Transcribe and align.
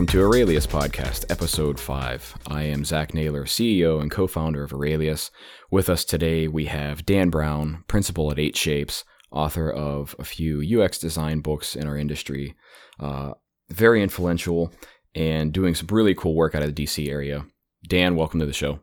welcome 0.00 0.18
to 0.18 0.22
Aurelius 0.22 0.66
Podcast, 0.66 1.30
Episode 1.30 1.78
5. 1.78 2.38
I 2.46 2.62
am 2.62 2.86
Zach 2.86 3.12
Naylor, 3.12 3.44
CEO 3.44 4.00
and 4.00 4.10
co 4.10 4.26
founder 4.26 4.64
of 4.64 4.72
Aurelius. 4.72 5.30
With 5.70 5.90
us 5.90 6.06
today, 6.06 6.48
we 6.48 6.64
have 6.64 7.04
Dan 7.04 7.28
Brown, 7.28 7.84
principal 7.86 8.32
at 8.32 8.38
8 8.38 8.56
Shapes, 8.56 9.04
author 9.30 9.70
of 9.70 10.16
a 10.18 10.24
few 10.24 10.80
UX 10.80 10.96
design 10.96 11.40
books 11.40 11.76
in 11.76 11.86
our 11.86 11.98
industry, 11.98 12.54
uh, 12.98 13.32
very 13.68 14.02
influential, 14.02 14.72
and 15.14 15.52
doing 15.52 15.74
some 15.74 15.88
really 15.88 16.14
cool 16.14 16.34
work 16.34 16.54
out 16.54 16.62
of 16.62 16.74
the 16.74 16.86
DC 16.86 17.06
area. 17.10 17.44
Dan, 17.86 18.16
welcome 18.16 18.40
to 18.40 18.46
the 18.46 18.54
show. 18.54 18.80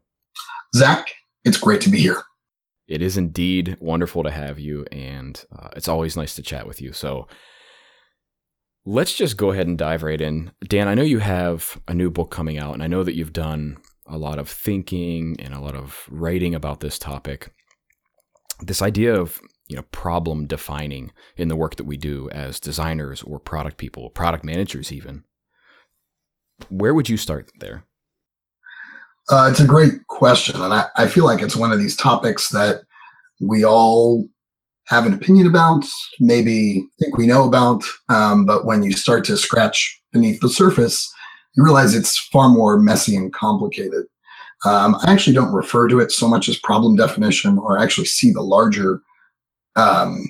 Zach, 0.75 1.15
it's 1.43 1.57
great 1.57 1.81
to 1.81 1.89
be 1.89 1.97
here. 1.97 2.21
It 2.87 3.01
is 3.01 3.17
indeed 3.17 3.75
wonderful 3.79 4.21
to 4.21 4.29
have 4.29 4.59
you, 4.59 4.85
and 4.91 5.43
uh, 5.57 5.69
it's 5.75 5.87
always 5.87 6.15
nice 6.15 6.35
to 6.35 6.43
chat 6.43 6.67
with 6.67 6.79
you. 6.79 6.93
So, 6.93 7.27
let's 8.87 9.13
just 9.13 9.35
go 9.35 9.51
ahead 9.51 9.67
and 9.67 9.77
dive 9.77 10.01
right 10.01 10.21
in. 10.21 10.51
Dan, 10.65 10.87
I 10.87 10.95
know 10.95 11.03
you 11.03 11.19
have 11.19 11.79
a 11.89 11.93
new 11.93 12.09
book 12.09 12.31
coming 12.31 12.57
out, 12.57 12.73
and 12.73 12.81
I 12.81 12.87
know 12.87 13.03
that 13.03 13.15
you've 13.15 13.33
done 13.33 13.77
a 14.07 14.17
lot 14.17 14.39
of 14.39 14.47
thinking 14.49 15.35
and 15.39 15.53
a 15.53 15.59
lot 15.59 15.75
of 15.75 16.07
writing 16.09 16.55
about 16.55 16.79
this 16.79 16.97
topic. 16.97 17.53
This 18.61 18.81
idea 18.81 19.13
of 19.13 19.41
you 19.67 19.75
know 19.75 19.83
problem 19.91 20.47
defining 20.47 21.11
in 21.35 21.49
the 21.49 21.57
work 21.57 21.75
that 21.75 21.83
we 21.83 21.97
do 21.97 22.29
as 22.31 22.61
designers 22.61 23.21
or 23.23 23.39
product 23.39 23.77
people, 23.77 24.09
product 24.09 24.45
managers, 24.45 24.91
even. 24.91 25.25
Where 26.69 26.93
would 26.93 27.09
you 27.09 27.17
start 27.17 27.51
there? 27.59 27.83
Uh, 29.29 29.49
it's 29.51 29.59
a 29.59 29.67
great 29.67 30.07
question, 30.07 30.61
and 30.61 30.73
I, 30.73 30.85
I 30.95 31.07
feel 31.07 31.25
like 31.25 31.41
it's 31.41 31.57
one 31.57 31.73
of 31.73 31.79
these 31.79 31.97
topics 31.97 32.49
that 32.49 32.83
we 33.41 33.65
all 33.65 34.29
have 34.87 35.05
an 35.05 35.13
opinion 35.13 35.47
about, 35.47 35.85
maybe 36.19 36.87
think 36.99 37.17
we 37.17 37.27
know 37.27 37.45
about, 37.45 37.83
um, 38.09 38.45
but 38.45 38.65
when 38.65 38.83
you 38.83 38.93
start 38.93 39.25
to 39.25 39.37
scratch 39.37 40.01
beneath 40.13 40.39
the 40.39 40.49
surface, 40.49 41.13
you 41.55 41.63
realize 41.63 41.93
it's 41.93 42.17
far 42.31 42.49
more 42.49 42.79
messy 42.79 43.15
and 43.15 43.33
complicated. 43.33 44.05
Um, 44.65 44.95
I 45.03 45.11
actually 45.11 45.33
don't 45.33 45.53
refer 45.53 45.87
to 45.87 45.99
it 45.99 46.11
so 46.11 46.27
much 46.27 46.49
as 46.49 46.57
problem 46.57 46.95
definition, 46.95 47.57
or 47.59 47.77
actually 47.77 48.07
see 48.07 48.31
the 48.31 48.41
larger 48.41 49.01
um, 49.75 50.25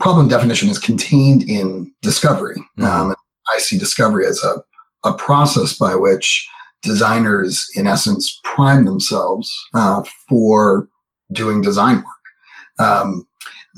problem 0.00 0.28
definition 0.28 0.68
is 0.68 0.78
contained 0.78 1.48
in 1.48 1.92
discovery. 2.02 2.56
Mm-hmm. 2.78 2.84
Um, 2.84 3.14
I 3.54 3.58
see 3.58 3.78
discovery 3.78 4.26
as 4.26 4.42
a, 4.42 4.62
a 5.08 5.12
process 5.12 5.76
by 5.76 5.94
which 5.94 6.48
designers, 6.82 7.66
in 7.76 7.86
essence, 7.86 8.40
prime 8.44 8.84
themselves 8.84 9.54
uh, 9.74 10.02
for 10.28 10.88
doing 11.32 11.60
design 11.60 11.96
work. 11.96 12.78
Um, 12.78 13.27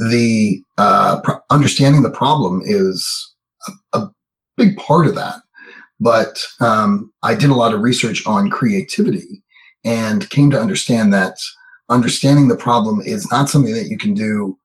the 0.09 0.63
uh, 0.79 1.21
understanding 1.51 2.03
the 2.03 2.11
problem 2.11 2.63
is 2.65 3.35
a, 3.93 3.99
a, 3.99 4.11
big 4.57 4.77
part 4.77 5.07
of 5.07 5.15
that. 5.15 5.37
But 6.01 6.39
um, 6.61 7.13
I 7.23 7.35
did 7.35 7.51
a 7.51 7.55
lot 7.55 7.73
of 7.73 7.81
research 7.81 8.27
on 8.27 8.51
creativity 8.51 9.43
and 9.85 10.29
came 10.29 10.51
to 10.51 10.61
understand 10.61 11.13
that 11.15 11.37
understanding 11.89 12.49
the 12.49 12.57
problem 12.57 13.01
is 13.01 13.31
not 13.31 13.49
something 13.49 13.75
that 13.75 13.89
you 13.89 13.97
can 13.97 14.13
do 14.13 14.59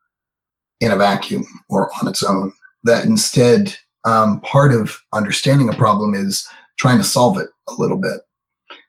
in 0.81 0.91
a 0.91 0.97
vacuum 0.97 1.45
or 1.69 1.89
on 2.01 2.07
its 2.07 2.23
own. 2.23 2.51
That 2.83 3.05
instead, 3.05 3.75
um, 4.05 4.41
part 4.41 4.73
of 4.73 4.97
understanding 5.13 5.69
a 5.69 5.73
problem 5.73 6.13
is 6.13 6.47
trying 6.77 6.97
to 6.97 7.03
solve 7.03 7.37
it 7.37 7.47
a 7.69 7.73
little 7.73 7.97
bit. 7.97 8.21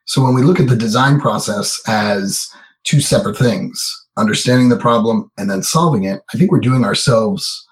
So 0.05 0.21
when 0.23 0.35
we 0.35 0.43
look 0.43 0.59
at 0.59 0.67
the 0.67 0.75
design 0.75 1.19
process 1.19 1.81
as 1.87 2.49
two 2.83 3.01
separate 3.01 3.37
things, 3.37 4.06
understanding 4.17 4.69
the 4.69 4.77
problem 4.77 5.31
and 5.37 5.49
then 5.49 5.63
solving 5.63 6.03
it, 6.03 6.21
I 6.33 6.37
think 6.37 6.51
we're 6.51 6.59
doing 6.59 6.83
ourselves 6.83 7.67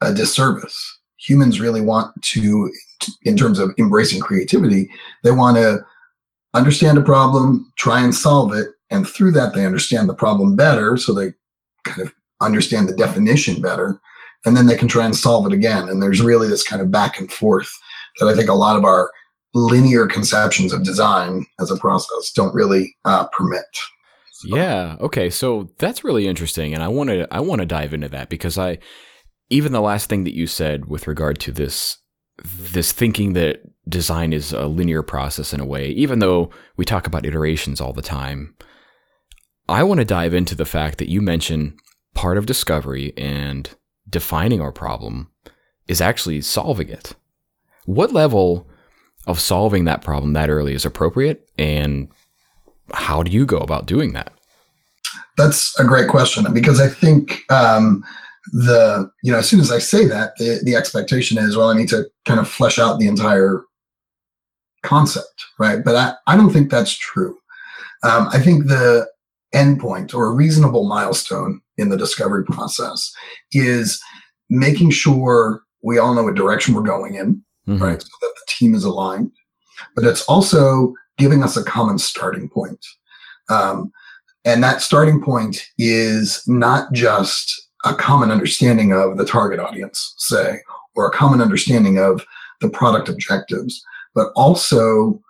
a 0.00 0.14
disservice. 0.14 0.98
Humans 1.18 1.60
really 1.60 1.80
want 1.80 2.14
to, 2.22 2.72
in 3.22 3.36
terms 3.36 3.58
of 3.58 3.72
embracing 3.78 4.20
creativity, 4.20 4.90
they 5.22 5.32
want 5.32 5.56
to 5.56 5.84
understand 6.54 6.96
a 6.96 7.02
problem, 7.02 7.70
try 7.76 8.00
and 8.02 8.14
solve 8.14 8.54
it, 8.54 8.68
and 8.90 9.06
through 9.06 9.32
that 9.32 9.54
they 9.54 9.66
understand 9.66 10.08
the 10.08 10.14
problem 10.14 10.56
better, 10.56 10.96
so 10.96 11.12
they 11.12 11.32
kind 11.84 12.00
of 12.00 12.12
understand 12.40 12.88
the 12.88 12.96
definition 12.96 13.60
better, 13.60 14.00
and 14.44 14.56
then 14.56 14.66
they 14.66 14.76
can 14.76 14.88
try 14.88 15.04
and 15.04 15.14
solve 15.14 15.46
it 15.46 15.52
again. 15.52 15.88
And 15.88 16.02
there's 16.02 16.22
really 16.22 16.48
this 16.48 16.66
kind 16.66 16.80
of 16.80 16.90
back 16.90 17.20
and 17.20 17.30
forth 17.30 17.70
that 18.18 18.26
I 18.26 18.34
think 18.34 18.48
a 18.48 18.54
lot 18.54 18.76
of 18.76 18.84
our 18.84 19.10
linear 19.54 20.06
conceptions 20.06 20.72
of 20.72 20.84
design 20.84 21.44
as 21.60 21.70
a 21.70 21.76
process 21.76 22.32
don't 22.32 22.54
really 22.54 22.96
uh, 23.04 23.26
permit. 23.28 23.64
Oh. 24.50 24.56
Yeah. 24.56 24.96
Okay. 25.00 25.30
So 25.30 25.70
that's 25.78 26.04
really 26.04 26.26
interesting, 26.26 26.74
and 26.74 26.82
I 26.82 26.88
want 26.88 27.10
to 27.10 27.26
I 27.30 27.40
want 27.40 27.60
to 27.60 27.66
dive 27.66 27.94
into 27.94 28.08
that 28.08 28.28
because 28.28 28.58
I 28.58 28.78
even 29.48 29.72
the 29.72 29.80
last 29.80 30.08
thing 30.08 30.24
that 30.24 30.36
you 30.36 30.46
said 30.46 30.86
with 30.86 31.06
regard 31.06 31.38
to 31.40 31.52
this 31.52 31.98
this 32.44 32.92
thinking 32.92 33.34
that 33.34 33.60
design 33.88 34.32
is 34.32 34.52
a 34.52 34.66
linear 34.66 35.02
process 35.02 35.52
in 35.52 35.60
a 35.60 35.66
way, 35.66 35.88
even 35.90 36.20
though 36.20 36.50
we 36.76 36.84
talk 36.84 37.06
about 37.06 37.26
iterations 37.26 37.80
all 37.80 37.92
the 37.92 38.02
time. 38.02 38.54
I 39.68 39.82
want 39.82 39.98
to 39.98 40.04
dive 40.04 40.34
into 40.34 40.54
the 40.54 40.64
fact 40.64 40.98
that 40.98 41.08
you 41.10 41.20
mentioned 41.20 41.78
part 42.14 42.38
of 42.38 42.46
discovery 42.46 43.12
and 43.16 43.70
defining 44.08 44.60
our 44.60 44.72
problem 44.72 45.30
is 45.86 46.00
actually 46.00 46.40
solving 46.40 46.88
it. 46.88 47.14
What 47.84 48.12
level 48.12 48.68
of 49.26 49.38
solving 49.38 49.84
that 49.84 50.02
problem 50.02 50.32
that 50.32 50.50
early 50.50 50.74
is 50.74 50.84
appropriate 50.84 51.48
and 51.58 52.08
how 52.94 53.22
do 53.22 53.30
you 53.30 53.46
go 53.46 53.58
about 53.58 53.86
doing 53.86 54.12
that? 54.12 54.32
That's 55.36 55.78
a 55.78 55.84
great 55.84 56.08
question 56.08 56.52
because 56.52 56.80
I 56.80 56.88
think 56.88 57.40
um, 57.50 58.04
the 58.52 59.10
you 59.22 59.30
know 59.30 59.38
as 59.38 59.48
soon 59.48 59.60
as 59.60 59.70
I 59.70 59.78
say 59.78 60.06
that 60.06 60.36
the, 60.36 60.60
the 60.64 60.74
expectation 60.74 61.38
is 61.38 61.56
well 61.56 61.68
I 61.68 61.76
need 61.76 61.88
to 61.90 62.06
kind 62.26 62.40
of 62.40 62.48
flesh 62.48 62.78
out 62.78 62.98
the 62.98 63.06
entire 63.06 63.64
concept 64.82 65.44
right 65.58 65.84
but 65.84 65.94
I, 65.94 66.14
I 66.26 66.36
don't 66.36 66.50
think 66.50 66.70
that's 66.70 66.96
true 66.96 67.36
um, 68.02 68.28
I 68.32 68.38
think 68.38 68.66
the 68.66 69.06
endpoint 69.54 70.14
or 70.14 70.26
a 70.26 70.34
reasonable 70.34 70.88
milestone 70.88 71.60
in 71.76 71.90
the 71.90 71.98
discovery 71.98 72.44
process 72.44 73.12
is 73.52 74.00
making 74.48 74.90
sure 74.90 75.62
we 75.82 75.98
all 75.98 76.14
know 76.14 76.24
what 76.24 76.34
direction 76.34 76.74
we're 76.74 76.82
going 76.82 77.14
in 77.14 77.42
mm-hmm. 77.68 77.82
right 77.82 78.00
so 78.00 78.08
that 78.22 78.34
the 78.34 78.52
team 78.52 78.74
is 78.74 78.84
aligned 78.84 79.30
but 79.94 80.04
it's 80.04 80.22
also 80.22 80.94
giving 81.20 81.44
us 81.44 81.56
a 81.56 81.62
common 81.62 81.98
starting 81.98 82.48
point. 82.48 82.84
Um, 83.48 83.92
and 84.44 84.64
that 84.64 84.80
starting 84.80 85.22
point 85.22 85.66
is 85.78 86.42
not 86.48 86.92
just 86.92 87.68
a 87.84 87.94
common 87.94 88.30
understanding 88.30 88.92
of 88.92 89.18
the 89.18 89.24
target 89.24 89.60
audience, 89.60 90.14
say, 90.18 90.60
or 90.96 91.06
a 91.06 91.12
common 91.12 91.40
understanding 91.40 91.98
of 91.98 92.24
the 92.60 92.70
product 92.70 93.08
objectives, 93.08 93.84
but 94.14 94.32
also, 94.34 95.20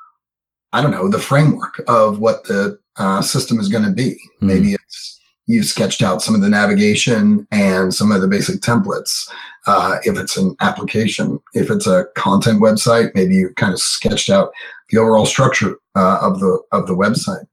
I 0.73 0.81
don't 0.81 0.91
know, 0.93 1.09
the 1.09 1.19
framework 1.19 1.83
of 1.89 2.21
what 2.21 2.45
the 2.45 2.79
uh, 2.97 3.21
system 3.21 3.59
is 3.59 3.69
going 3.69 3.85
to 3.85 3.93
be. 3.93 4.13
Mm-hmm. 4.13 4.47
Maybe 4.47 4.73
it's 4.75 5.21
you've 5.51 5.67
sketched 5.67 6.01
out 6.01 6.23
some 6.23 6.37
of 6.37 6.43
the 6.43 6.49
navigation 6.49 7.47
and 7.51 7.93
some 7.93 8.13
of 8.13 8.21
the 8.21 8.29
basic 8.29 8.61
templates. 8.61 9.29
Uh, 9.67 9.99
if 10.05 10.17
it's 10.17 10.37
an 10.37 10.55
application, 10.61 11.41
if 11.55 11.71
it's 11.71 11.89
a 11.89 12.07
content 12.15 12.63
website, 12.63 13.13
maybe 13.17 13.35
you 13.35 13.53
kind 13.57 13.73
of 13.73 13.81
sketched 13.81 14.31
out 14.31 14.53
the 14.91 14.99
overall 14.99 15.27
structure 15.27 15.77
uh, 15.97 16.19
of 16.21 16.41
the 16.41 16.61
of 16.73 16.87
the 16.87 16.95
website. 16.95 17.47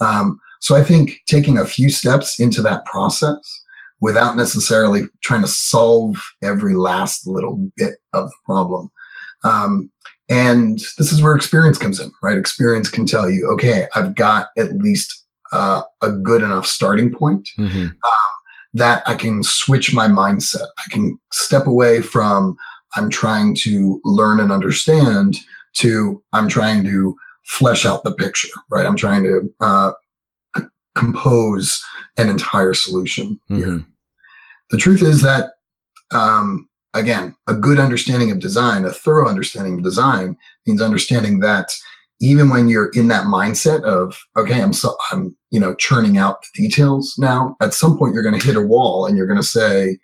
Um, 0.00 0.40
so 0.60 0.76
I 0.76 0.82
think 0.82 1.20
taking 1.26 1.58
a 1.58 1.64
few 1.64 1.90
steps 1.90 2.40
into 2.40 2.62
that 2.62 2.84
process 2.84 3.62
without 4.00 4.36
necessarily 4.36 5.02
trying 5.22 5.42
to 5.42 5.48
solve 5.48 6.16
every 6.42 6.74
last 6.74 7.26
little 7.26 7.56
bit 7.76 7.94
of 8.12 8.28
the 8.28 8.36
problem. 8.44 8.90
Um, 9.44 9.90
and 10.28 10.78
this 10.98 11.10
is 11.12 11.22
where 11.22 11.34
experience 11.34 11.78
comes 11.78 12.00
in, 12.00 12.12
right? 12.22 12.36
Experience 12.36 12.90
can 12.90 13.06
tell 13.06 13.30
you, 13.30 13.48
okay, 13.52 13.86
I've 13.94 14.14
got 14.14 14.48
at 14.56 14.72
least 14.76 15.24
uh, 15.52 15.82
a 16.02 16.12
good 16.12 16.42
enough 16.42 16.66
starting 16.66 17.12
point 17.12 17.48
mm-hmm. 17.58 17.86
um, 17.86 18.32
that 18.74 19.02
I 19.06 19.14
can 19.14 19.42
switch 19.42 19.94
my 19.94 20.06
mindset. 20.06 20.66
I 20.78 20.90
can 20.90 21.18
step 21.32 21.66
away 21.66 22.02
from 22.02 22.56
I'm 22.94 23.10
trying 23.10 23.54
to 23.56 24.00
learn 24.04 24.40
and 24.40 24.52
understand 24.52 25.38
to 25.74 26.22
I'm 26.32 26.48
trying 26.48 26.84
to 26.84 27.16
flesh 27.44 27.86
out 27.86 28.04
the 28.04 28.12
picture, 28.12 28.48
right? 28.70 28.86
I'm 28.86 28.96
trying 28.96 29.22
to 29.22 29.54
uh, 29.60 29.92
c- 30.56 30.64
compose 30.94 31.82
an 32.16 32.28
entire 32.28 32.74
solution 32.74 33.40
mm-hmm. 33.50 33.56
here. 33.56 33.84
The 34.70 34.76
truth 34.76 35.02
is 35.02 35.22
that, 35.22 35.52
um, 36.10 36.68
again, 36.92 37.34
a 37.46 37.54
good 37.54 37.78
understanding 37.78 38.30
of 38.30 38.38
design, 38.38 38.84
a 38.84 38.92
thorough 38.92 39.28
understanding 39.28 39.74
of 39.74 39.82
design 39.82 40.36
means 40.66 40.82
understanding 40.82 41.40
that 41.40 41.74
even 42.20 42.50
when 42.50 42.68
you're 42.68 42.90
in 42.90 43.08
that 43.08 43.26
mindset 43.26 43.82
of, 43.84 44.18
okay, 44.36 44.60
I'm 44.60 44.72
so, 44.72 44.96
I'm, 45.10 45.36
you 45.50 45.60
know, 45.60 45.74
churning 45.76 46.18
out 46.18 46.42
the 46.42 46.62
details 46.62 47.14
now, 47.16 47.56
at 47.62 47.72
some 47.72 47.96
point 47.96 48.12
you're 48.12 48.24
going 48.24 48.38
to 48.38 48.44
hit 48.44 48.56
a 48.56 48.60
wall 48.60 49.06
and 49.06 49.16
you're 49.16 49.26
going 49.26 49.40
to 49.40 49.46
say, 49.46 49.98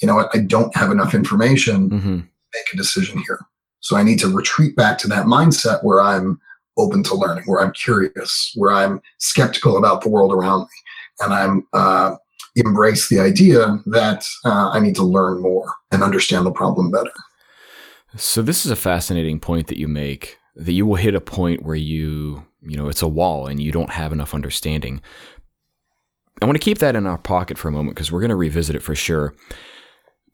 you 0.00 0.08
know 0.08 0.16
what, 0.16 0.30
I 0.34 0.38
don't 0.38 0.74
have 0.76 0.90
enough 0.90 1.14
information. 1.14 1.90
Mm-hmm. 1.90 2.14
Make 2.16 2.72
a 2.72 2.76
decision 2.76 3.18
here. 3.18 3.40
So 3.80 3.96
I 3.96 4.02
need 4.02 4.18
to 4.20 4.28
retreat 4.28 4.76
back 4.76 4.98
to 4.98 5.08
that 5.08 5.26
mindset 5.26 5.82
where 5.84 6.00
I'm 6.00 6.40
open 6.76 7.02
to 7.04 7.14
learning, 7.14 7.44
where 7.46 7.60
I'm 7.60 7.72
curious, 7.72 8.52
where 8.54 8.72
I'm 8.72 9.00
skeptical 9.18 9.76
about 9.76 10.02
the 10.02 10.08
world 10.08 10.32
around 10.32 10.62
me, 10.62 10.66
and 11.20 11.32
I'm 11.32 11.66
uh, 11.72 12.16
embrace 12.56 13.08
the 13.08 13.20
idea 13.20 13.80
that 13.86 14.24
uh, 14.44 14.70
I 14.70 14.80
need 14.80 14.94
to 14.96 15.04
learn 15.04 15.40
more 15.40 15.72
and 15.90 16.02
understand 16.02 16.46
the 16.46 16.52
problem 16.52 16.90
better. 16.90 17.12
So 18.16 18.42
this 18.42 18.64
is 18.64 18.70
a 18.70 18.76
fascinating 18.76 19.38
point 19.38 19.66
that 19.68 19.78
you 19.78 19.86
make 19.86 20.38
that 20.56 20.72
you 20.72 20.84
will 20.84 20.96
hit 20.96 21.14
a 21.14 21.20
point 21.20 21.62
where 21.62 21.76
you, 21.76 22.44
you 22.62 22.76
know, 22.76 22.88
it's 22.88 23.02
a 23.02 23.08
wall 23.08 23.46
and 23.46 23.60
you 23.60 23.70
don't 23.70 23.90
have 23.90 24.12
enough 24.12 24.34
understanding. 24.34 25.00
I 26.42 26.46
want 26.46 26.56
to 26.56 26.64
keep 26.64 26.78
that 26.78 26.96
in 26.96 27.06
our 27.06 27.18
pocket 27.18 27.58
for 27.58 27.68
a 27.68 27.72
moment 27.72 27.94
because 27.94 28.10
we're 28.10 28.20
going 28.20 28.30
to 28.30 28.36
revisit 28.36 28.74
it 28.74 28.82
for 28.82 28.96
sure. 28.96 29.34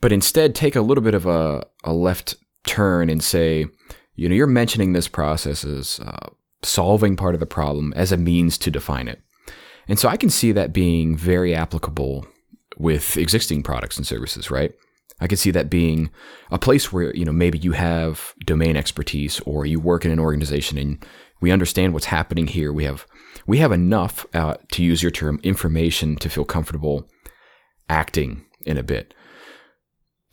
But 0.01 0.13
instead, 0.13 0.55
take 0.55 0.77
a 0.77 0.81
little 0.81 1.05
bit 1.05 1.15
of 1.15 1.27
a, 1.27 1.67
a 1.83 1.93
left 1.93 2.37
turn 2.67 3.11
and 3.11 3.23
say, 3.23 3.67
you 4.15 4.29
know, 4.29 4.35
you're 4.35 4.47
mentioning 4.47 4.93
this 4.93 5.09
process 5.09 5.65
as 5.65 6.01
uh, 6.01 6.29
solving 6.63 7.17
part 7.17 7.35
of 7.35 7.41
the 7.41 7.47
problem 7.47 7.93
as 7.95 8.13
a 8.13 8.17
means 8.17 8.59
to 8.59 8.71
define 8.71 9.09
it. 9.09 9.21
And 9.89 9.99
so 9.99 10.09
I 10.09 10.17
can 10.17 10.31
see 10.31 10.53
that 10.53 10.73
being 10.73 11.17
very 11.17 11.55
applicable 11.55 12.27
with 12.77 13.17
existing 13.17 13.63
products 13.63 13.97
and 13.97 14.07
services, 14.07 14.51
right? 14.51 14.73
I 15.21 15.27
can 15.27 15.37
see 15.37 15.51
that 15.53 15.71
being 15.71 16.11
a 16.51 16.59
place 16.59 16.93
where, 16.93 17.15
you 17.15 17.25
know, 17.25 17.33
maybe 17.33 17.59
you 17.59 17.73
have 17.73 18.35
domain 18.45 18.77
expertise 18.77 19.41
or 19.41 19.65
you 19.65 19.79
work 19.79 20.05
in 20.05 20.11
an 20.11 20.19
organization 20.19 20.79
and 20.79 21.05
we 21.41 21.51
understand 21.51 21.93
what's 21.93 22.07
happening 22.07 22.47
here. 22.47 22.73
We 22.73 22.85
have 22.85 23.07
we 23.47 23.59
have 23.59 23.73
enough, 23.73 24.25
uh, 24.33 24.55
to 24.73 24.83
use 24.83 25.03
your 25.03 25.11
term, 25.11 25.39
information 25.43 26.17
to 26.17 26.31
feel 26.31 26.45
comfortable 26.45 27.09
acting 27.89 28.45
in 28.65 28.79
a 28.79 28.83
bit. 28.83 29.13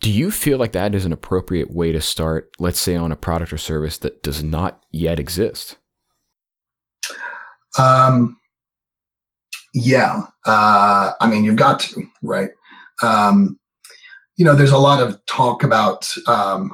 Do 0.02 0.10
you 0.10 0.32
feel 0.32 0.58
like 0.58 0.72
that 0.72 0.96
is 0.96 1.04
an 1.04 1.12
appropriate 1.12 1.70
way 1.70 1.92
to 1.92 2.00
start, 2.00 2.50
let's 2.58 2.80
say, 2.80 2.96
on 2.96 3.12
a 3.12 3.16
product 3.16 3.52
or 3.52 3.58
service 3.58 3.98
that 3.98 4.22
does 4.24 4.42
not 4.42 4.84
yet 4.90 5.20
exist? 5.20 5.76
Um, 7.78 8.36
yeah. 9.72 10.22
Uh, 10.44 11.12
I 11.20 11.30
mean, 11.30 11.44
you've 11.44 11.54
got 11.54 11.78
to, 11.80 12.02
right? 12.20 12.50
Um, 13.00 13.60
you 14.36 14.44
know, 14.44 14.56
there's 14.56 14.72
a 14.72 14.78
lot 14.78 15.00
of 15.00 15.24
talk 15.26 15.62
about 15.62 16.10
um, 16.26 16.72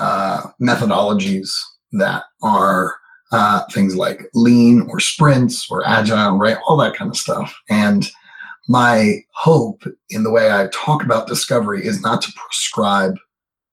uh, 0.00 0.42
methodologies 0.60 1.52
that 1.92 2.24
are 2.42 2.96
uh, 3.30 3.62
things 3.72 3.94
like 3.94 4.22
lean 4.34 4.84
or 4.90 4.98
sprints 4.98 5.70
or 5.70 5.86
agile, 5.86 6.36
right? 6.36 6.58
All 6.66 6.76
that 6.78 6.96
kind 6.96 7.08
of 7.08 7.16
stuff. 7.16 7.56
And 7.68 8.10
my 8.68 9.16
hope 9.34 9.82
in 10.10 10.22
the 10.22 10.30
way 10.30 10.52
I 10.52 10.68
talk 10.72 11.02
about 11.02 11.26
discovery 11.26 11.84
is 11.84 12.02
not 12.02 12.20
to 12.22 12.32
prescribe 12.32 13.14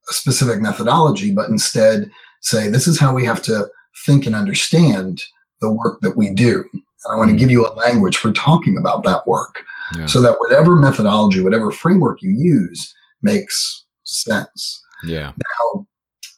a 0.10 0.14
specific 0.14 0.62
methodology, 0.62 1.32
but 1.32 1.50
instead 1.50 2.10
say, 2.42 2.70
this 2.70 2.88
is 2.88 3.00
how 3.00 3.14
we 3.14 3.26
have 3.26 3.42
to 3.44 3.68
think 4.06 4.26
and 4.26 4.36
understand 4.36 5.22
the 5.62 5.72
work 5.72 6.00
that 6.02 6.16
we 6.16 6.34
do. 6.34 6.64
And 6.74 6.84
I 7.12 7.16
want 7.18 7.30
to 7.32 7.36
give 7.36 7.52
you 7.52 7.68
a 7.68 7.74
language 7.74 8.18
for 8.18 8.32
talking 8.32 8.78
about 8.78 9.04
that 9.04 9.28
work 9.28 9.64
yeah. 9.98 10.06
so 10.06 10.22
that 10.22 10.40
whatever 10.40 10.76
methodology, 10.76 11.42
whatever 11.42 11.72
framework 11.72 12.22
you 12.22 12.32
use 12.32 12.94
makes 13.22 13.86
sense. 14.04 14.82
Yeah. 15.04 15.34
Now, 15.68 15.88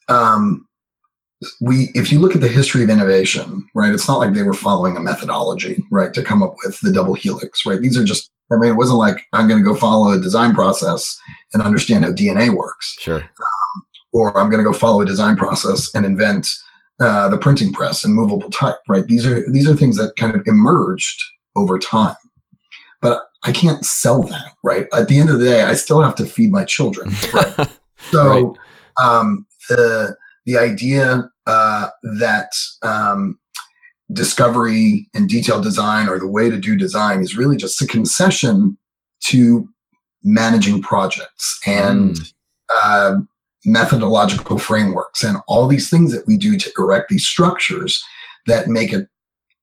um, 0.09 0.68
we 1.62 1.92
if 1.94 2.12
you 2.12 2.19
look 2.19 2.33
at 2.33 2.42
the 2.42 2.48
history 2.48 2.83
of 2.83 2.89
innovation 2.89 3.63
right 3.75 3.94
it's 3.94 4.07
not 4.07 4.18
like 4.18 4.33
they 4.33 4.42
were 4.42 4.54
following 4.54 4.98
a 4.98 5.00
methodology 5.00 5.83
right 5.92 6.12
to 6.12 6.24
come 6.24 6.42
up 6.42 6.56
with 6.65 6.80
the 6.80 6.92
double 6.92 7.13
helix 7.13 7.63
right 7.63 7.80
these 7.80 7.95
are 7.95 8.04
just 8.04 8.31
i 8.52 8.56
mean 8.56 8.72
it 8.72 8.76
wasn't 8.76 8.98
like 8.98 9.26
i'm 9.34 9.48
going 9.48 9.62
to 9.62 9.68
go 9.68 9.76
follow 9.76 10.12
a 10.12 10.20
design 10.20 10.54
process 10.54 11.18
and 11.54 11.62
understand 11.62 12.06
how 12.06 12.12
dna 12.12 12.56
works. 12.56 12.96
Sure. 13.00 13.22
Um, 13.22 13.86
or 14.14 14.38
i'm 14.38 14.50
going 14.50 14.64
to 14.64 14.70
go 14.70 14.78
follow 14.78 15.02
a 15.02 15.06
design 15.06 15.36
process 15.36 15.94
and 15.94 16.06
invent 16.06 16.48
uh, 17.00 17.30
the 17.30 17.38
printing 17.38 17.72
press 17.72 18.04
and 18.04 18.16
movable 18.16 18.50
type 18.50 18.78
right? 18.90 19.06
These 19.06 19.26
are 19.28 19.50
these 19.52 19.70
are 19.70 19.76
things 19.76 19.98
that 19.98 20.16
kind 20.16 20.36
of 20.36 20.42
emerged 20.48 21.22
over 21.56 21.78
time. 21.78 22.16
But 23.02 23.24
i 23.44 23.52
can't 23.52 23.86
sell 23.86 24.24
that 24.24 24.54
right? 24.64 24.88
At 24.94 25.08
the 25.08 25.20
end 25.20 25.30
of 25.30 25.40
the 25.40 25.46
day 25.46 25.64
i 25.64 25.74
still 25.74 26.02
have 26.02 26.16
to 26.16 26.26
feed 26.26 26.52
my 26.52 26.66
children 26.66 27.12
right? 27.34 27.70
so 28.12 28.56
right. 28.98 29.06
um 29.06 29.46
the 29.70 30.18
the 30.48 30.58
idea 30.58 31.30
uh, 31.46 31.90
that 32.20 32.52
um, 32.82 33.38
discovery 34.13 35.09
and 35.13 35.27
detailed 35.27 35.63
design 35.63 36.07
or 36.07 36.19
the 36.19 36.27
way 36.27 36.50
to 36.50 36.57
do 36.57 36.75
design 36.75 37.21
is 37.21 37.38
really 37.38 37.57
just 37.57 37.81
a 37.81 37.88
concession 37.88 38.77
to 39.25 39.68
managing 40.24 40.81
projects 40.81 41.59
and 41.65 42.15
mm. 42.15 42.33
uh, 42.83 43.15
methodological 43.65 44.57
frameworks 44.57 45.24
and 45.24 45.38
all 45.48 45.68
these 45.68 45.89
things 45.89 46.13
that 46.13 46.25
we 46.25 46.38
do 46.38 46.57
to 46.57 46.71
erect 46.77 47.09
these 47.09 47.25
structures 47.25 48.04
that 48.45 48.68
make 48.68 48.94
it 48.94 49.07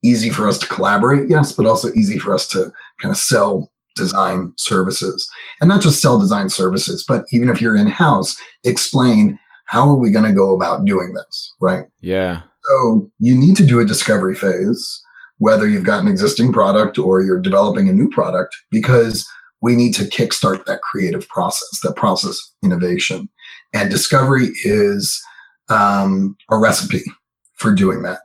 easy 0.03 0.29
for 0.29 0.47
us 0.47 0.59
to 0.59 0.67
collaborate, 0.67 1.31
yes, 1.31 1.53
but 1.53 1.65
also 1.65 1.91
easy 1.95 2.19
for 2.19 2.35
us 2.35 2.47
to 2.49 2.71
kind 3.01 3.11
of 3.11 3.17
sell 3.17 3.71
design 3.97 4.53
services 4.57 5.31
and 5.61 5.69
not 5.69 5.81
just 5.81 6.03
sell 6.03 6.19
design 6.19 6.51
services, 6.51 7.05
but 7.07 7.25
even 7.33 7.49
if 7.49 7.61
you're 7.61 7.77
in 7.77 7.87
house, 7.87 8.37
explain 8.65 9.39
how 9.67 9.89
are 9.89 9.97
we 9.97 10.11
going 10.11 10.25
to 10.25 10.33
go 10.33 10.55
about 10.55 10.85
doing 10.85 11.15
this? 11.15 11.55
Right. 11.61 11.87
Yeah. 12.01 12.43
So 12.67 13.11
you 13.19 13.37
need 13.37 13.57
to 13.57 13.67
do 13.67 13.81
a 13.81 13.85
discovery 13.85 14.35
phase, 14.35 15.03
whether 15.39 15.69
you've 15.69 15.85
got 15.85 16.03
an 16.03 16.09
existing 16.09 16.53
product 16.53 16.99
or 16.99 17.23
you're 17.23 17.41
developing 17.41 17.89
a 17.89 17.93
new 17.93 18.09
product, 18.09 18.55
because 18.71 19.27
we 19.61 19.75
need 19.77 19.95
to 19.95 20.05
kickstart 20.05 20.65
that 20.65 20.83
creative 20.83 21.27
process, 21.29 21.81
that 21.83 21.97
process 21.97 22.39
innovation. 22.63 23.29
And 23.73 23.91
discovery 23.91 24.51
is 24.65 25.23
um, 25.69 26.37
a 26.51 26.59
recipe 26.59 27.03
for 27.55 27.75
doing 27.75 28.03
that. 28.03 28.21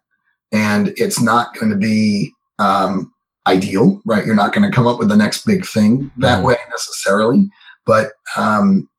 And 0.51 0.93
it's 0.97 1.21
not 1.21 1.53
going 1.55 1.71
to 1.71 1.77
be 1.77 2.31
um, 2.59 3.13
ideal, 3.47 4.01
right? 4.05 4.25
You're 4.25 4.35
not 4.35 4.53
going 4.53 4.69
to 4.69 4.75
come 4.75 4.87
up 4.87 4.99
with 4.99 5.09
the 5.09 5.15
next 5.15 5.45
big 5.45 5.65
thing 5.65 6.11
that 6.17 6.41
mm. 6.41 6.45
way 6.45 6.57
necessarily, 6.69 7.49
but 7.85 8.11
um, 8.35 8.89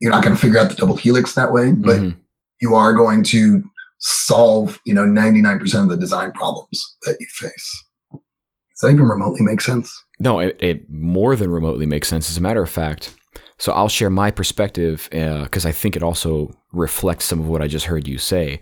you're 0.00 0.12
not 0.12 0.22
going 0.22 0.34
to 0.34 0.40
figure 0.40 0.58
out 0.58 0.68
the 0.68 0.76
double 0.76 0.96
helix 0.96 1.34
that 1.34 1.52
way, 1.52 1.72
but 1.72 1.98
mm-hmm. 1.98 2.18
you 2.60 2.74
are 2.74 2.92
going 2.92 3.22
to 3.24 3.62
solve, 4.04 4.78
you 4.84 4.92
know, 4.92 5.04
99% 5.04 5.82
of 5.82 5.88
the 5.88 5.96
design 5.96 6.30
problems 6.32 6.96
that 7.02 7.16
you 7.18 7.26
face. 7.32 7.84
Does 8.12 8.80
that 8.82 8.90
even 8.90 9.06
remotely 9.06 9.40
make 9.42 9.62
sense? 9.62 9.94
No, 10.20 10.40
it, 10.40 10.56
it 10.60 10.90
more 10.90 11.34
than 11.36 11.50
remotely 11.50 11.86
makes 11.86 12.08
sense. 12.08 12.28
As 12.28 12.36
a 12.36 12.42
matter 12.42 12.62
of 12.62 12.68
fact, 12.68 13.14
so 13.58 13.72
I'll 13.72 13.88
share 13.88 14.10
my 14.10 14.30
perspective 14.30 15.08
because 15.10 15.64
uh, 15.64 15.68
I 15.68 15.72
think 15.72 15.96
it 15.96 16.02
also 16.02 16.54
reflects 16.72 17.24
some 17.24 17.40
of 17.40 17.48
what 17.48 17.62
I 17.62 17.68
just 17.68 17.86
heard 17.86 18.06
you 18.06 18.18
say. 18.18 18.60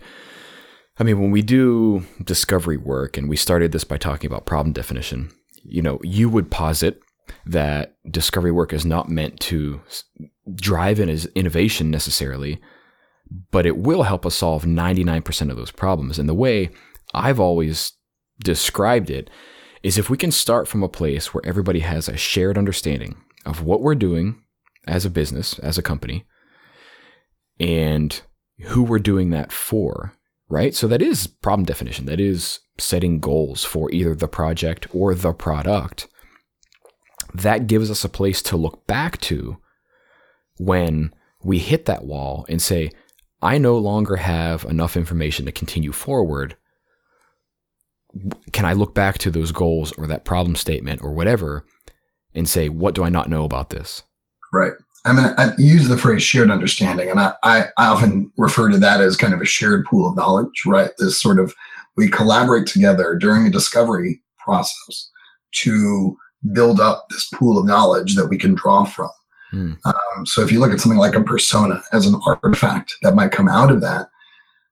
I 0.97 1.03
mean, 1.03 1.19
when 1.19 1.31
we 1.31 1.41
do 1.41 2.05
discovery 2.23 2.77
work, 2.77 3.17
and 3.17 3.27
we 3.27 3.35
started 3.35 3.71
this 3.71 3.83
by 3.83 3.97
talking 3.97 4.27
about 4.27 4.45
problem 4.45 4.71
definition, 4.71 5.31
you 5.63 5.81
know, 5.81 5.99
you 6.03 6.29
would 6.29 6.51
posit 6.51 7.01
that 7.45 7.97
discovery 8.09 8.51
work 8.51 8.71
is 8.71 8.85
not 8.85 9.09
meant 9.09 9.39
to 9.41 9.81
drive 10.55 10.99
in 10.99 11.09
innovation 11.35 11.89
necessarily, 11.91 12.61
but 13.51 13.65
it 13.65 13.77
will 13.77 14.03
help 14.03 14.25
us 14.25 14.35
solve 14.35 14.63
99% 14.63 15.49
of 15.49 15.57
those 15.57 15.71
problems. 15.71 16.19
And 16.19 16.27
the 16.27 16.33
way 16.33 16.69
I've 17.13 17.39
always 17.39 17.93
described 18.43 19.09
it 19.09 19.29
is 19.81 19.97
if 19.97 20.09
we 20.09 20.17
can 20.17 20.31
start 20.31 20.67
from 20.67 20.83
a 20.83 20.89
place 20.89 21.33
where 21.33 21.45
everybody 21.45 21.79
has 21.79 22.07
a 22.07 22.17
shared 22.17 22.57
understanding 22.57 23.15
of 23.45 23.63
what 23.63 23.81
we're 23.81 23.95
doing 23.95 24.41
as 24.87 25.05
a 25.05 25.09
business, 25.09 25.59
as 25.59 25.77
a 25.77 25.83
company, 25.83 26.25
and 27.59 28.21
who 28.67 28.83
we're 28.83 28.99
doing 28.99 29.29
that 29.31 29.51
for, 29.51 30.13
right? 30.49 30.73
So 30.73 30.87
that 30.87 31.01
is 31.01 31.27
problem 31.27 31.65
definition. 31.65 32.05
That 32.05 32.19
is 32.19 32.59
setting 32.77 33.19
goals 33.19 33.63
for 33.63 33.91
either 33.91 34.15
the 34.15 34.27
project 34.27 34.87
or 34.93 35.13
the 35.13 35.33
product 35.33 36.07
that 37.33 37.67
gives 37.67 37.89
us 37.89 38.03
a 38.03 38.09
place 38.09 38.41
to 38.43 38.57
look 38.57 38.85
back 38.85 39.19
to 39.21 39.57
when 40.57 41.13
we 41.43 41.59
hit 41.59 41.85
that 41.85 42.05
wall 42.05 42.45
and 42.47 42.61
say, 42.61 42.91
I 43.43 43.57
no 43.57 43.77
longer 43.77 44.15
have 44.15 44.63
enough 44.63 44.95
information 44.95 45.45
to 45.45 45.51
continue 45.51 45.91
forward. 45.91 46.55
Can 48.51 48.65
I 48.65 48.73
look 48.73 48.95
back 48.95 49.17
to 49.19 49.31
those 49.31 49.51
goals 49.51 49.91
or 49.93 50.07
that 50.07 50.25
problem 50.25 50.55
statement 50.55 51.01
or 51.03 51.11
whatever 51.11 51.65
and 52.33 52.47
say, 52.47 52.69
what 52.69 52.95
do 52.95 53.03
I 53.03 53.09
not 53.09 53.29
know 53.29 53.43
about 53.43 53.69
this? 53.69 54.03
Right. 54.51 54.73
I 55.05 55.11
mean, 55.11 55.25
I 55.37 55.51
use 55.57 55.89
the 55.89 55.97
phrase 55.97 56.23
shared 56.23 56.49
understanding, 56.49 57.09
and 57.09 57.19
I, 57.19 57.33
I, 57.43 57.67
often 57.77 58.31
refer 58.37 58.69
to 58.69 58.77
that 58.77 59.01
as 59.01 59.17
kind 59.17 59.33
of 59.33 59.41
a 59.41 59.45
shared 59.45 59.85
pool 59.85 60.07
of 60.07 60.15
knowledge, 60.15 60.63
right? 60.65 60.91
This 60.97 61.21
sort 61.21 61.39
of, 61.39 61.53
we 61.97 62.07
collaborate 62.07 62.67
together 62.67 63.17
during 63.19 63.45
a 63.45 63.51
discovery 63.51 64.21
process 64.37 65.09
to 65.55 66.15
build 66.53 66.79
up 66.79 67.07
this 67.09 67.27
pool 67.33 67.57
of 67.57 67.65
knowledge 67.65 68.15
that 68.15 68.27
we 68.27 68.37
can 68.37 68.55
draw 68.55 68.85
from. 68.85 69.09
Mm. 69.53 69.77
Um, 69.85 70.25
so 70.25 70.41
if 70.41 70.51
you 70.51 70.59
look 70.59 70.71
at 70.71 70.79
something 70.79 70.99
like 70.99 71.15
a 71.15 71.23
persona 71.23 71.81
as 71.91 72.07
an 72.07 72.19
artifact 72.25 72.95
that 73.03 73.15
might 73.15 73.31
come 73.31 73.47
out 73.47 73.71
of 73.71 73.81
that, 73.81 74.09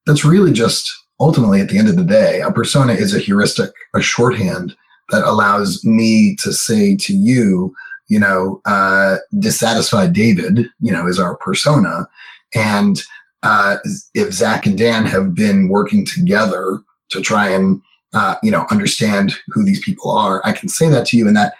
that's 0.05 0.25
really 0.25 0.51
just 0.51 0.91
ultimately 1.19 1.61
at 1.61 1.69
the 1.69 1.77
end 1.77 1.87
of 1.87 1.95
the 1.95 2.03
day, 2.03 2.41
a 2.41 2.51
persona 2.51 2.93
is 2.93 3.15
a 3.15 3.19
heuristic, 3.19 3.71
a 3.95 4.01
shorthand 4.01 4.75
that 5.11 5.23
allows 5.23 5.85
me 5.85 6.35
to 6.41 6.51
say 6.51 6.95
to 6.95 7.13
you, 7.13 7.73
you 8.07 8.19
know, 8.19 8.61
uh, 8.65 9.17
dissatisfied 9.39 10.13
David, 10.13 10.69
you 10.79 10.91
know, 10.91 11.07
is 11.07 11.19
our 11.19 11.35
persona. 11.37 12.07
And 12.55 13.01
uh, 13.43 13.77
if 14.13 14.33
Zach 14.33 14.65
and 14.65 14.77
Dan 14.77 15.05
have 15.05 15.35
been 15.35 15.69
working 15.69 16.05
together 16.05 16.79
to 17.09 17.21
try 17.21 17.49
and 17.49 17.81
uh, 18.13 18.35
you 18.43 18.51
know 18.51 18.65
understand 18.69 19.33
who 19.47 19.63
these 19.63 19.83
people 19.83 20.11
are, 20.11 20.41
I 20.45 20.51
can 20.51 20.69
say 20.69 20.89
that 20.89 21.05
to 21.07 21.17
you, 21.17 21.27
and 21.27 21.37
that 21.37 21.53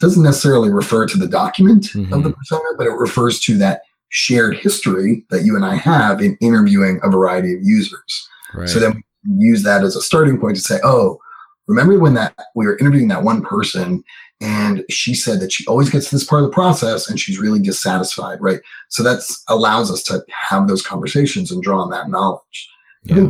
doesn't 0.00 0.22
necessarily 0.22 0.70
refer 0.70 1.06
to 1.06 1.18
the 1.18 1.26
document 1.26 1.84
mm-hmm. 1.84 2.12
of 2.12 2.22
the 2.22 2.30
mm-hmm. 2.30 2.38
persona, 2.38 2.68
but 2.76 2.86
it 2.86 2.92
refers 2.92 3.40
to 3.40 3.56
that 3.58 3.82
shared 4.10 4.56
history 4.56 5.24
that 5.30 5.44
you 5.44 5.56
and 5.56 5.64
I 5.64 5.76
have 5.76 6.22
in 6.22 6.36
interviewing 6.40 7.00
a 7.02 7.10
variety 7.10 7.54
of 7.54 7.60
users. 7.62 8.28
Right. 8.54 8.68
So 8.68 8.78
then 8.78 9.02
we 9.28 9.44
use 9.44 9.62
that 9.64 9.84
as 9.84 9.96
a 9.96 10.00
starting 10.00 10.40
point 10.40 10.56
to 10.56 10.62
say, 10.62 10.78
oh, 10.82 11.18
remember 11.66 11.98
when 11.98 12.14
that 12.14 12.34
we 12.54 12.66
were 12.66 12.78
interviewing 12.78 13.08
that 13.08 13.22
one 13.22 13.42
person 13.42 14.02
and 14.40 14.84
she 14.88 15.14
said 15.14 15.40
that 15.40 15.52
she 15.52 15.66
always 15.66 15.90
gets 15.90 16.08
to 16.08 16.14
this 16.14 16.24
part 16.24 16.42
of 16.42 16.48
the 16.48 16.54
process 16.54 17.10
and 17.10 17.18
she's 17.18 17.38
really 17.38 17.60
dissatisfied, 17.60 18.40
right? 18.40 18.60
So 18.88 19.02
that 19.02 19.20
allows 19.48 19.90
us 19.90 20.02
to 20.04 20.24
have 20.30 20.68
those 20.68 20.86
conversations 20.86 21.50
and 21.50 21.62
draw 21.62 21.82
on 21.82 21.90
that 21.90 22.08
knowledge. 22.08 22.70
Yeah. 23.04 23.28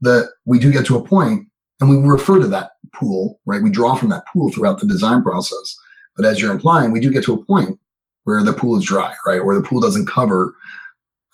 That 0.00 0.30
we 0.46 0.58
do 0.58 0.72
get 0.72 0.86
to 0.86 0.96
a 0.96 1.04
point 1.04 1.48
and 1.80 1.90
we 1.90 1.96
refer 1.96 2.38
to 2.38 2.46
that 2.48 2.72
pool, 2.94 3.40
right? 3.46 3.62
We 3.62 3.70
draw 3.70 3.94
from 3.94 4.08
that 4.10 4.24
pool 4.32 4.50
throughout 4.50 4.80
the 4.80 4.86
design 4.86 5.22
process. 5.22 5.76
But 6.18 6.26
as 6.26 6.42
you're 6.42 6.52
implying, 6.52 6.90
we 6.90 7.00
do 7.00 7.12
get 7.12 7.24
to 7.24 7.32
a 7.32 7.44
point 7.44 7.78
where 8.24 8.42
the 8.42 8.52
pool 8.52 8.76
is 8.76 8.84
dry, 8.84 9.14
right? 9.24 9.42
Where 9.42 9.54
the 9.54 9.66
pool 9.66 9.80
doesn't 9.80 10.06
cover, 10.06 10.54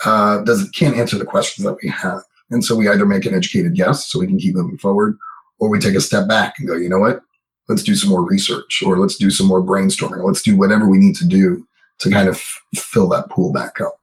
uh, 0.04 0.42
doesn't 0.42 0.74
can't 0.74 0.96
answer 0.96 1.18
the 1.18 1.24
questions 1.24 1.64
that 1.64 1.78
we 1.82 1.88
have. 1.88 2.20
And 2.50 2.62
so 2.62 2.76
we 2.76 2.88
either 2.88 3.06
make 3.06 3.24
an 3.24 3.34
educated 3.34 3.74
guess 3.74 4.06
so 4.06 4.20
we 4.20 4.26
can 4.26 4.38
keep 4.38 4.54
moving 4.54 4.76
forward, 4.76 5.16
or 5.58 5.70
we 5.70 5.80
take 5.80 5.94
a 5.94 6.00
step 6.00 6.28
back 6.28 6.54
and 6.58 6.68
go, 6.68 6.76
you 6.76 6.90
know 6.90 6.98
what? 6.98 7.22
Let's 7.66 7.82
do 7.82 7.96
some 7.96 8.10
more 8.10 8.22
research, 8.22 8.82
or 8.84 8.98
let's 8.98 9.16
do 9.16 9.30
some 9.30 9.46
more 9.46 9.62
brainstorming. 9.62 10.22
Let's 10.22 10.42
do 10.42 10.54
whatever 10.54 10.86
we 10.86 10.98
need 10.98 11.16
to 11.16 11.26
do 11.26 11.66
to 12.00 12.10
kind 12.10 12.28
of 12.28 12.34
f- 12.34 12.60
fill 12.76 13.08
that 13.08 13.30
pool 13.30 13.52
back 13.52 13.80
up. 13.80 13.98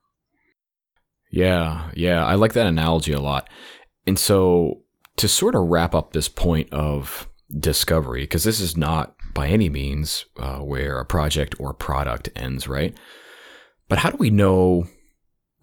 Yeah, 1.30 1.90
yeah, 1.94 2.26
I 2.26 2.34
like 2.34 2.54
that 2.54 2.66
analogy 2.66 3.12
a 3.12 3.20
lot. 3.20 3.48
And 4.06 4.18
so 4.18 4.82
to 5.16 5.28
sort 5.28 5.54
of 5.54 5.68
wrap 5.68 5.94
up 5.94 6.12
this 6.12 6.28
point 6.28 6.72
of 6.72 7.28
discovery, 7.56 8.22
because 8.22 8.42
this 8.42 8.60
is 8.60 8.76
not 8.76 9.14
by 9.34 9.48
any 9.48 9.68
means 9.68 10.24
uh, 10.38 10.58
where 10.58 10.98
a 10.98 11.04
project 11.04 11.54
or 11.58 11.72
product 11.72 12.28
ends, 12.36 12.68
right? 12.68 12.96
But 13.88 13.98
how 13.98 14.10
do 14.10 14.16
we 14.16 14.30
know, 14.30 14.86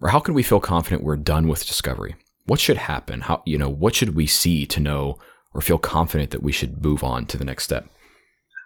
or 0.00 0.08
how 0.10 0.20
can 0.20 0.34
we 0.34 0.42
feel 0.42 0.60
confident 0.60 1.02
we're 1.02 1.16
done 1.16 1.48
with 1.48 1.66
discovery? 1.66 2.16
What 2.46 2.60
should 2.60 2.76
happen? 2.76 3.22
How 3.22 3.42
you 3.44 3.58
know 3.58 3.68
what 3.68 3.94
should 3.94 4.14
we 4.14 4.26
see 4.26 4.66
to 4.66 4.80
know 4.80 5.18
or 5.52 5.60
feel 5.60 5.78
confident 5.78 6.30
that 6.30 6.42
we 6.42 6.52
should 6.52 6.82
move 6.82 7.02
on 7.02 7.26
to 7.26 7.36
the 7.36 7.44
next 7.44 7.64
step? 7.64 7.88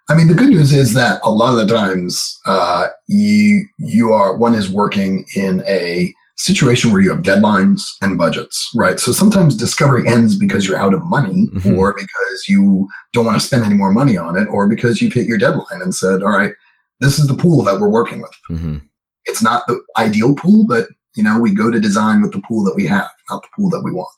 I 0.09 0.15
mean, 0.15 0.29
the 0.29 0.35
good 0.35 0.51
news 0.51 0.73
is 0.73 0.93
that 0.95 1.21
a 1.23 1.31
lot 1.31 1.59
of 1.59 1.67
the 1.67 1.75
times 1.75 2.39
uh, 2.47 2.89
you 3.07 3.67
you 3.79 4.13
are 4.13 4.37
one 4.37 4.55
is 4.55 4.71
working 4.71 5.25
in 5.35 5.63
a 5.67 6.15
situation 6.37 6.93
where 6.93 7.01
you 7.01 7.11
have 7.11 7.23
deadlines 7.23 7.83
and 8.03 8.19
budgets, 8.19 8.71
right? 8.75 8.99
So 8.99 9.13
sometimes 9.13 9.57
discovery 9.57 10.07
ends 10.09 10.37
because 10.37 10.67
you're 10.67 10.79
out 10.79 10.95
of 10.95 11.05
money 11.05 11.49
mm-hmm. 11.53 11.79
or 11.79 11.95
because 11.95 12.49
you 12.49 12.89
don't 13.13 13.25
want 13.25 13.41
to 13.41 13.47
spend 13.47 13.65
any 13.65 13.75
more 13.75 13.93
money 13.93 14.17
on 14.17 14.37
it 14.37 14.49
or 14.49 14.69
because 14.69 15.01
you've 15.01 15.13
hit 15.13 15.27
your 15.27 15.39
deadline 15.39 15.81
and 15.81 15.95
said, 15.95 16.23
all 16.23 16.37
right, 16.37 16.53
this 17.01 17.19
is 17.19 17.29
the 17.29 17.37
pool 17.37 17.63
that 17.65 17.81
we're 17.81 17.89
working 17.89 18.21
with. 18.21 18.33
Mm-hmm. 18.51 18.79
It's 19.27 19.43
not 19.43 19.67
the 19.67 19.81
ideal 19.97 20.35
pool, 20.35 20.67
but 20.67 20.89
you 21.15 21.23
know, 21.23 21.39
we 21.39 21.55
go 21.55 21.71
to 21.71 21.79
design 21.81 22.21
with 22.21 22.33
the 22.33 22.43
pool 22.43 22.65
that 22.65 22.75
we 22.75 22.87
have, 22.87 23.09
not 23.31 23.43
the 23.43 23.49
pool 23.55 23.71
that 23.71 23.83
we 23.83 23.93
want. 23.93 24.11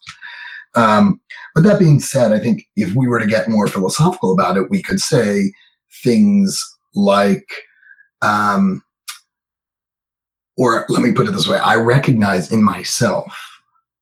Um, 0.74 1.20
but 1.54 1.64
that 1.64 1.78
being 1.78 2.00
said, 2.00 2.32
I 2.32 2.38
think 2.38 2.64
if 2.76 2.94
we 2.94 3.06
were 3.06 3.18
to 3.18 3.26
get 3.26 3.48
more 3.48 3.66
philosophical 3.66 4.32
about 4.32 4.56
it, 4.56 4.70
we 4.70 4.82
could 4.82 5.00
say 5.00 5.52
things 6.02 6.62
like, 6.94 7.48
um, 8.22 8.82
or 10.56 10.86
let 10.88 11.02
me 11.02 11.12
put 11.12 11.28
it 11.28 11.32
this 11.32 11.48
way 11.48 11.58
i 11.58 11.74
recognize 11.74 12.52
in 12.52 12.62
myself 12.62 13.34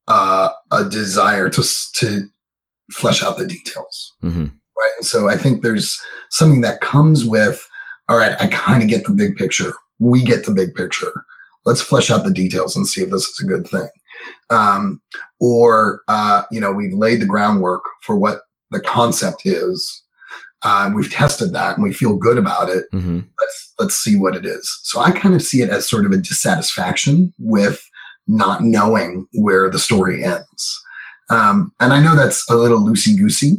uh, 0.09 0.51
a 0.71 0.85
desire 0.85 1.49
to 1.49 1.63
to 1.95 2.29
flesh 2.91 3.23
out 3.23 3.39
the 3.39 3.47
details. 3.47 4.13
Mm-hmm. 4.23 4.43
right? 4.43 4.93
And 4.99 5.07
so 5.07 5.29
i 5.29 5.37
think 5.37 5.63
there's 5.63 6.01
something 6.31 6.61
that 6.63 6.81
comes 6.81 7.25
with 7.25 7.67
all 8.09 8.19
right 8.19 8.37
i 8.41 8.47
kind 8.49 8.83
of 8.83 8.89
get 8.89 9.05
the 9.05 9.13
big 9.13 9.37
picture. 9.37 9.73
We 9.99 10.23
get 10.23 10.45
the 10.45 10.53
big 10.53 10.75
picture. 10.75 11.13
Let's 11.65 11.81
flesh 11.81 12.11
out 12.11 12.25
the 12.25 12.33
details 12.33 12.77
and 12.77 12.87
see 12.87 13.03
if 13.03 13.11
this 13.11 13.27
is 13.27 13.41
a 13.43 13.47
good 13.47 13.67
thing. 13.67 13.89
Um, 14.51 15.01
or 15.41 16.03
uh, 16.09 16.43
you 16.51 16.61
know 16.61 16.73
we've 16.73 16.93
laid 16.93 17.21
the 17.21 17.27
groundwork 17.27 17.85
for 18.03 18.17
what 18.17 18.41
the 18.71 18.81
concept 18.81 19.43
is 19.45 20.03
uh, 20.65 20.91
we've 20.95 21.13
tested 21.13 21.53
that 21.53 21.77
and 21.77 21.85
we 21.85 21.93
feel 21.93 22.17
good 22.17 22.39
about 22.39 22.69
it. 22.71 22.87
Mm-hmm. 22.93 23.21
Let's 23.41 23.73
let's 23.79 23.95
see 23.97 24.17
what 24.17 24.35
it 24.35 24.47
is. 24.47 24.81
So 24.83 25.01
I 25.01 25.11
kind 25.11 25.35
of 25.35 25.43
see 25.43 25.63
it 25.63 25.71
as 25.71 25.89
sort 25.89 26.07
of 26.07 26.13
a 26.13 26.17
dissatisfaction 26.17 27.33
with 27.39 27.89
not 28.27 28.63
knowing 28.63 29.27
where 29.35 29.71
the 29.71 29.79
story 29.79 30.25
ends. 30.25 30.83
Um, 31.31 31.73
and 31.81 31.93
I 31.93 32.03
know 32.03 32.17
that's 32.17 32.49
a 32.51 32.57
little 32.57 32.81
loosey 32.81 33.17
goosey, 33.17 33.57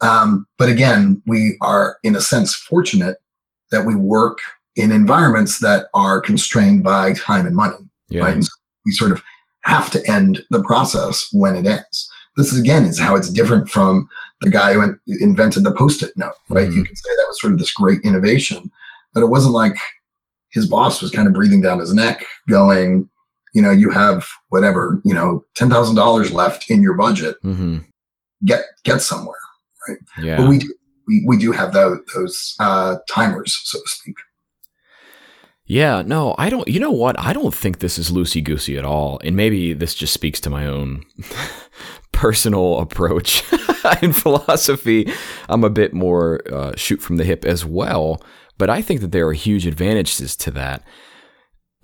um, 0.00 0.46
but 0.58 0.68
again, 0.68 1.22
we 1.26 1.56
are 1.60 1.98
in 2.02 2.16
a 2.16 2.20
sense 2.20 2.54
fortunate 2.54 3.18
that 3.70 3.86
we 3.86 3.94
work 3.94 4.38
in 4.76 4.92
environments 4.92 5.58
that 5.60 5.86
are 5.94 6.20
constrained 6.20 6.84
by 6.84 7.12
time 7.14 7.46
and 7.46 7.56
money. 7.56 7.76
Yeah. 8.08 8.22
Right? 8.22 8.34
And 8.34 8.44
so 8.44 8.50
we 8.86 8.92
sort 8.92 9.12
of 9.12 9.22
have 9.62 9.90
to 9.90 10.10
end 10.10 10.44
the 10.50 10.62
process 10.62 11.28
when 11.32 11.56
it 11.56 11.66
ends. 11.66 12.10
This 12.36 12.52
is 12.52 12.60
again 12.60 12.84
is 12.84 12.98
how 12.98 13.16
it's 13.16 13.30
different 13.30 13.68
from 13.68 14.08
the 14.40 14.50
guy 14.50 14.72
who 14.72 14.96
invented 15.20 15.64
the 15.64 15.74
post-it 15.74 16.16
note, 16.16 16.32
right? 16.48 16.68
Mm-hmm. 16.68 16.78
You 16.78 16.84
can 16.84 16.96
say 16.96 17.10
that 17.16 17.26
was 17.28 17.40
sort 17.40 17.52
of 17.52 17.58
this 17.58 17.72
great 17.72 18.00
innovation, 18.04 18.70
but 19.12 19.22
it 19.22 19.26
wasn't 19.26 19.54
like 19.54 19.76
his 20.50 20.68
boss 20.68 21.02
was 21.02 21.10
kind 21.10 21.26
of 21.26 21.34
breathing 21.34 21.60
down 21.60 21.80
his 21.80 21.92
neck, 21.92 22.24
going, 22.48 23.08
you 23.54 23.62
know, 23.62 23.70
you 23.70 23.90
have 23.90 24.26
whatever, 24.50 25.00
you 25.04 25.14
know, 25.14 25.44
ten 25.54 25.68
thousand 25.68 25.96
dollars 25.96 26.32
left 26.32 26.70
in 26.70 26.82
your 26.82 26.94
budget. 26.94 27.36
Mm-hmm. 27.42 27.78
Get 28.44 28.64
get 28.84 29.02
somewhere, 29.02 29.38
right? 29.88 29.98
Yeah. 30.20 30.36
But 30.36 30.48
we 30.48 30.58
do, 30.58 30.74
we 31.06 31.24
we 31.26 31.36
do 31.36 31.50
have 31.52 31.72
those 31.72 31.98
those 32.14 32.54
uh, 32.60 32.96
timers, 33.08 33.60
so 33.64 33.80
to 33.80 33.88
speak. 33.88 34.14
Yeah, 35.68 36.02
no, 36.04 36.34
I 36.38 36.48
don't. 36.48 36.66
You 36.66 36.80
know 36.80 36.90
what? 36.90 37.20
I 37.20 37.34
don't 37.34 37.54
think 37.54 37.78
this 37.78 37.98
is 37.98 38.10
loosey 38.10 38.42
goosey 38.42 38.78
at 38.78 38.86
all. 38.86 39.20
And 39.22 39.36
maybe 39.36 39.74
this 39.74 39.94
just 39.94 40.14
speaks 40.14 40.40
to 40.40 40.50
my 40.50 40.66
own 40.66 41.04
personal 42.12 42.80
approach 42.80 43.44
in 44.02 44.14
philosophy. 44.14 45.12
I'm 45.46 45.64
a 45.64 45.70
bit 45.70 45.92
more 45.92 46.40
uh, 46.50 46.74
shoot 46.74 47.02
from 47.02 47.16
the 47.16 47.24
hip 47.24 47.44
as 47.44 47.66
well, 47.66 48.22
but 48.56 48.70
I 48.70 48.80
think 48.80 49.02
that 49.02 49.12
there 49.12 49.28
are 49.28 49.34
huge 49.34 49.66
advantages 49.66 50.34
to 50.36 50.50
that. 50.52 50.82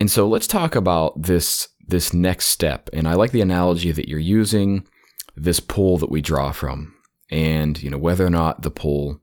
And 0.01 0.11
so 0.11 0.27
let's 0.27 0.47
talk 0.47 0.75
about 0.75 1.21
this 1.21 1.69
this 1.87 2.15
next 2.15 2.47
step. 2.47 2.89
And 2.95 3.07
I 3.07 3.13
like 3.13 3.33
the 3.33 3.43
analogy 3.43 3.93
that 3.93 4.09
you're 4.09 4.19
using, 4.19 4.89
this 5.37 5.61
pool 5.61 5.99
that 5.99 6.11
we 6.11 6.23
draw 6.23 6.53
from, 6.53 6.95
and 7.31 7.81
you 7.83 7.91
know 7.91 7.99
whether 7.99 8.25
or 8.25 8.31
not 8.31 8.63
the 8.63 8.71
pool 8.71 9.21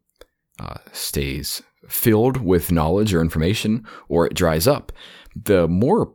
uh, 0.59 0.77
stays 0.91 1.63
filled 1.91 2.37
with 2.37 2.71
knowledge 2.71 3.13
or 3.13 3.21
information 3.21 3.85
or 4.07 4.25
it 4.25 4.33
dries 4.33 4.67
up. 4.67 4.91
The 5.35 5.67
more 5.67 6.13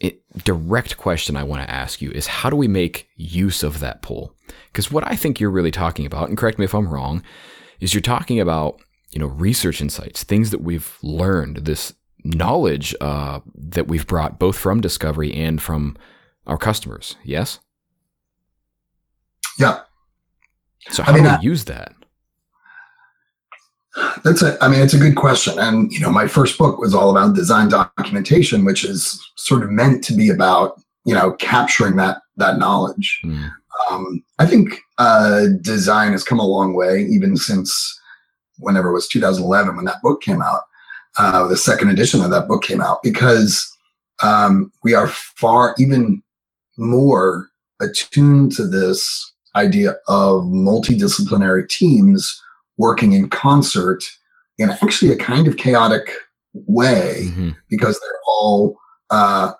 it, 0.00 0.22
direct 0.44 0.96
question 0.96 1.36
I 1.36 1.44
want 1.44 1.62
to 1.62 1.70
ask 1.70 2.02
you 2.02 2.10
is 2.10 2.26
how 2.26 2.50
do 2.50 2.56
we 2.56 2.68
make 2.68 3.08
use 3.16 3.62
of 3.62 3.80
that 3.80 4.02
pool? 4.02 4.34
Because 4.66 4.90
what 4.90 5.06
I 5.06 5.14
think 5.16 5.38
you're 5.38 5.50
really 5.50 5.70
talking 5.70 6.06
about, 6.06 6.28
and 6.28 6.38
correct 6.38 6.58
me 6.58 6.64
if 6.64 6.74
I'm 6.74 6.88
wrong, 6.88 7.22
is 7.80 7.94
you're 7.94 8.00
talking 8.00 8.40
about 8.40 8.80
you 9.10 9.20
know 9.20 9.26
research 9.26 9.80
insights, 9.80 10.24
things 10.24 10.50
that 10.50 10.62
we've 10.62 10.98
learned, 11.02 11.58
this 11.58 11.94
knowledge 12.24 12.94
uh, 13.00 13.40
that 13.54 13.86
we've 13.86 14.06
brought 14.06 14.38
both 14.38 14.56
from 14.56 14.80
discovery 14.80 15.32
and 15.32 15.62
from 15.62 15.96
our 16.46 16.58
customers. 16.58 17.16
Yes. 17.22 17.60
Yeah. 19.58 19.80
So 20.90 21.02
how 21.02 21.12
I 21.12 21.14
mean, 21.14 21.24
do 21.24 21.30
we 21.30 21.36
I, 21.36 21.40
use 21.40 21.64
that? 21.66 21.94
That's 24.24 24.42
a, 24.42 24.56
I 24.62 24.68
mean, 24.68 24.80
it's 24.80 24.94
a 24.94 24.98
good 24.98 25.16
question. 25.16 25.58
And, 25.58 25.92
you 25.92 26.00
know, 26.00 26.10
my 26.10 26.26
first 26.26 26.58
book 26.58 26.78
was 26.78 26.94
all 26.94 27.10
about 27.10 27.34
design 27.34 27.68
documentation, 27.68 28.64
which 28.64 28.84
is 28.84 29.20
sort 29.36 29.62
of 29.62 29.70
meant 29.70 30.02
to 30.04 30.14
be 30.14 30.30
about, 30.30 30.80
you 31.04 31.14
know, 31.14 31.32
capturing 31.32 31.96
that, 31.96 32.18
that 32.36 32.58
knowledge. 32.58 33.20
Mm. 33.24 33.50
Um, 33.90 34.24
I 34.38 34.46
think 34.46 34.80
uh, 34.98 35.46
design 35.60 36.12
has 36.12 36.24
come 36.24 36.40
a 36.40 36.46
long 36.46 36.74
way, 36.74 37.02
even 37.02 37.36
since 37.36 38.00
whenever 38.58 38.90
it 38.90 38.94
was 38.94 39.08
2011 39.08 39.76
when 39.76 39.84
that 39.84 40.02
book 40.02 40.22
came 40.22 40.42
out. 40.42 40.62
Uh, 41.16 41.46
the 41.46 41.56
second 41.56 41.90
edition 41.90 42.22
of 42.22 42.30
that 42.30 42.48
book 42.48 42.62
came 42.62 42.80
out 42.80 43.02
because 43.02 43.70
um, 44.22 44.72
we 44.82 44.94
are 44.94 45.08
far 45.08 45.74
even 45.78 46.22
more 46.76 47.48
attuned 47.80 48.52
to 48.52 48.66
this 48.66 49.32
idea 49.54 49.90
of 50.08 50.44
multidisciplinary 50.44 51.68
teams 51.68 52.40
working 52.76 53.12
in 53.12 53.28
concert 53.28 54.02
in 54.58 54.70
actually 54.70 55.12
a 55.12 55.16
kind 55.16 55.46
of 55.48 55.56
chaotic 55.56 56.10
way 56.52 57.26
mm-hmm. 57.26 57.50
because 57.68 57.98
they're 58.00 58.20
all 58.28 58.78
uh, 59.10 59.52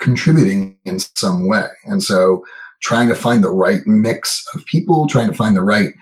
contributing 0.00 0.76
in 0.84 0.98
some 0.98 1.46
way. 1.46 1.66
And 1.84 2.02
so 2.02 2.44
trying 2.82 3.08
to 3.08 3.14
find 3.14 3.42
the 3.42 3.50
right 3.50 3.86
mix 3.86 4.44
of 4.54 4.64
people, 4.66 5.06
trying 5.06 5.28
to 5.28 5.34
find 5.34 5.56
the 5.56 5.62
right 5.62 5.94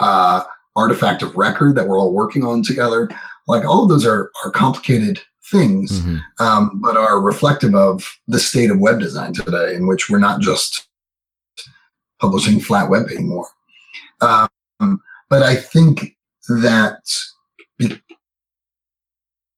uh, 0.00 0.44
artifact 0.76 1.22
of 1.22 1.36
record 1.36 1.74
that 1.76 1.88
we're 1.88 1.98
all 1.98 2.12
working 2.12 2.44
on 2.44 2.62
together, 2.62 3.10
like 3.46 3.64
all 3.64 3.82
of 3.82 3.88
those 3.88 4.06
are, 4.06 4.30
are 4.44 4.50
complicated 4.50 5.20
things, 5.50 6.00
mm-hmm. 6.00 6.44
um, 6.44 6.80
but 6.80 6.96
are 6.96 7.20
reflective 7.20 7.74
of 7.74 8.16
the 8.28 8.38
state 8.38 8.70
of 8.70 8.78
web 8.78 9.00
design 9.00 9.32
today, 9.32 9.74
in 9.74 9.86
which 9.86 10.08
we're 10.08 10.18
not 10.18 10.40
just 10.40 10.86
publishing 12.20 12.60
flat 12.60 12.88
web 12.88 13.08
anymore. 13.10 13.48
Um, 14.20 15.02
but 15.32 15.42
I 15.42 15.56
think 15.56 16.14
that 16.46 17.00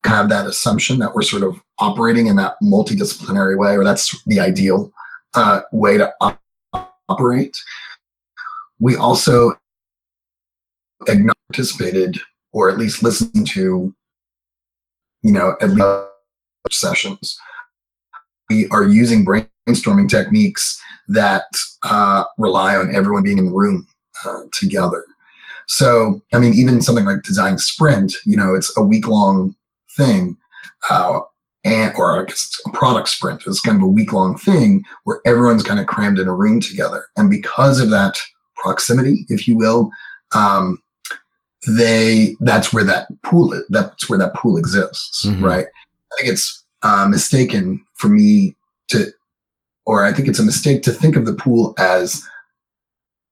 have 0.06 0.28
that 0.28 0.46
assumption 0.46 1.00
that 1.00 1.16
we're 1.16 1.22
sort 1.22 1.42
of 1.42 1.60
operating 1.80 2.28
in 2.28 2.36
that 2.36 2.54
multidisciplinary 2.62 3.58
way, 3.58 3.76
or 3.76 3.82
that's 3.82 4.22
the 4.26 4.38
ideal 4.38 4.92
uh, 5.34 5.62
way 5.72 5.98
to 5.98 6.14
op- 6.20 6.40
operate. 7.08 7.60
we 8.78 8.94
also 8.94 9.54
participated 11.50 12.18
or 12.52 12.70
at 12.70 12.78
least 12.78 13.02
listened 13.02 13.48
to, 13.48 13.92
you 15.22 15.32
know, 15.32 15.56
at 15.60 15.70
least 15.70 15.88
sessions. 16.70 17.36
We 18.48 18.68
are 18.68 18.84
using 18.84 19.26
brainstorming 19.26 20.08
techniques 20.08 20.80
that 21.08 21.46
uh, 21.82 22.22
rely 22.38 22.76
on 22.76 22.94
everyone 22.94 23.24
being 23.24 23.38
in 23.38 23.46
the 23.46 23.52
room 23.52 23.88
uh, 24.24 24.42
together. 24.52 25.04
So, 25.66 26.20
I 26.32 26.38
mean, 26.38 26.54
even 26.54 26.82
something 26.82 27.04
like 27.04 27.22
design 27.22 27.58
sprint, 27.58 28.14
you 28.24 28.36
know, 28.36 28.54
it's 28.54 28.76
a 28.76 28.82
week 28.82 29.08
long 29.08 29.54
thing. 29.96 30.36
Uh, 30.90 31.20
and 31.64 31.94
or 31.96 32.20
I 32.20 32.24
guess 32.26 32.60
a 32.66 32.70
product 32.70 33.08
sprint. 33.08 33.46
is 33.46 33.60
kind 33.60 33.78
of 33.78 33.82
a 33.82 33.90
week 33.90 34.12
long 34.12 34.36
thing 34.36 34.84
where 35.04 35.20
everyone's 35.24 35.62
kind 35.62 35.80
of 35.80 35.86
crammed 35.86 36.18
in 36.18 36.28
a 36.28 36.34
room 36.34 36.60
together. 36.60 37.06
And 37.16 37.30
because 37.30 37.80
of 37.80 37.90
that 37.90 38.18
proximity, 38.56 39.24
if 39.28 39.48
you 39.48 39.56
will, 39.56 39.90
um, 40.34 40.82
they 41.66 42.36
that's 42.40 42.72
where 42.72 42.84
that 42.84 43.08
pool 43.22 43.54
is, 43.54 43.64
that's 43.70 44.08
where 44.08 44.18
that 44.18 44.34
pool 44.34 44.58
exists, 44.58 45.24
mm-hmm. 45.24 45.44
right? 45.44 45.66
I 45.66 46.16
think 46.20 46.32
it's 46.32 46.64
uh, 46.82 47.08
mistaken 47.08 47.82
for 47.94 48.08
me 48.08 48.54
to, 48.88 49.06
or 49.86 50.04
I 50.04 50.12
think 50.12 50.28
it's 50.28 50.38
a 50.38 50.44
mistake 50.44 50.82
to 50.82 50.92
think 50.92 51.16
of 51.16 51.24
the 51.24 51.32
pool 51.32 51.74
as 51.78 52.22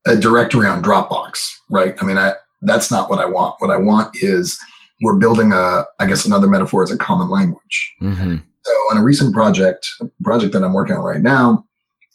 a 0.06 0.16
directory 0.16 0.66
on 0.66 0.82
Dropbox, 0.82 1.52
right? 1.71 1.94
I 2.00 2.04
mean, 2.04 2.18
I 2.18 2.35
that's 2.62 2.90
not 2.90 3.11
what 3.11 3.18
I 3.18 3.26
want. 3.26 3.56
What 3.59 3.71
I 3.71 3.76
want 3.76 4.16
is 4.23 4.59
we're 5.02 5.18
building 5.18 5.52
a, 5.52 5.85
I 5.99 6.06
guess 6.06 6.25
another 6.25 6.47
metaphor 6.47 6.85
is 6.85 6.92
a 6.92 6.97
common 6.97 7.28
language. 7.28 7.94
Mm-hmm. 8.00 8.37
So 8.64 8.73
on 8.90 8.99
a 8.99 9.02
recent 9.02 9.35
project, 9.35 9.88
project 10.23 10.52
that 10.52 10.62
I'm 10.62 10.73
working 10.73 10.97
on 10.97 11.02
right 11.02 11.21
now, 11.21 11.64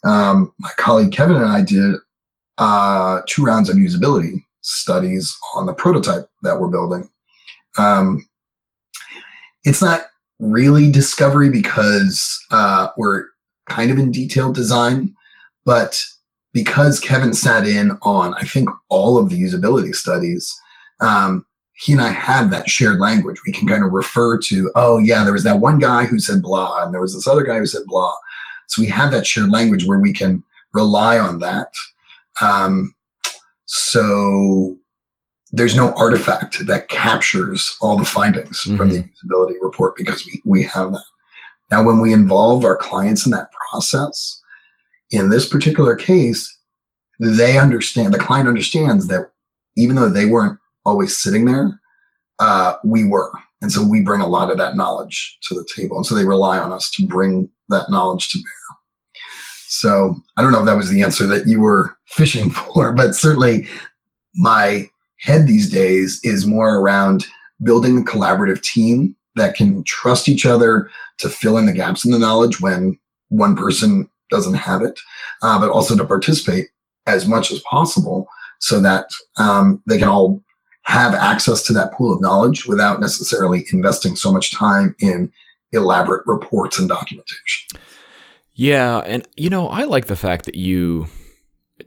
um, 0.04 0.52
my 0.58 0.70
colleague 0.78 1.12
Kevin 1.12 1.36
and 1.36 1.44
I 1.44 1.60
did 1.60 1.96
uh, 2.56 3.20
two 3.26 3.44
rounds 3.44 3.68
of 3.68 3.76
usability 3.76 4.42
studies 4.62 5.36
on 5.54 5.66
the 5.66 5.74
prototype 5.74 6.28
that 6.42 6.58
we're 6.58 6.68
building. 6.68 7.08
Um, 7.76 8.26
it's 9.64 9.82
not 9.82 10.06
really 10.38 10.90
discovery 10.90 11.50
because 11.50 12.38
uh, 12.50 12.88
we're 12.96 13.26
kind 13.68 13.90
of 13.90 13.98
in 13.98 14.10
detailed 14.10 14.54
design, 14.54 15.14
but 15.64 16.02
because 16.52 17.00
Kevin 17.00 17.34
sat 17.34 17.66
in 17.66 17.92
on, 18.02 18.34
I 18.34 18.42
think, 18.42 18.68
all 18.88 19.18
of 19.18 19.30
the 19.30 19.40
usability 19.40 19.94
studies, 19.94 20.58
um, 21.00 21.44
he 21.74 21.92
and 21.92 22.02
I 22.02 22.08
had 22.08 22.50
that 22.50 22.68
shared 22.68 22.98
language. 22.98 23.40
We 23.46 23.52
can 23.52 23.68
kind 23.68 23.84
of 23.84 23.92
refer 23.92 24.38
to, 24.38 24.70
oh, 24.74 24.98
yeah, 24.98 25.22
there 25.22 25.32
was 25.32 25.44
that 25.44 25.60
one 25.60 25.78
guy 25.78 26.04
who 26.04 26.18
said 26.18 26.42
blah, 26.42 26.82
and 26.82 26.92
there 26.92 27.00
was 27.00 27.14
this 27.14 27.28
other 27.28 27.44
guy 27.44 27.58
who 27.58 27.66
said 27.66 27.82
blah. 27.86 28.14
So 28.66 28.82
we 28.82 28.88
have 28.88 29.12
that 29.12 29.26
shared 29.26 29.50
language 29.50 29.86
where 29.86 30.00
we 30.00 30.12
can 30.12 30.42
rely 30.72 31.18
on 31.18 31.38
that. 31.38 31.72
Um, 32.40 32.94
so 33.66 34.76
there's 35.52 35.76
no 35.76 35.92
artifact 35.94 36.66
that 36.66 36.88
captures 36.88 37.76
all 37.80 37.96
the 37.96 38.04
findings 38.04 38.64
mm-hmm. 38.64 38.76
from 38.76 38.90
the 38.90 38.98
mm-hmm. 38.98 39.32
usability 39.32 39.54
report 39.60 39.96
because 39.96 40.26
we, 40.26 40.42
we 40.44 40.62
have 40.64 40.92
that. 40.92 41.04
Now, 41.70 41.82
when 41.82 42.00
we 42.00 42.12
involve 42.12 42.64
our 42.64 42.76
clients 42.76 43.26
in 43.26 43.32
that 43.32 43.50
process, 43.52 44.37
in 45.10 45.30
this 45.30 45.48
particular 45.48 45.96
case, 45.96 46.56
they 47.20 47.58
understand, 47.58 48.14
the 48.14 48.18
client 48.18 48.48
understands 48.48 49.08
that 49.08 49.30
even 49.76 49.96
though 49.96 50.08
they 50.08 50.26
weren't 50.26 50.58
always 50.84 51.16
sitting 51.16 51.44
there, 51.44 51.80
uh, 52.38 52.74
we 52.84 53.04
were. 53.04 53.32
And 53.60 53.72
so 53.72 53.84
we 53.84 54.00
bring 54.00 54.20
a 54.20 54.28
lot 54.28 54.50
of 54.50 54.58
that 54.58 54.76
knowledge 54.76 55.38
to 55.42 55.54
the 55.54 55.66
table. 55.74 55.96
And 55.96 56.06
so 56.06 56.14
they 56.14 56.24
rely 56.24 56.58
on 56.58 56.72
us 56.72 56.90
to 56.92 57.06
bring 57.06 57.48
that 57.68 57.90
knowledge 57.90 58.28
to 58.30 58.38
bear. 58.38 58.78
So 59.66 60.16
I 60.36 60.42
don't 60.42 60.52
know 60.52 60.60
if 60.60 60.66
that 60.66 60.76
was 60.76 60.88
the 60.88 61.02
answer 61.02 61.26
that 61.26 61.46
you 61.46 61.60
were 61.60 61.96
fishing 62.06 62.50
for, 62.74 62.92
but 62.92 63.14
certainly 63.14 63.68
my 64.34 64.88
head 65.20 65.46
these 65.46 65.70
days 65.70 66.20
is 66.22 66.46
more 66.46 66.78
around 66.78 67.26
building 67.62 67.98
a 67.98 68.02
collaborative 68.02 68.62
team 68.62 69.16
that 69.34 69.56
can 69.56 69.82
trust 69.84 70.28
each 70.28 70.46
other 70.46 70.90
to 71.18 71.28
fill 71.28 71.58
in 71.58 71.66
the 71.66 71.72
gaps 71.72 72.04
in 72.04 72.12
the 72.12 72.18
knowledge 72.18 72.60
when 72.60 72.98
one 73.28 73.56
person 73.56 74.08
doesn't 74.30 74.54
have 74.54 74.82
it, 74.82 74.98
uh, 75.42 75.58
but 75.58 75.70
also 75.70 75.96
to 75.96 76.04
participate 76.04 76.68
as 77.06 77.26
much 77.26 77.50
as 77.50 77.60
possible 77.60 78.28
so 78.60 78.80
that 78.80 79.08
um, 79.36 79.82
they 79.86 79.98
can 79.98 80.08
all 80.08 80.42
have 80.82 81.14
access 81.14 81.62
to 81.62 81.72
that 81.74 81.92
pool 81.92 82.12
of 82.12 82.20
knowledge 82.20 82.66
without 82.66 83.00
necessarily 83.00 83.66
investing 83.72 84.16
so 84.16 84.32
much 84.32 84.54
time 84.54 84.94
in 85.00 85.30
elaborate 85.72 86.26
reports 86.26 86.78
and 86.78 86.88
documentation. 86.88 87.78
Yeah, 88.54 88.98
and 88.98 89.28
you 89.36 89.50
know, 89.50 89.68
I 89.68 89.84
like 89.84 90.06
the 90.06 90.16
fact 90.16 90.46
that 90.46 90.54
you 90.54 91.06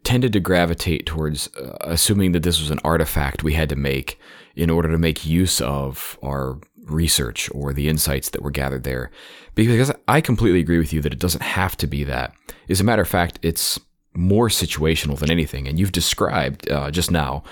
tended 0.03 0.33
to 0.33 0.39
gravitate 0.39 1.05
towards 1.05 1.53
uh, 1.57 1.77
assuming 1.81 2.31
that 2.31 2.43
this 2.43 2.61
was 2.61 2.71
an 2.71 2.79
artifact 2.83 3.43
we 3.43 3.53
had 3.53 3.69
to 3.69 3.75
make 3.75 4.19
in 4.55 4.69
order 4.69 4.89
to 4.89 4.97
make 4.97 5.25
use 5.25 5.59
of 5.61 6.17
our 6.23 6.59
research 6.85 7.49
or 7.53 7.73
the 7.73 7.89
insights 7.89 8.29
that 8.29 8.41
were 8.41 8.51
gathered 8.51 8.83
there. 8.83 9.11
Because 9.55 9.91
I 10.07 10.21
completely 10.21 10.59
agree 10.59 10.77
with 10.77 10.93
you 10.93 11.01
that 11.01 11.13
it 11.13 11.19
doesn't 11.19 11.41
have 11.43 11.75
to 11.77 11.87
be 11.87 12.03
that. 12.05 12.33
As 12.69 12.79
a 12.79 12.83
matter 12.83 13.01
of 13.01 13.07
fact, 13.07 13.39
it's 13.41 13.79
more 14.13 14.49
situational 14.49 15.17
than 15.17 15.31
anything. 15.31 15.67
And 15.67 15.79
you've 15.79 15.91
described 15.91 16.69
uh, 16.69 16.91
just 16.91 17.11
now 17.11 17.43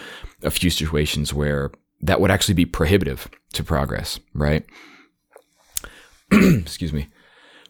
a 0.44 0.52
few 0.52 0.70
situations 0.70 1.34
where 1.34 1.72
that 2.02 2.22
would 2.22 2.32
actually 2.32 2.54
be 2.54 2.66
prohibitive 2.66 3.30
to 3.54 3.64
progress, 3.64 4.20
right? 4.34 4.66
Excuse 6.32 6.94
me. 6.94 7.08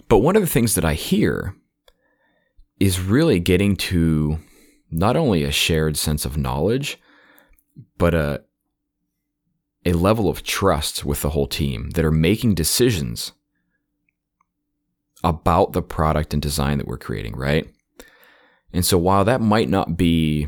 But 0.08 0.20
one 0.20 0.36
of 0.36 0.42
the 0.42 0.48
things 0.48 0.76
that 0.76 0.86
I 0.86 0.94
hear 0.94 1.56
is 2.80 3.00
really 3.00 3.40
getting 3.40 3.76
to 3.76 4.40
not 4.92 5.16
only 5.16 5.44
a 5.44 5.52
shared 5.52 5.98
sense 5.98 6.26
of 6.26 6.38
knowledge, 6.38 6.98
but 7.98 8.14
a 8.14 8.44
a 9.86 9.94
level 9.94 10.30
of 10.30 10.44
trust 10.44 11.06
with 11.06 11.22
the 11.22 11.30
whole 11.30 11.48
team 11.48 11.92
that 11.92 12.06
are 12.06 12.12
making 12.12 12.54
decisions 12.54 13.32
about 15.24 15.74
the 15.74 15.82
product 15.82 16.34
and 16.34 16.42
design 16.42 16.78
that 16.78 16.88
we're 16.88 16.98
creating, 16.98 17.36
right? 17.36 17.68
And 18.72 18.86
so 18.86 18.98
while 18.98 19.26
that 19.26 19.42
might 19.42 19.70
not 19.70 19.98
be 19.98 20.48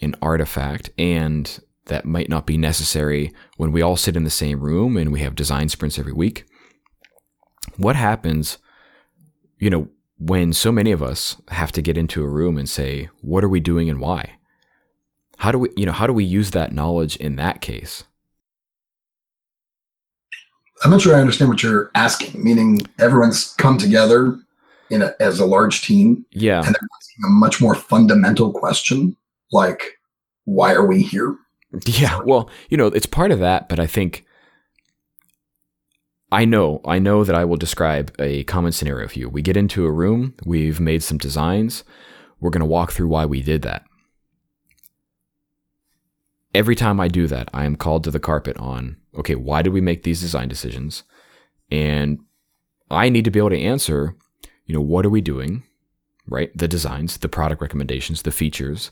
an 0.00 0.14
artifact 0.20 0.90
and 0.98 1.60
that 1.86 2.04
might 2.04 2.28
not 2.28 2.46
be 2.46 2.56
necessary 2.56 3.32
when 3.56 3.72
we 3.72 3.82
all 3.82 3.96
sit 3.96 4.16
in 4.16 4.24
the 4.24 4.30
same 4.30 4.60
room 4.60 4.96
and 4.96 5.12
we 5.12 5.20
have 5.20 5.34
design 5.34 5.68
sprints 5.68 5.98
every 5.98 6.12
week, 6.12 6.44
what 7.76 7.96
happens, 7.96 8.58
you 9.58 9.70
know, 9.70 9.88
when 10.18 10.52
so 10.52 10.70
many 10.70 10.92
of 10.92 11.02
us 11.02 11.36
have 11.48 11.72
to 11.72 11.82
get 11.82 11.98
into 11.98 12.22
a 12.22 12.28
room 12.28 12.56
and 12.56 12.68
say, 12.68 13.08
what 13.22 13.42
are 13.42 13.48
we 13.48 13.60
doing 13.60 13.90
and 13.90 14.00
why? 14.00 14.32
How 15.38 15.50
do 15.50 15.58
we, 15.58 15.70
you 15.76 15.86
know, 15.86 15.92
how 15.92 16.06
do 16.06 16.12
we 16.12 16.24
use 16.24 16.52
that 16.52 16.72
knowledge 16.72 17.16
in 17.16 17.36
that 17.36 17.60
case? 17.60 18.04
I'm 20.82 20.90
not 20.90 21.00
sure 21.00 21.14
I 21.14 21.20
understand 21.20 21.48
what 21.50 21.62
you're 21.62 21.90
asking, 21.94 22.42
meaning 22.42 22.82
everyone's 22.98 23.54
come 23.54 23.78
together 23.78 24.38
in 24.90 25.02
a, 25.02 25.14
as 25.20 25.38
a 25.38 25.46
large 25.46 25.82
team. 25.82 26.26
Yeah. 26.32 26.58
And 26.58 26.66
they're 26.66 26.88
asking 27.00 27.24
a 27.24 27.30
much 27.30 27.60
more 27.60 27.74
fundamental 27.74 28.52
question 28.52 29.16
like, 29.52 29.98
why 30.44 30.72
are 30.74 30.86
we 30.86 31.02
here? 31.02 31.36
Yeah. 31.86 32.20
Well, 32.26 32.50
you 32.68 32.76
know, 32.76 32.88
it's 32.88 33.06
part 33.06 33.30
of 33.30 33.38
that, 33.38 33.70
but 33.70 33.80
I 33.80 33.86
think 33.86 34.26
I 36.30 36.46
know, 36.46 36.80
I 36.86 36.98
know 36.98 37.24
that 37.24 37.34
I 37.34 37.44
will 37.44 37.58
describe 37.58 38.14
a 38.18 38.44
common 38.44 38.72
scenario 38.72 39.06
for 39.06 39.18
you. 39.18 39.28
We 39.28 39.42
get 39.42 39.56
into 39.56 39.84
a 39.84 39.90
room, 39.90 40.34
we've 40.46 40.80
made 40.80 41.02
some 41.02 41.18
designs, 41.18 41.84
we're 42.40 42.50
going 42.50 42.60
to 42.60 42.66
walk 42.66 42.92
through 42.92 43.08
why 43.08 43.26
we 43.26 43.42
did 43.42 43.62
that. 43.62 43.84
Every 46.54 46.74
time 46.74 47.00
I 47.00 47.08
do 47.08 47.26
that, 47.26 47.50
I 47.52 47.66
am 47.66 47.76
called 47.76 48.04
to 48.04 48.10
the 48.10 48.18
carpet 48.18 48.56
on, 48.56 48.96
okay, 49.16 49.34
why 49.34 49.62
did 49.62 49.72
we 49.72 49.80
make 49.80 50.02
these 50.02 50.20
design 50.20 50.48
decisions? 50.48 51.02
And 51.70 52.20
I 52.90 53.08
need 53.08 53.24
to 53.24 53.30
be 53.30 53.38
able 53.38 53.50
to 53.50 53.60
answer 53.60 54.16
you 54.66 54.74
know, 54.74 54.80
what 54.80 55.04
are 55.04 55.10
we 55.10 55.20
doing, 55.20 55.64
right? 56.26 56.56
The 56.56 56.68
designs, 56.68 57.18
the 57.18 57.28
product 57.28 57.60
recommendations, 57.60 58.22
the 58.22 58.32
features, 58.32 58.90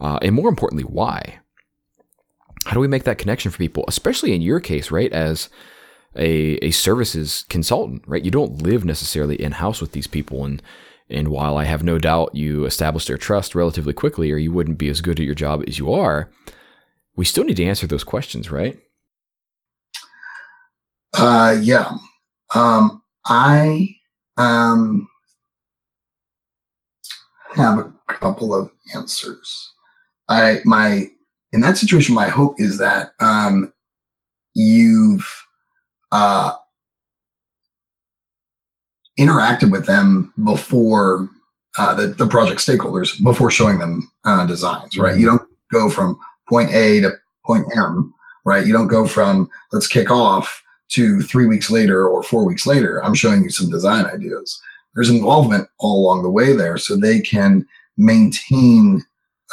uh, 0.00 0.18
and 0.22 0.34
more 0.34 0.48
importantly, 0.48 0.84
why? 0.84 1.40
How 2.66 2.74
do 2.74 2.80
we 2.80 2.88
make 2.88 3.04
that 3.04 3.18
connection 3.18 3.50
for 3.50 3.58
people, 3.58 3.84
especially 3.88 4.34
in 4.34 4.42
your 4.42 4.60
case, 4.60 4.90
right? 4.90 5.12
As 5.12 5.48
a, 6.16 6.62
a 6.64 6.70
services 6.72 7.44
consultant, 7.48 8.02
right? 8.06 8.24
You 8.24 8.30
don't 8.30 8.62
live 8.62 8.84
necessarily 8.84 9.40
in 9.40 9.52
house 9.52 9.80
with 9.80 9.92
these 9.92 10.06
people. 10.06 10.44
And, 10.44 10.62
and 11.08 11.28
while 11.28 11.56
I 11.56 11.64
have 11.64 11.82
no 11.82 11.98
doubt 11.98 12.34
you 12.34 12.64
establish 12.64 13.06
their 13.06 13.18
trust 13.18 13.54
relatively 13.54 13.92
quickly, 13.92 14.30
or 14.30 14.36
you 14.36 14.52
wouldn't 14.52 14.78
be 14.78 14.88
as 14.88 15.00
good 15.00 15.18
at 15.18 15.26
your 15.26 15.34
job 15.34 15.64
as 15.66 15.78
you 15.78 15.92
are, 15.92 16.30
we 17.16 17.24
still 17.24 17.44
need 17.44 17.56
to 17.56 17.64
answer 17.64 17.86
those 17.86 18.04
questions, 18.04 18.50
right? 18.50 18.78
Uh, 21.14 21.56
yeah. 21.60 21.90
Um, 22.54 23.02
I 23.26 23.88
um, 24.36 25.08
have 27.54 27.78
a 27.78 27.92
couple 28.08 28.54
of 28.54 28.70
answers. 28.94 29.72
I 30.28 30.58
my 30.64 31.08
in 31.52 31.60
that 31.62 31.78
situation, 31.78 32.14
my 32.14 32.28
hope 32.28 32.60
is 32.60 32.78
that 32.78 33.12
um, 33.20 33.72
you've 34.54 35.26
uh, 36.12 36.52
interacted 39.18 39.70
with 39.70 39.86
them 39.86 40.32
before 40.44 41.28
uh, 41.78 41.94
the, 41.94 42.08
the 42.08 42.26
project 42.26 42.60
stakeholders 42.60 43.22
before 43.22 43.50
showing 43.50 43.78
them 43.78 44.10
uh, 44.24 44.46
designs, 44.46 44.98
right? 44.98 45.18
You 45.18 45.26
don't 45.26 45.42
go 45.72 45.88
from 45.88 46.18
point 46.48 46.70
A 46.72 47.00
to 47.00 47.12
point 47.44 47.66
M, 47.76 48.12
right? 48.44 48.66
You 48.66 48.72
don't 48.72 48.88
go 48.88 49.06
from 49.06 49.48
let's 49.72 49.86
kick 49.86 50.10
off 50.10 50.62
to 50.90 51.20
three 51.22 51.46
weeks 51.46 51.70
later 51.70 52.08
or 52.08 52.22
four 52.22 52.44
weeks 52.44 52.66
later. 52.66 53.04
I'm 53.04 53.14
showing 53.14 53.42
you 53.42 53.50
some 53.50 53.70
design 53.70 54.06
ideas. 54.06 54.60
There's 54.94 55.10
involvement 55.10 55.68
all 55.78 56.00
along 56.00 56.22
the 56.22 56.30
way 56.30 56.54
there 56.54 56.78
so 56.78 56.96
they 56.96 57.20
can 57.20 57.66
maintain 57.96 59.04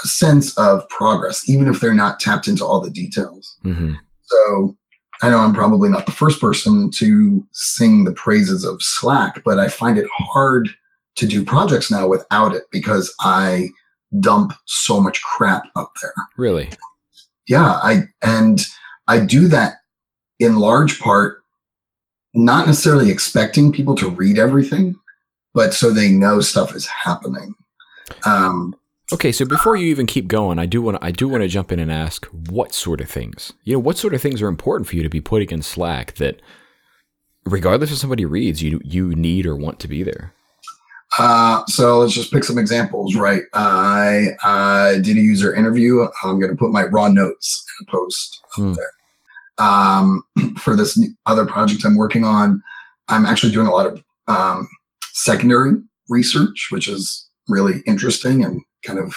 a 0.03 0.07
sense 0.07 0.57
of 0.57 0.87
progress, 0.89 1.47
even 1.49 1.67
if 1.67 1.79
they're 1.79 1.93
not 1.93 2.19
tapped 2.19 2.47
into 2.47 2.65
all 2.65 2.81
the 2.81 2.89
details. 2.89 3.55
Mm-hmm. 3.63 3.93
So 4.21 4.77
I 5.21 5.29
know 5.29 5.39
I'm 5.39 5.53
probably 5.53 5.89
not 5.89 6.05
the 6.05 6.11
first 6.11 6.41
person 6.41 6.91
to 6.91 7.45
sing 7.51 8.03
the 8.03 8.11
praises 8.11 8.65
of 8.65 8.81
Slack, 8.81 9.43
but 9.43 9.59
I 9.59 9.67
find 9.67 9.97
it 9.97 10.07
hard 10.11 10.69
to 11.15 11.25
do 11.25 11.45
projects 11.45 11.89
now 11.89 12.07
without 12.07 12.53
it 12.53 12.63
because 12.71 13.13
I 13.19 13.69
dump 14.19 14.53
so 14.65 14.99
much 14.99 15.21
crap 15.23 15.63
up 15.75 15.93
there. 16.01 16.13
Really? 16.37 16.69
Yeah, 17.47 17.79
I 17.83 18.03
and 18.21 18.65
I 19.07 19.19
do 19.19 19.47
that 19.49 19.75
in 20.39 20.57
large 20.57 20.99
part 20.99 21.41
not 22.33 22.67
necessarily 22.67 23.09
expecting 23.09 23.71
people 23.71 23.95
to 23.95 24.09
read 24.09 24.37
everything, 24.37 24.93
but 25.53 25.73
so 25.73 25.89
they 25.89 26.09
know 26.09 26.41
stuff 26.41 26.75
is 26.75 26.85
happening. 26.85 27.55
Um, 28.25 28.75
Okay, 29.13 29.31
so 29.31 29.45
before 29.45 29.75
you 29.75 29.85
even 29.85 30.07
keep 30.07 30.27
going, 30.27 30.57
I 30.57 30.65
do 30.65 30.81
want 30.81 30.97
I 30.99 31.11
do 31.11 31.27
want 31.29 31.43
to 31.43 31.47
jump 31.47 31.71
in 31.71 31.79
and 31.79 31.91
ask 31.91 32.25
what 32.25 32.73
sort 32.73 33.01
of 33.01 33.09
things. 33.09 33.53
You 33.63 33.73
know, 33.73 33.79
what 33.79 33.97
sort 33.97 34.15
of 34.15 34.21
things 34.21 34.41
are 34.41 34.47
important 34.47 34.87
for 34.89 34.95
you 34.95 35.03
to 35.03 35.09
be 35.09 35.21
putting 35.21 35.49
in 35.51 35.61
Slack 35.61 36.15
that 36.15 36.41
regardless 37.45 37.91
if 37.91 37.99
somebody 37.99 38.25
reads, 38.25 38.63
you 38.63 38.81
you 38.83 39.15
need 39.15 39.45
or 39.45 39.55
want 39.55 39.79
to 39.81 39.87
be 39.87 40.01
there. 40.01 40.33
Uh, 41.19 41.63
so 41.67 41.99
let's 41.99 42.13
just 42.13 42.33
pick 42.33 42.43
some 42.43 42.57
examples, 42.57 43.15
right? 43.15 43.43
I 43.53 44.29
I 44.43 44.99
did 45.03 45.17
a 45.17 45.21
user 45.21 45.53
interview. 45.53 46.07
I'm 46.23 46.39
going 46.39 46.51
to 46.51 46.57
put 46.57 46.71
my 46.71 46.85
raw 46.85 47.07
notes 47.07 47.63
in 47.79 47.85
a 47.87 47.91
post 47.91 48.41
Hmm. 48.53 48.73
there. 48.73 48.91
Um, 49.57 50.23
for 50.57 50.75
this 50.75 50.99
other 51.25 51.45
project 51.45 51.85
I'm 51.85 51.95
working 51.95 52.23
on, 52.23 52.61
I'm 53.07 53.25
actually 53.25 53.53
doing 53.53 53.67
a 53.67 53.71
lot 53.71 53.87
of 53.87 54.03
um, 54.27 54.67
secondary 55.13 55.73
research, 56.09 56.67
which 56.71 56.87
is 56.87 57.29
really 57.47 57.81
interesting 57.85 58.43
and 58.43 58.61
kind 58.83 58.99
of 58.99 59.15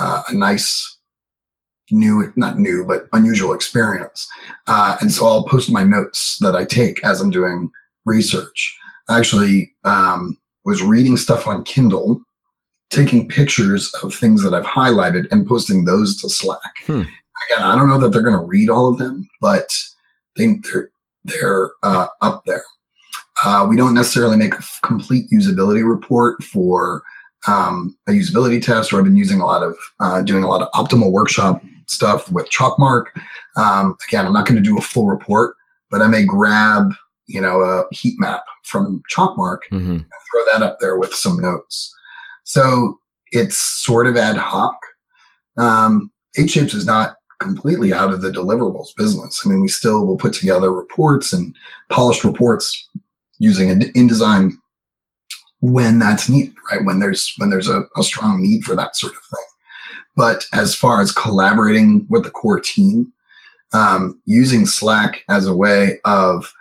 uh, 0.00 0.22
a 0.28 0.34
nice 0.34 0.98
new, 1.90 2.32
not 2.36 2.58
new, 2.58 2.84
but 2.86 3.06
unusual 3.12 3.52
experience. 3.52 4.28
Uh, 4.66 4.96
and 5.00 5.12
so 5.12 5.26
I'll 5.26 5.44
post 5.44 5.70
my 5.70 5.84
notes 5.84 6.38
that 6.40 6.56
I 6.56 6.64
take 6.64 7.04
as 7.04 7.20
I'm 7.20 7.30
doing 7.30 7.70
research. 8.04 8.76
I 9.08 9.18
actually 9.18 9.72
um, 9.84 10.38
was 10.64 10.82
reading 10.82 11.16
stuff 11.16 11.46
on 11.46 11.64
Kindle, 11.64 12.20
taking 12.90 13.28
pictures 13.28 13.92
of 14.02 14.14
things 14.14 14.42
that 14.42 14.54
I've 14.54 14.64
highlighted 14.64 15.26
and 15.30 15.46
posting 15.46 15.84
those 15.84 16.20
to 16.22 16.28
Slack. 16.28 16.60
Hmm. 16.86 17.02
Again, 17.50 17.64
I 17.66 17.76
don't 17.76 17.88
know 17.88 17.98
that 17.98 18.10
they're 18.10 18.22
going 18.22 18.38
to 18.38 18.44
read 18.46 18.68
all 18.70 18.88
of 18.88 18.98
them, 18.98 19.28
but 19.40 19.72
they, 20.36 20.56
they're 20.72 20.90
they're 21.24 21.70
uh, 21.82 22.06
up 22.20 22.42
there. 22.46 22.64
Uh, 23.44 23.66
we 23.68 23.76
don't 23.76 23.94
necessarily 23.94 24.36
make 24.36 24.54
a 24.54 24.58
f- 24.58 24.78
complete 24.82 25.30
usability 25.30 25.88
report 25.88 26.42
for 26.42 27.02
um, 27.46 27.96
a 28.08 28.12
usability 28.12 28.62
test, 28.62 28.92
or 28.92 28.98
I've 28.98 29.04
been 29.04 29.16
using 29.16 29.40
a 29.40 29.46
lot 29.46 29.62
of 29.62 29.76
uh, 30.00 30.22
doing 30.22 30.44
a 30.44 30.48
lot 30.48 30.62
of 30.62 30.68
optimal 30.72 31.10
workshop 31.12 31.62
stuff 31.86 32.30
with 32.30 32.48
Chalkmark. 32.50 33.06
Um, 33.56 33.96
again, 34.08 34.26
I'm 34.26 34.32
not 34.32 34.46
going 34.46 34.62
to 34.62 34.68
do 34.68 34.78
a 34.78 34.82
full 34.82 35.06
report, 35.06 35.54
but 35.90 36.02
I 36.02 36.06
may 36.08 36.24
grab 36.24 36.92
you 37.26 37.40
know 37.40 37.60
a 37.62 37.84
heat 37.94 38.14
map 38.18 38.42
from 38.64 39.02
Chalkmark 39.14 39.58
Mm-hmm. 39.70 39.96
throw 39.98 40.44
that 40.52 40.62
up 40.62 40.78
there 40.80 40.96
with 40.98 41.12
some 41.14 41.38
notes. 41.40 41.92
So 42.44 42.98
it's 43.32 43.56
sort 43.56 44.06
of 44.06 44.16
ad 44.16 44.36
hoc. 44.36 44.76
Um, 45.58 46.10
Eight 46.38 46.50
Shapes 46.50 46.74
is 46.74 46.86
not 46.86 47.16
completely 47.42 47.92
out 47.92 48.12
of 48.12 48.22
the 48.22 48.30
deliverables 48.30 48.94
business. 48.96 49.42
I 49.44 49.48
mean, 49.48 49.60
we 49.60 49.68
still 49.68 50.06
will 50.06 50.16
put 50.16 50.32
together 50.32 50.72
reports 50.72 51.32
and 51.32 51.54
polished 51.90 52.24
reports 52.24 52.88
using 53.38 53.68
InDesign 53.80 54.52
when 55.60 55.98
that's 55.98 56.28
needed, 56.28 56.54
right? 56.70 56.84
When 56.84 57.00
there's 57.00 57.32
when 57.38 57.50
there's 57.50 57.68
a, 57.68 57.84
a 57.96 58.02
strong 58.02 58.42
need 58.42 58.64
for 58.64 58.74
that 58.76 58.96
sort 58.96 59.14
of 59.14 59.22
thing. 59.22 59.46
But 60.16 60.44
as 60.52 60.74
far 60.74 61.00
as 61.00 61.12
collaborating 61.12 62.06
with 62.10 62.24
the 62.24 62.30
core 62.30 62.60
team, 62.60 63.12
um, 63.72 64.20
using 64.26 64.66
Slack 64.66 65.24
as 65.28 65.46
a 65.46 65.56
way 65.56 65.98
of 66.04 66.52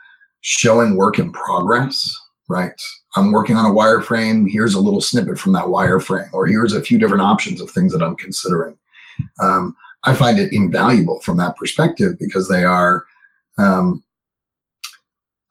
showing 0.42 0.96
work 0.96 1.20
in 1.20 1.32
progress, 1.34 2.18
right? 2.48 2.80
I'm 3.16 3.32
working 3.32 3.58
on 3.58 3.66
a 3.66 3.74
wireframe. 3.74 4.50
Here's 4.50 4.74
a 4.74 4.80
little 4.80 5.02
snippet 5.02 5.38
from 5.38 5.54
that 5.54 5.66
wireframe, 5.66 6.32
or 6.34 6.48
here's 6.48 6.74
a 6.74 6.82
few 6.82 6.98
different 6.98 7.24
options 7.24 7.60
of 7.60 7.70
things 7.70 7.92
that 7.94 8.02
I'm 8.02 8.16
considering. 8.16 8.78
Um, 9.42 9.76
I 10.04 10.14
find 10.14 10.40
it 10.40 10.52
invaluable 10.54 11.20
from 11.22 11.38
that 11.38 11.56
perspective 11.58 12.18
because 12.20 12.48
they 12.50 12.64
are, 12.64 13.06
um, 13.58 14.04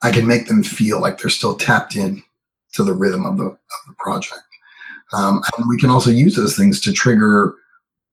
I 0.03 0.11
can 0.11 0.27
make 0.27 0.47
them 0.47 0.63
feel 0.63 1.01
like 1.01 1.19
they're 1.19 1.31
still 1.31 1.55
tapped 1.55 1.95
in 1.95 2.23
to 2.75 2.85
the 2.85 2.95
rhythm 2.95 3.27
of 3.27 3.37
the, 3.39 3.45
of 3.45 3.59
the 3.87 3.95
project. 3.99 4.43
Um, 5.13 5.43
and 5.57 5.69
we 5.69 5.77
can 5.77 5.91
also 5.91 6.11
use 6.11 6.37
those 6.37 6.57
things 6.57 6.81
to 6.83 6.93
trigger 6.93 7.55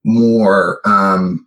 more, 0.04 0.80
um, 0.84 1.46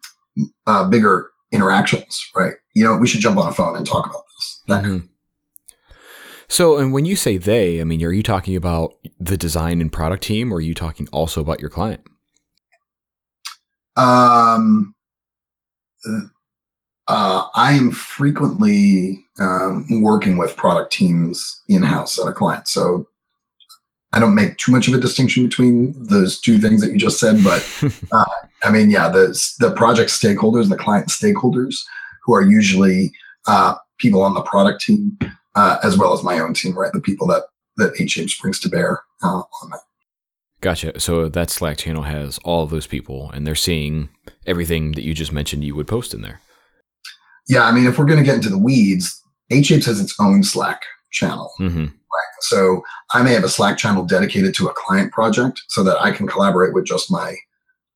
uh, 0.65 0.87
bigger 0.87 1.29
interactions, 1.51 2.25
right? 2.35 2.53
You 2.73 2.83
know, 2.83 2.97
we 2.97 3.07
should 3.07 3.21
jump 3.21 3.37
on 3.37 3.47
a 3.47 3.53
phone 3.53 3.75
and 3.75 3.85
talk 3.85 4.05
about 4.05 4.23
this. 4.37 4.61
Mhm. 4.67 5.07
So, 6.47 6.77
and 6.77 6.91
when 6.91 7.05
you 7.05 7.15
say 7.15 7.37
they, 7.37 7.79
I 7.79 7.85
mean, 7.85 8.03
are 8.03 8.11
you 8.11 8.23
talking 8.23 8.57
about 8.57 8.95
the 9.19 9.37
design 9.37 9.79
and 9.79 9.91
product 9.91 10.23
team, 10.23 10.51
or 10.51 10.57
are 10.57 10.61
you 10.61 10.73
talking 10.73 11.07
also 11.13 11.39
about 11.39 11.61
your 11.61 11.69
client? 11.69 12.01
Um, 13.95 14.95
uh, 17.07 17.47
I 17.55 17.73
am 17.73 17.91
frequently 17.91 19.25
um, 19.39 19.85
working 20.01 20.37
with 20.37 20.55
product 20.55 20.93
teams 20.93 21.61
in 21.67 21.83
house 21.83 22.19
at 22.19 22.27
a 22.27 22.33
client. 22.33 22.67
So 22.67 23.07
I 24.13 24.19
don't 24.19 24.35
make 24.35 24.57
too 24.57 24.71
much 24.71 24.87
of 24.87 24.93
a 24.93 24.99
distinction 24.99 25.43
between 25.43 25.93
those 25.97 26.39
two 26.39 26.57
things 26.57 26.81
that 26.81 26.91
you 26.91 26.97
just 26.97 27.19
said. 27.19 27.43
But 27.43 27.65
uh, 28.11 28.25
I 28.63 28.71
mean, 28.71 28.89
yeah, 28.89 29.09
the, 29.09 29.27
the 29.59 29.71
project 29.71 30.09
stakeholders, 30.09 30.69
the 30.69 30.77
client 30.77 31.07
stakeholders, 31.07 31.75
who 32.23 32.33
are 32.33 32.43
usually 32.43 33.11
uh, 33.47 33.75
people 33.97 34.21
on 34.21 34.33
the 34.33 34.41
product 34.41 34.81
team, 34.81 35.17
uh, 35.55 35.77
as 35.83 35.97
well 35.97 36.13
as 36.13 36.23
my 36.23 36.39
own 36.39 36.53
team, 36.53 36.77
right? 36.77 36.93
The 36.93 37.01
people 37.01 37.27
that, 37.27 37.43
that 37.77 37.99
Eight 37.99 38.09
Shapes 38.09 38.39
brings 38.39 38.59
to 38.61 38.69
bear 38.69 39.01
uh, 39.23 39.41
on 39.63 39.69
that. 39.71 39.81
Gotcha. 40.61 40.99
So 40.99 41.27
that 41.27 41.49
Slack 41.49 41.77
channel 41.77 42.03
has 42.03 42.37
all 42.39 42.63
of 42.63 42.69
those 42.69 42.87
people, 42.87 43.31
and 43.31 43.45
they're 43.45 43.55
seeing 43.55 44.09
everything 44.45 44.91
that 44.93 45.03
you 45.03 45.13
just 45.13 45.31
mentioned 45.31 45.63
you 45.63 45.75
would 45.75 45.87
post 45.87 46.13
in 46.13 46.21
there. 46.21 46.39
Yeah, 47.49 47.63
I 47.63 47.71
mean, 47.71 47.87
if 47.87 47.97
we're 47.97 48.05
going 48.05 48.19
to 48.19 48.25
get 48.25 48.35
into 48.35 48.49
the 48.49 48.57
weeds, 48.57 49.21
Eight 49.49 49.65
Shapes 49.65 49.87
has 49.87 49.99
its 49.99 50.15
own 50.19 50.43
Slack 50.43 50.83
channel. 51.11 51.51
Mm-hmm. 51.59 51.87
So 52.41 52.81
I 53.11 53.21
may 53.21 53.33
have 53.33 53.43
a 53.43 53.49
Slack 53.49 53.77
channel 53.77 54.03
dedicated 54.03 54.53
to 54.55 54.67
a 54.67 54.73
client 54.73 55.11
project 55.11 55.61
so 55.67 55.83
that 55.83 56.01
I 56.01 56.11
can 56.11 56.27
collaborate 56.27 56.73
with 56.73 56.85
just 56.85 57.11
my 57.11 57.35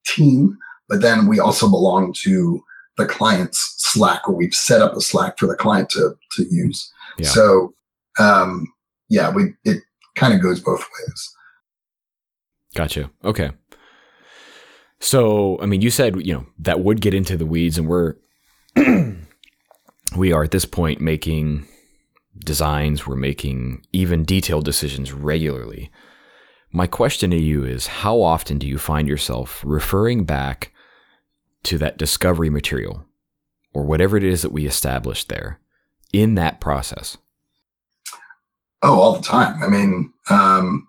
team. 0.05 0.57
But 0.87 1.01
then 1.01 1.27
we 1.27 1.39
also 1.39 1.69
belong 1.69 2.13
to 2.23 2.63
the 2.97 3.05
client's 3.05 3.73
Slack, 3.77 4.27
where 4.27 4.37
we've 4.37 4.53
set 4.53 4.81
up 4.81 4.95
a 4.95 5.01
Slack 5.01 5.37
for 5.37 5.47
the 5.47 5.55
client 5.55 5.89
to 5.91 6.15
to 6.33 6.45
use. 6.49 6.91
Yeah. 7.17 7.29
So 7.29 7.73
um, 8.19 8.71
yeah, 9.09 9.31
we 9.31 9.53
it 9.63 9.81
kind 10.15 10.33
of 10.33 10.41
goes 10.41 10.59
both 10.59 10.81
ways. 10.81 11.35
Gotcha. 12.75 13.09
Okay. 13.23 13.51
So, 14.99 15.59
I 15.61 15.65
mean, 15.65 15.81
you 15.81 15.89
said, 15.89 16.25
you 16.25 16.33
know, 16.33 16.45
that 16.59 16.81
would 16.81 17.01
get 17.01 17.13
into 17.13 17.37
the 17.37 17.45
weeds, 17.45 17.77
and 17.77 17.87
we're, 17.87 18.15
we 20.15 20.31
are 20.33 20.43
at 20.43 20.51
this 20.51 20.65
point 20.65 21.01
making 21.01 21.67
designs, 22.37 23.07
we're 23.07 23.15
making 23.15 23.85
even 23.93 24.23
detailed 24.23 24.65
decisions 24.65 25.13
regularly. 25.13 25.89
My 26.71 26.85
question 26.85 27.31
to 27.31 27.37
you 27.37 27.63
is 27.63 27.87
how 27.87 28.21
often 28.21 28.57
do 28.57 28.67
you 28.67 28.77
find 28.77 29.07
yourself 29.07 29.63
referring 29.65 30.25
back 30.25 30.73
to 31.63 31.77
that 31.77 31.97
discovery 31.97 32.49
material 32.49 33.05
or 33.73 33.85
whatever 33.85 34.17
it 34.17 34.23
is 34.23 34.41
that 34.41 34.51
we 34.51 34.65
established 34.65 35.29
there 35.29 35.59
in 36.11 36.35
that 36.35 36.59
process? 36.59 37.17
Oh, 38.81 38.99
all 38.99 39.15
the 39.15 39.23
time. 39.23 39.63
I 39.63 39.67
mean, 39.67 40.13
um, 40.29 40.87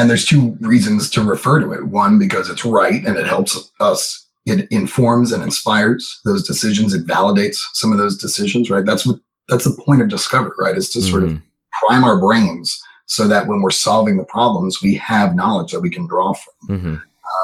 and 0.00 0.08
there's 0.08 0.24
two 0.24 0.56
reasons 0.60 1.10
to 1.10 1.22
refer 1.22 1.60
to 1.60 1.72
it. 1.72 1.86
One, 1.88 2.18
because 2.18 2.48
it's 2.48 2.64
right 2.64 3.04
and 3.06 3.16
it 3.16 3.26
helps 3.26 3.70
us. 3.80 4.26
It 4.46 4.66
informs 4.70 5.32
and 5.32 5.42
inspires 5.42 6.20
those 6.24 6.46
decisions. 6.46 6.94
It 6.94 7.06
validates 7.06 7.58
some 7.74 7.92
of 7.92 7.98
those 7.98 8.16
decisions. 8.16 8.70
Right. 8.70 8.86
That's 8.86 9.06
what 9.06 9.20
that's 9.48 9.64
the 9.64 9.82
point 9.84 10.00
of 10.00 10.08
discovery. 10.08 10.52
Right. 10.58 10.76
Is 10.76 10.88
to 10.90 11.02
sort 11.02 11.24
of 11.24 11.30
Mhm. 11.30 11.42
prime 11.86 12.04
our 12.04 12.18
brains 12.18 12.80
so 13.06 13.28
that 13.28 13.46
when 13.48 13.60
we're 13.60 13.70
solving 13.70 14.16
the 14.16 14.24
problems, 14.24 14.80
we 14.82 14.94
have 14.94 15.34
knowledge 15.34 15.72
that 15.72 15.80
we 15.80 15.90
can 15.90 16.06
draw 16.06 16.32
from. 16.32 16.78
Mhm. 16.78 17.02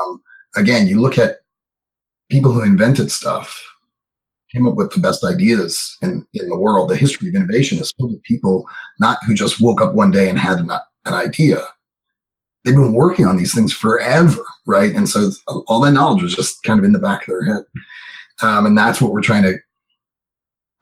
Um, 0.08 0.22
again, 0.56 0.86
you 0.86 1.00
look 1.00 1.18
at 1.18 1.40
people 2.30 2.52
who 2.52 2.62
invented 2.62 3.10
stuff, 3.12 3.62
came 4.52 4.66
up 4.66 4.74
with 4.76 4.92
the 4.92 5.00
best 5.00 5.24
ideas 5.24 5.96
in, 6.02 6.24
in 6.32 6.48
the 6.48 6.56
world. 6.56 6.88
The 6.88 6.96
history 6.96 7.28
of 7.28 7.34
innovation 7.34 7.78
is 7.78 7.92
full 7.98 8.14
of 8.14 8.22
people 8.22 8.64
not 9.00 9.18
who 9.26 9.34
just 9.34 9.60
woke 9.60 9.80
up 9.82 9.94
one 9.94 10.10
day 10.12 10.28
and 10.30 10.38
had 10.38 10.58
an, 10.60 10.70
an 11.04 11.14
idea. 11.14 11.58
They've 12.66 12.74
been 12.74 12.92
working 12.92 13.26
on 13.26 13.36
these 13.36 13.54
things 13.54 13.72
forever, 13.72 14.44
right? 14.66 14.92
And 14.92 15.08
so 15.08 15.30
all 15.68 15.80
that 15.82 15.92
knowledge 15.92 16.24
was 16.24 16.34
just 16.34 16.64
kind 16.64 16.80
of 16.80 16.84
in 16.84 16.92
the 16.92 16.98
back 16.98 17.22
of 17.22 17.28
their 17.28 17.44
head. 17.44 17.62
Um, 18.42 18.66
and 18.66 18.76
that's 18.76 19.00
what 19.00 19.12
we're 19.12 19.22
trying 19.22 19.44
to 19.44 19.56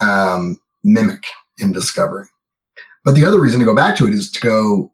um, 0.01 0.59
mimic 0.83 1.23
in 1.59 1.73
discovery. 1.73 2.27
But 3.05 3.15
the 3.15 3.27
other 3.27 3.39
reason 3.39 3.61
to 3.61 3.67
go 3.67 3.77
back 3.77 3.97
to 3.97 4.07
it 4.07 4.15
is 4.15 4.31
to 4.33 4.41
go, 4.41 4.93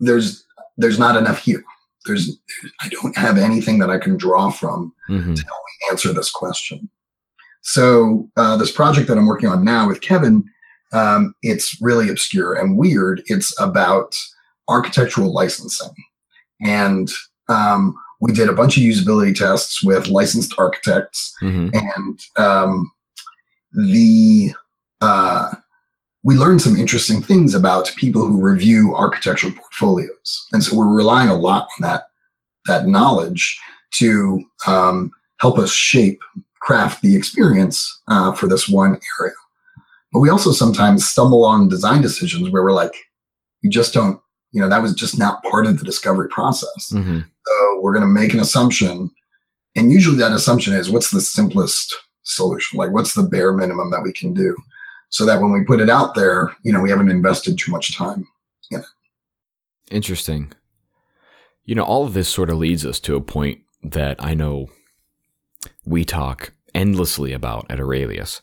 there's 0.00 0.44
there's 0.78 0.98
not 0.98 1.16
enough 1.16 1.40
here. 1.40 1.62
There's 2.06 2.38
I 2.80 2.88
don't 2.88 3.16
have 3.18 3.36
anything 3.36 3.78
that 3.80 3.90
I 3.90 3.98
can 3.98 4.16
draw 4.16 4.50
from 4.50 4.94
mm-hmm. 5.10 5.34
to 5.34 5.44
help 5.44 5.62
me 5.62 5.90
answer 5.90 6.12
this 6.14 6.30
question. 6.30 6.88
So 7.60 8.30
uh, 8.38 8.56
this 8.56 8.72
project 8.72 9.08
that 9.08 9.18
I'm 9.18 9.26
working 9.26 9.50
on 9.50 9.62
now 9.62 9.86
with 9.86 10.00
Kevin, 10.00 10.44
um, 10.94 11.34
it's 11.42 11.80
really 11.82 12.08
obscure 12.08 12.54
and 12.54 12.78
weird. 12.78 13.22
It's 13.26 13.54
about 13.60 14.16
architectural 14.68 15.32
licensing, 15.32 15.92
and 16.60 17.10
um, 17.48 17.94
we 18.20 18.32
did 18.32 18.48
a 18.48 18.54
bunch 18.54 18.76
of 18.76 18.82
usability 18.82 19.34
tests 19.34 19.82
with 19.82 20.08
licensed 20.08 20.54
architects, 20.58 21.34
mm-hmm. 21.42 21.68
and 21.74 22.20
um, 22.36 22.92
the 23.72 24.52
uh, 25.00 25.54
we 26.24 26.36
learned 26.36 26.62
some 26.62 26.76
interesting 26.76 27.20
things 27.20 27.54
about 27.54 27.92
people 27.96 28.24
who 28.26 28.40
review 28.40 28.94
architectural 28.94 29.52
portfolios, 29.52 30.46
and 30.52 30.62
so 30.62 30.76
we're 30.76 30.94
relying 30.94 31.28
a 31.28 31.34
lot 31.34 31.62
on 31.62 31.80
that 31.80 32.04
that 32.66 32.86
knowledge 32.86 33.58
to 33.94 34.42
um, 34.66 35.10
help 35.40 35.58
us 35.58 35.72
shape 35.72 36.20
craft 36.62 37.02
the 37.02 37.16
experience 37.16 38.02
uh, 38.08 38.32
for 38.32 38.46
this 38.46 38.68
one 38.68 38.98
area. 39.20 39.34
But 40.12 40.20
we 40.20 40.30
also 40.30 40.52
sometimes 40.52 41.08
stumble 41.08 41.44
on 41.44 41.68
design 41.68 42.02
decisions 42.02 42.50
where 42.50 42.62
we're 42.62 42.72
like, 42.72 42.94
you 43.62 43.70
just 43.70 43.92
don't, 43.92 44.20
you 44.52 44.60
know, 44.60 44.68
that 44.68 44.82
was 44.82 44.94
just 44.94 45.18
not 45.18 45.42
part 45.44 45.66
of 45.66 45.78
the 45.78 45.84
discovery 45.84 46.28
process. 46.28 46.92
Mm-hmm. 46.92 47.20
So 47.20 47.80
we're 47.80 47.94
going 47.94 48.06
to 48.06 48.20
make 48.20 48.32
an 48.34 48.40
assumption. 48.40 49.10
And 49.74 49.90
usually 49.90 50.18
that 50.18 50.32
assumption 50.32 50.74
is 50.74 50.90
what's 50.90 51.10
the 51.10 51.20
simplest 51.20 51.94
solution? 52.22 52.78
Like, 52.78 52.92
what's 52.92 53.14
the 53.14 53.22
bare 53.22 53.52
minimum 53.52 53.90
that 53.90 54.02
we 54.02 54.12
can 54.12 54.34
do? 54.34 54.54
So 55.08 55.26
that 55.26 55.40
when 55.40 55.52
we 55.52 55.64
put 55.64 55.80
it 55.80 55.90
out 55.90 56.14
there, 56.14 56.54
you 56.62 56.72
know, 56.72 56.80
we 56.80 56.90
haven't 56.90 57.10
invested 57.10 57.58
too 57.58 57.72
much 57.72 57.96
time 57.96 58.26
in 58.70 58.80
it. 58.80 58.86
Interesting. 59.90 60.52
You 61.64 61.74
know, 61.74 61.84
all 61.84 62.04
of 62.04 62.14
this 62.14 62.28
sort 62.28 62.50
of 62.50 62.58
leads 62.58 62.86
us 62.86 62.98
to 63.00 63.16
a 63.16 63.20
point 63.20 63.60
that 63.82 64.16
I 64.18 64.34
know 64.34 64.68
we 65.84 66.04
talk 66.04 66.52
endlessly 66.74 67.32
about 67.32 67.66
at 67.70 67.80
Aurelius, 67.80 68.40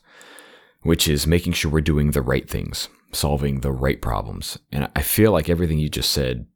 which 0.82 1.08
is 1.08 1.26
making 1.26 1.54
sure 1.54 1.70
we're 1.70 1.80
doing 1.80 2.12
the 2.12 2.22
right 2.22 2.48
things, 2.48 2.88
solving 3.12 3.60
the 3.60 3.72
right 3.72 4.00
problems. 4.00 4.58
And 4.72 4.88
I 4.94 5.02
feel 5.02 5.32
like 5.32 5.48
everything 5.48 5.78
you 5.78 5.88
just 5.88 6.12
said 6.12 6.46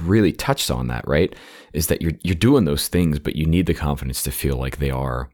really 0.00 0.32
touched 0.32 0.70
on 0.70 0.88
that, 0.88 1.06
right? 1.06 1.34
Is 1.72 1.88
that 1.88 2.02
you're 2.02 2.12
you're 2.22 2.34
doing 2.34 2.64
those 2.64 2.88
things, 2.88 3.18
but 3.18 3.36
you 3.36 3.46
need 3.46 3.66
the 3.66 3.74
confidence 3.74 4.22
to 4.24 4.30
feel 4.30 4.56
like 4.56 4.78
they 4.78 4.90
are 4.90 5.30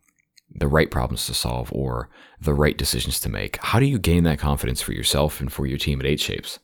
the 0.55 0.69
right 0.69 0.91
problems 0.91 1.27
to 1.27 1.35
solve 1.35 1.73
or 1.73 2.09
the 2.41 2.55
right 2.55 2.77
decisions 2.77 3.21
to 3.21 3.29
make. 3.29 3.63
How 3.63 3.79
do 3.79 3.87
you 3.87 3.99
gain 3.99 4.25
that 4.25 4.39
confidence 4.39 4.81
for 4.81 4.93
yourself 4.93 5.41
and 5.41 5.53
for 5.53 5.67
your 5.67 5.79
team 5.79 6.01
at 6.01 6.07
Eight 6.07 6.21
Shapes? 6.21 6.59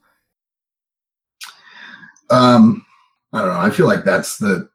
Um, 2.31 2.85
I 3.33 3.41
don't 3.41 3.49
know. 3.49 3.61
I 3.61 3.71
feel 3.71 3.87
like 3.87 4.05
that's 4.05 4.39
the 4.39 4.69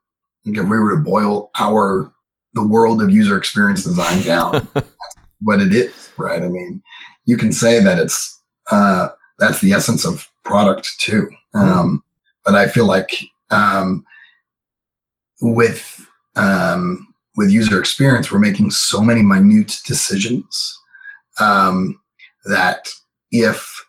if 0.45 0.63
we 0.63 0.79
were 0.79 0.95
to 0.95 1.03
boil 1.03 1.51
our 1.60 2.12
the 2.53 2.65
world 2.65 3.01
of 3.01 3.12
user 3.12 3.38
experience 3.38 3.84
design 3.84 4.21
down, 4.23 4.67
what 5.41 5.62
it 5.62 5.73
is, 5.73 6.10
right? 6.17 6.41
I 6.41 6.47
mean, 6.47 6.82
you 7.25 7.38
can 7.38 7.51
say 7.51 7.84
that 7.84 7.99
it's 7.99 8.38
uh, 8.71 9.10
that's 9.38 9.62
the 9.62 9.73
essence 9.73 10.05
of 10.05 10.29
product 10.43 10.99
too. 10.99 11.29
Hmm. 11.53 11.60
Um, 11.60 12.03
but 12.45 12.55
I 12.55 12.67
feel 12.67 12.86
like 12.86 13.12
um, 13.49 14.05
with 15.41 16.05
um, 16.36 17.08
with 17.36 17.49
user 17.49 17.79
experience, 17.79 18.32
we're 18.32 18.39
making 18.39 18.71
so 18.71 19.01
many 19.01 19.21
minute 19.21 19.79
decisions 19.86 20.77
um, 21.39 21.99
that 22.45 22.89
if 23.32 23.86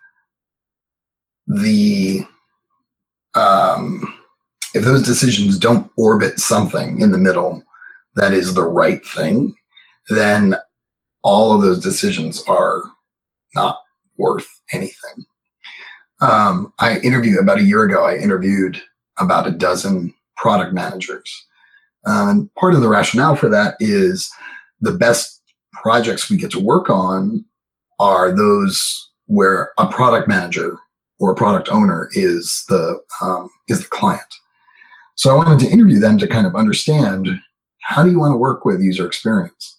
the 1.46 2.26
um, 3.34 4.14
if 4.74 4.84
those 4.84 5.02
decisions 5.02 5.58
don't 5.58 5.90
orbit 5.96 6.38
something 6.38 7.00
in 7.00 7.10
the 7.10 7.18
middle 7.18 7.62
that 8.14 8.32
is 8.32 8.54
the 8.54 8.62
right 8.62 9.04
thing, 9.06 9.54
then 10.08 10.56
all 11.22 11.52
of 11.52 11.62
those 11.62 11.80
decisions 11.80 12.42
are 12.44 12.82
not 13.54 13.80
worth 14.20 14.46
anything. 14.72 15.24
Um, 16.20 16.72
I 16.78 16.98
interviewed 16.98 17.40
about 17.40 17.58
a 17.58 17.64
year 17.64 17.82
ago, 17.84 18.04
I 18.04 18.16
interviewed 18.16 18.80
about 19.18 19.46
a 19.46 19.50
dozen 19.50 20.14
product 20.36 20.72
managers. 20.74 21.46
Um, 22.06 22.50
part 22.58 22.74
of 22.74 22.80
the 22.80 22.88
rationale 22.88 23.36
for 23.36 23.48
that 23.48 23.74
is 23.80 24.30
the 24.80 24.92
best 24.92 25.42
projects 25.72 26.30
we 26.30 26.36
get 26.36 26.50
to 26.52 26.60
work 26.60 26.90
on 26.90 27.44
are 27.98 28.34
those 28.34 29.10
where 29.26 29.70
a 29.78 29.86
product 29.86 30.28
manager 30.28 30.76
or 31.18 31.32
a 31.32 31.36
product 31.36 31.68
owner 31.70 32.08
is 32.12 32.64
the 32.68 33.00
um, 33.20 33.50
is 33.68 33.82
the 33.82 33.88
client. 33.88 34.22
So 35.16 35.30
I 35.30 35.34
wanted 35.34 35.58
to 35.60 35.70
interview 35.70 35.98
them 36.00 36.18
to 36.18 36.26
kind 36.26 36.46
of 36.46 36.56
understand 36.56 37.28
how 37.82 38.02
do 38.02 38.10
you 38.10 38.18
want 38.18 38.32
to 38.32 38.38
work 38.38 38.64
with 38.64 38.82
user 38.82 39.06
experience? 39.06 39.78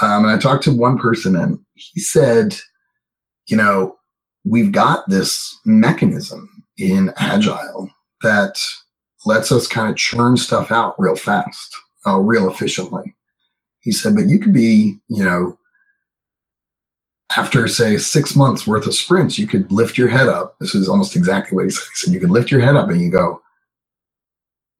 Um, 0.00 0.24
and 0.24 0.32
I 0.32 0.38
talked 0.38 0.64
to 0.64 0.72
one 0.72 0.98
person 0.98 1.36
and 1.36 1.58
he 1.74 2.00
said, 2.00 2.56
you 3.46 3.56
know, 3.56 3.96
we've 4.44 4.72
got 4.72 5.08
this 5.08 5.58
mechanism 5.64 6.64
in 6.78 7.12
Agile 7.16 7.90
that 8.22 8.58
lets 9.26 9.52
us 9.52 9.66
kind 9.66 9.90
of 9.90 9.96
churn 9.96 10.36
stuff 10.36 10.70
out 10.70 10.94
real 10.98 11.16
fast, 11.16 11.74
uh, 12.06 12.18
real 12.18 12.50
efficiently. 12.50 13.14
He 13.80 13.92
said, 13.92 14.14
but 14.14 14.28
you 14.28 14.38
could 14.38 14.52
be, 14.52 14.98
you 15.08 15.24
know, 15.24 15.58
after 17.36 17.66
say 17.68 17.96
six 17.98 18.36
months 18.36 18.66
worth 18.66 18.86
of 18.86 18.94
sprints, 18.94 19.38
you 19.38 19.46
could 19.46 19.70
lift 19.72 19.98
your 19.98 20.08
head 20.08 20.28
up. 20.28 20.56
This 20.60 20.74
is 20.74 20.88
almost 20.88 21.16
exactly 21.16 21.56
what 21.56 21.64
he 21.64 21.70
said. 21.70 21.82
He 21.82 21.96
said, 21.96 22.14
you 22.14 22.20
could 22.20 22.30
lift 22.30 22.50
your 22.50 22.60
head 22.60 22.76
up 22.76 22.88
and 22.88 23.00
you 23.00 23.10
go, 23.10 23.40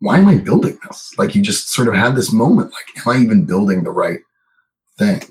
why 0.01 0.19
am 0.19 0.29
I 0.29 0.37
building 0.37 0.79
this? 0.87 1.15
Like 1.17 1.35
you 1.35 1.43
just 1.43 1.71
sort 1.73 1.89
of 1.89 1.95
had 1.95 2.15
this 2.15 2.33
moment, 2.33 2.73
like, 2.73 3.07
am 3.07 3.13
I 3.13 3.23
even 3.23 3.47
building 3.47 3.83
the 3.85 3.91
right 3.91 4.21
thing? 4.99 5.23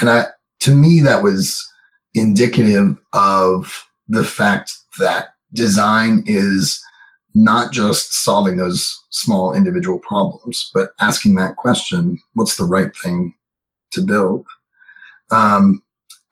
And 0.00 0.10
I, 0.10 0.26
to 0.60 0.74
me, 0.74 1.00
that 1.00 1.22
was 1.22 1.64
indicative 2.16 2.96
of 3.12 3.86
the 4.08 4.24
fact 4.24 4.72
that 4.98 5.28
design 5.52 6.24
is 6.26 6.82
not 7.34 7.70
just 7.70 8.14
solving 8.24 8.56
those 8.56 8.98
small 9.10 9.54
individual 9.54 9.98
problems, 9.98 10.70
but 10.72 10.90
asking 11.00 11.34
that 11.34 11.56
question, 11.56 12.18
what's 12.34 12.56
the 12.56 12.64
right 12.64 12.96
thing 12.96 13.34
to 13.92 14.00
build? 14.00 14.46
Um, 15.30 15.82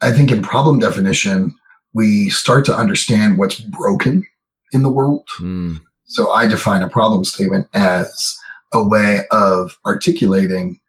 I 0.00 0.12
think 0.12 0.30
in 0.30 0.42
problem 0.42 0.78
definition, 0.78 1.54
we 1.92 2.30
start 2.30 2.64
to 2.66 2.76
understand 2.76 3.38
what's 3.38 3.60
broken 3.60 4.26
in 4.72 4.82
the 4.82 4.90
world. 4.90 5.28
Mm. 5.38 5.80
So 6.06 6.30
I 6.30 6.46
define 6.46 6.82
a 6.82 6.88
problem 6.88 7.24
statement 7.24 7.68
as 7.74 8.36
a 8.72 8.82
way 8.82 9.20
of 9.30 9.78
articulating 9.86 10.80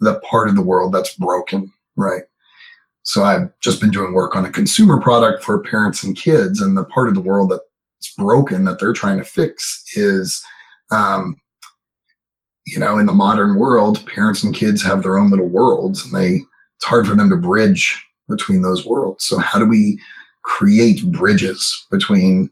the 0.00 0.20
part 0.20 0.48
of 0.48 0.56
the 0.56 0.62
world 0.62 0.92
that's 0.92 1.14
broken, 1.14 1.72
right? 1.96 2.22
So 3.04 3.24
I've 3.24 3.48
just 3.60 3.80
been 3.80 3.90
doing 3.90 4.12
work 4.12 4.36
on 4.36 4.44
a 4.44 4.50
consumer 4.50 5.00
product 5.00 5.42
for 5.42 5.62
parents 5.62 6.04
and 6.04 6.16
kids, 6.16 6.60
and 6.60 6.76
the 6.76 6.84
part 6.84 7.08
of 7.08 7.14
the 7.14 7.20
world 7.20 7.50
that's 7.50 8.14
broken 8.16 8.64
that 8.64 8.78
they're 8.78 8.92
trying 8.92 9.18
to 9.18 9.24
fix 9.24 9.84
is, 9.96 10.42
um, 10.90 11.36
you 12.66 12.78
know, 12.78 12.98
in 12.98 13.06
the 13.06 13.12
modern 13.12 13.56
world, 13.56 14.06
parents 14.06 14.44
and 14.44 14.54
kids 14.54 14.82
have 14.82 15.02
their 15.02 15.18
own 15.18 15.30
little 15.30 15.48
worlds, 15.48 16.04
and 16.04 16.14
they 16.14 16.40
it's 16.76 16.84
hard 16.84 17.06
for 17.06 17.14
them 17.14 17.30
to 17.30 17.36
bridge 17.36 18.04
between 18.28 18.62
those 18.62 18.86
worlds. 18.86 19.24
So 19.24 19.38
how 19.38 19.58
do 19.58 19.66
we 19.66 20.00
create 20.42 21.04
bridges 21.12 21.86
between 21.90 22.50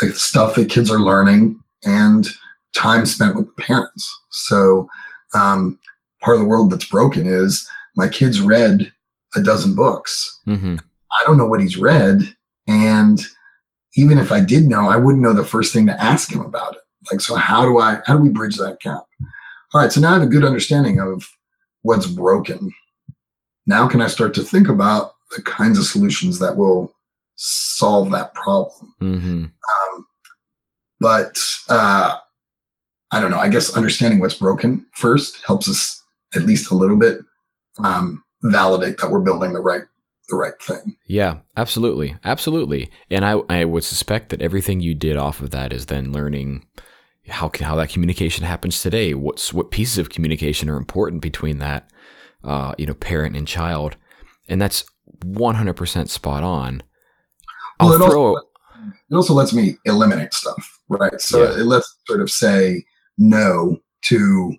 the 0.00 0.12
stuff 0.12 0.56
that 0.56 0.70
kids 0.70 0.90
are 0.90 0.98
learning 0.98 1.60
and 1.84 2.28
time 2.74 3.06
spent 3.06 3.36
with 3.36 3.46
the 3.46 3.62
parents. 3.62 4.12
So 4.30 4.88
um, 5.34 5.78
part 6.20 6.36
of 6.36 6.40
the 6.40 6.48
world 6.48 6.70
that's 6.70 6.86
broken 6.86 7.26
is 7.26 7.68
my 7.96 8.08
kids 8.08 8.40
read 8.40 8.92
a 9.36 9.42
dozen 9.42 9.74
books. 9.74 10.40
Mm-hmm. 10.46 10.76
I 10.78 11.26
don't 11.26 11.38
know 11.38 11.46
what 11.46 11.60
he's 11.60 11.76
read, 11.76 12.34
and 12.66 13.20
even 13.96 14.18
if 14.18 14.32
I 14.32 14.40
did 14.40 14.64
know, 14.64 14.88
I 14.88 14.96
wouldn't 14.96 15.22
know 15.22 15.32
the 15.32 15.44
first 15.44 15.72
thing 15.72 15.86
to 15.86 16.02
ask 16.02 16.32
him 16.32 16.40
about 16.40 16.74
it. 16.74 16.80
Like, 17.10 17.20
so 17.20 17.36
how 17.36 17.64
do 17.64 17.78
I? 17.78 18.00
How 18.06 18.16
do 18.16 18.22
we 18.22 18.30
bridge 18.30 18.56
that 18.56 18.80
gap? 18.80 19.04
All 19.72 19.80
right, 19.80 19.92
so 19.92 20.00
now 20.00 20.10
I 20.10 20.14
have 20.14 20.22
a 20.22 20.26
good 20.26 20.44
understanding 20.44 21.00
of 21.00 21.28
what's 21.82 22.06
broken. 22.06 22.72
Now, 23.66 23.88
can 23.88 24.00
I 24.00 24.08
start 24.08 24.34
to 24.34 24.42
think 24.42 24.68
about 24.68 25.14
the 25.36 25.42
kinds 25.42 25.78
of 25.78 25.84
solutions 25.84 26.38
that 26.38 26.56
will 26.56 26.94
solve 27.36 28.10
that 28.10 28.34
problem? 28.34 28.94
Mm-hmm. 29.00 29.44
Um, 29.44 30.06
but 31.00 31.38
uh, 31.68 32.16
I 33.10 33.20
don't 33.20 33.30
know. 33.30 33.38
I 33.38 33.48
guess 33.48 33.76
understanding 33.76 34.18
what's 34.18 34.34
broken 34.34 34.86
first 34.94 35.44
helps 35.46 35.68
us 35.68 36.02
at 36.34 36.42
least 36.42 36.70
a 36.70 36.74
little 36.74 36.96
bit 36.96 37.20
um, 37.78 38.23
validate 38.44 38.98
that 38.98 39.10
we're 39.10 39.20
building 39.20 39.52
the 39.52 39.60
right 39.60 39.82
the 40.30 40.36
right 40.36 40.54
thing. 40.62 40.96
Yeah, 41.06 41.38
absolutely, 41.56 42.16
absolutely. 42.24 42.90
And 43.10 43.24
I 43.24 43.40
I 43.48 43.64
would 43.64 43.84
suspect 43.84 44.30
that 44.30 44.42
everything 44.42 44.80
you 44.80 44.94
did 44.94 45.16
off 45.16 45.40
of 45.40 45.50
that 45.50 45.72
is 45.72 45.86
then 45.86 46.12
learning 46.12 46.66
how 47.28 47.48
can, 47.48 47.66
how 47.66 47.76
that 47.76 47.88
communication 47.90 48.44
happens 48.44 48.80
today. 48.80 49.14
What's 49.14 49.52
what 49.52 49.70
pieces 49.70 49.98
of 49.98 50.10
communication 50.10 50.68
are 50.68 50.76
important 50.76 51.22
between 51.22 51.58
that, 51.58 51.90
uh, 52.42 52.74
you 52.78 52.86
know, 52.86 52.94
parent 52.94 53.36
and 53.36 53.46
child, 53.46 53.96
and 54.48 54.60
that's 54.60 54.84
100% 55.24 56.08
spot 56.08 56.42
on. 56.42 56.82
I'll 57.80 57.88
well, 57.88 58.02
it, 58.02 58.10
throw, 58.10 58.26
also, 58.26 58.48
it 59.10 59.14
also 59.14 59.34
lets 59.34 59.52
me 59.52 59.76
eliminate 59.84 60.34
stuff, 60.34 60.80
right? 60.88 61.20
So 61.20 61.42
yeah. 61.42 61.60
it 61.60 61.64
lets 61.64 61.96
sort 62.06 62.20
of 62.20 62.30
say 62.30 62.84
no 63.18 63.78
to, 64.02 64.54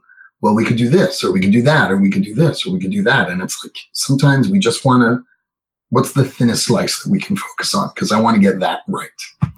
well, 0.45 0.53
we 0.53 0.63
could 0.63 0.77
do 0.77 0.89
this, 0.89 1.23
or 1.23 1.31
we 1.31 1.39
could 1.39 1.51
do 1.51 1.63
that, 1.63 1.91
or 1.91 1.97
we 1.97 2.11
could 2.11 2.23
do 2.23 2.35
this, 2.35 2.67
or 2.67 2.71
we 2.71 2.79
could 2.79 2.91
do 2.91 3.01
that. 3.01 3.31
And 3.31 3.41
it's 3.41 3.65
like 3.65 3.75
sometimes 3.93 4.47
we 4.47 4.59
just 4.59 4.85
want 4.85 5.01
to, 5.01 5.23
what's 5.89 6.13
the 6.13 6.23
thinnest 6.23 6.67
slice 6.67 7.01
that 7.01 7.09
we 7.09 7.19
can 7.19 7.35
focus 7.35 7.73
on? 7.73 7.89
Because 7.95 8.11
I 8.11 8.21
want 8.21 8.35
to 8.35 8.41
get 8.41 8.59
that 8.59 8.81
right. 8.87 9.09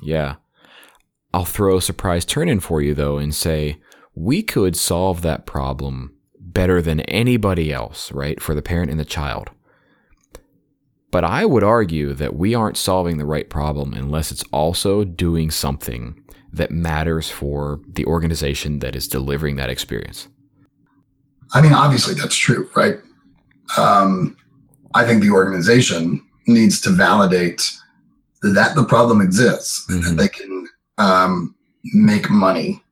Yeah. 0.01 0.35
I'll 1.33 1.43
throw 1.43 1.75
a 1.75 1.81
surprise 1.81 2.23
turn 2.23 2.47
in 2.47 2.61
for 2.61 2.81
you, 2.81 2.93
though, 2.93 3.17
and 3.17 3.35
say, 3.35 3.81
we 4.15 4.41
could 4.41 4.77
solve 4.77 5.23
that 5.23 5.45
problem 5.45 6.15
better 6.39 6.81
than 6.81 7.01
anybody 7.01 7.73
else, 7.73 8.09
right? 8.13 8.41
For 8.41 8.55
the 8.55 8.61
parent 8.61 8.89
and 8.89 8.97
the 8.97 9.03
child. 9.03 9.49
But 11.11 11.25
I 11.25 11.45
would 11.45 11.65
argue 11.65 12.13
that 12.13 12.37
we 12.37 12.55
aren't 12.55 12.77
solving 12.77 13.17
the 13.17 13.25
right 13.25 13.49
problem 13.49 13.93
unless 13.93 14.31
it's 14.31 14.45
also 14.53 15.03
doing 15.03 15.51
something 15.51 16.23
that 16.53 16.71
matters 16.71 17.29
for 17.29 17.81
the 17.85 18.05
organization 18.05 18.79
that 18.79 18.95
is 18.95 19.09
delivering 19.09 19.57
that 19.57 19.69
experience. 19.69 20.29
I 21.53 21.61
mean, 21.61 21.73
obviously 21.73 22.13
that's 22.13 22.35
true, 22.35 22.69
right? 22.75 22.95
Um, 23.77 24.35
I 24.93 25.05
think 25.05 25.21
the 25.21 25.31
organization 25.31 26.25
needs 26.47 26.81
to 26.81 26.89
validate 26.89 27.69
that 28.41 28.75
the 28.75 28.83
problem 28.83 29.21
exists 29.21 29.85
mm-hmm. 29.89 30.07
and 30.07 30.19
that 30.19 30.21
they 30.21 30.27
can 30.29 30.67
um, 30.97 31.55
make 31.93 32.29
money 32.29 32.83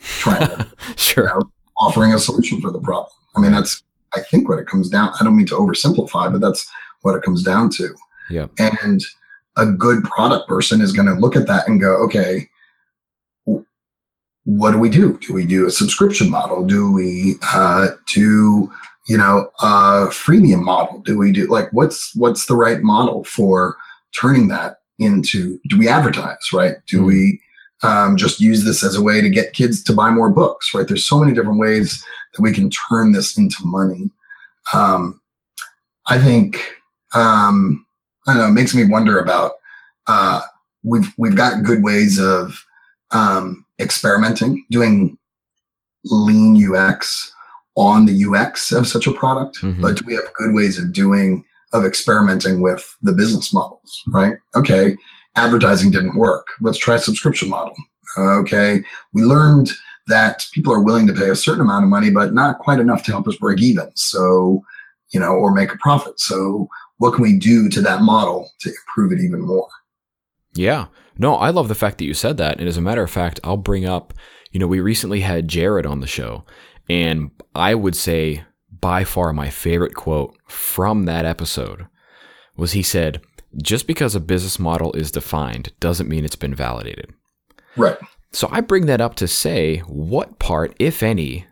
trying 0.00 0.46
to, 0.46 0.72
sure. 0.96 1.24
You 1.24 1.30
know, 1.30 1.50
offering 1.78 2.12
a 2.14 2.18
solution 2.18 2.60
for 2.60 2.70
the 2.70 2.80
problem. 2.80 3.12
I 3.36 3.40
mean, 3.40 3.52
that's, 3.52 3.82
I 4.14 4.20
think 4.20 4.48
what 4.48 4.58
it 4.58 4.66
comes 4.66 4.88
down, 4.88 5.12
I 5.20 5.24
don't 5.24 5.36
mean 5.36 5.46
to 5.46 5.54
oversimplify, 5.54 6.32
but 6.32 6.40
that's 6.40 6.68
what 7.02 7.14
it 7.14 7.22
comes 7.22 7.42
down 7.42 7.70
to. 7.70 7.94
Yeah. 8.30 8.46
And 8.58 9.02
a 9.56 9.66
good 9.66 10.04
product 10.04 10.48
person 10.48 10.80
is 10.80 10.92
going 10.92 11.06
to 11.06 11.14
look 11.14 11.36
at 11.36 11.46
that 11.46 11.68
and 11.68 11.80
go, 11.80 11.96
okay, 12.04 12.48
what 14.46 14.70
do 14.70 14.78
we 14.78 14.88
do? 14.88 15.18
Do 15.18 15.34
we 15.34 15.44
do 15.44 15.66
a 15.66 15.72
subscription 15.72 16.30
model? 16.30 16.64
Do 16.64 16.90
we 16.92 17.34
uh, 17.52 17.88
do 18.06 18.72
you 19.08 19.18
know 19.18 19.50
a 19.60 20.06
freemium 20.06 20.62
model? 20.62 21.00
Do 21.00 21.18
we 21.18 21.32
do 21.32 21.48
like 21.48 21.68
what's 21.72 22.14
what's 22.14 22.46
the 22.46 22.54
right 22.54 22.80
model 22.80 23.24
for 23.24 23.76
turning 24.18 24.46
that 24.48 24.76
into? 25.00 25.58
Do 25.68 25.76
we 25.76 25.88
advertise 25.88 26.52
right? 26.52 26.76
Do 26.86 26.98
mm-hmm. 26.98 27.06
we 27.06 27.40
um, 27.82 28.16
just 28.16 28.40
use 28.40 28.64
this 28.64 28.84
as 28.84 28.94
a 28.94 29.02
way 29.02 29.20
to 29.20 29.28
get 29.28 29.52
kids 29.52 29.82
to 29.82 29.92
buy 29.92 30.10
more 30.10 30.30
books? 30.30 30.72
Right? 30.72 30.86
There's 30.86 31.06
so 31.06 31.18
many 31.18 31.34
different 31.34 31.58
ways 31.58 32.02
that 32.34 32.40
we 32.40 32.52
can 32.52 32.70
turn 32.70 33.10
this 33.12 33.36
into 33.36 33.66
money. 33.66 34.10
Um, 34.72 35.20
I 36.06 36.20
think 36.20 36.62
um, 37.14 37.84
I 38.28 38.34
don't 38.34 38.42
know. 38.42 38.48
It 38.48 38.52
makes 38.52 38.76
me 38.76 38.84
wonder 38.84 39.18
about. 39.18 39.54
Uh, 40.06 40.42
we've 40.84 41.12
we've 41.18 41.34
got 41.34 41.64
good 41.64 41.82
ways 41.82 42.20
of 42.20 42.64
um, 43.10 43.65
experimenting, 43.78 44.64
doing 44.70 45.18
lean 46.04 46.74
UX 46.74 47.32
on 47.76 48.06
the 48.06 48.24
UX 48.24 48.72
of 48.72 48.86
such 48.86 49.06
a 49.06 49.12
product, 49.12 49.58
mm-hmm. 49.60 49.82
but 49.82 50.02
we 50.06 50.14
have 50.14 50.32
good 50.34 50.54
ways 50.54 50.78
of 50.78 50.92
doing 50.92 51.44
of 51.72 51.84
experimenting 51.84 52.62
with 52.62 52.96
the 53.02 53.12
business 53.12 53.52
models, 53.52 54.02
right? 54.08 54.36
Okay, 54.54 54.96
advertising 55.34 55.90
didn't 55.90 56.16
work. 56.16 56.46
Let's 56.60 56.78
try 56.78 56.94
a 56.94 56.98
subscription 57.00 57.50
model. 57.50 57.74
Okay, 58.18 58.82
we 59.12 59.22
learned 59.22 59.70
that 60.06 60.46
people 60.52 60.72
are 60.72 60.82
willing 60.82 61.06
to 61.06 61.12
pay 61.12 61.28
a 61.30 61.36
certain 61.36 61.62
amount 61.62 61.84
of 61.84 61.90
money, 61.90 62.10
but 62.10 62.32
not 62.32 62.60
quite 62.60 62.78
enough 62.78 63.02
to 63.04 63.10
help 63.10 63.26
us 63.26 63.36
break 63.36 63.60
even. 63.60 63.90
So, 63.96 64.62
you 65.10 65.20
know, 65.20 65.32
or 65.32 65.52
make 65.52 65.72
a 65.72 65.78
profit. 65.78 66.18
So, 66.20 66.68
what 66.98 67.14
can 67.14 67.22
we 67.22 67.38
do 67.38 67.68
to 67.70 67.80
that 67.82 68.02
model 68.02 68.50
to 68.60 68.70
improve 68.70 69.12
it 69.12 69.22
even 69.22 69.40
more? 69.40 69.68
Yeah. 70.54 70.86
No, 71.18 71.34
I 71.36 71.50
love 71.50 71.68
the 71.68 71.74
fact 71.74 71.98
that 71.98 72.04
you 72.04 72.14
said 72.14 72.36
that. 72.38 72.58
And 72.58 72.68
as 72.68 72.76
a 72.76 72.82
matter 72.82 73.02
of 73.02 73.10
fact, 73.10 73.40
I'll 73.42 73.56
bring 73.56 73.86
up, 73.86 74.12
you 74.50 74.60
know, 74.60 74.66
we 74.66 74.80
recently 74.80 75.20
had 75.20 75.48
Jared 75.48 75.86
on 75.86 76.00
the 76.00 76.06
show, 76.06 76.44
and 76.88 77.30
I 77.54 77.74
would 77.74 77.96
say 77.96 78.44
by 78.80 79.04
far 79.04 79.32
my 79.32 79.50
favorite 79.50 79.94
quote 79.94 80.36
from 80.46 81.04
that 81.04 81.24
episode 81.24 81.86
was 82.56 82.72
he 82.72 82.82
said, 82.82 83.20
just 83.62 83.86
because 83.86 84.14
a 84.14 84.20
business 84.20 84.58
model 84.58 84.92
is 84.92 85.10
defined 85.10 85.72
doesn't 85.80 86.08
mean 86.08 86.24
it's 86.24 86.36
been 86.36 86.54
validated. 86.54 87.12
Right. 87.76 87.96
So 88.32 88.48
I 88.50 88.60
bring 88.60 88.86
that 88.86 89.00
up 89.00 89.14
to 89.16 89.28
say, 89.28 89.78
what 89.86 90.38
part, 90.38 90.74
if 90.78 91.02
any, 91.02 91.46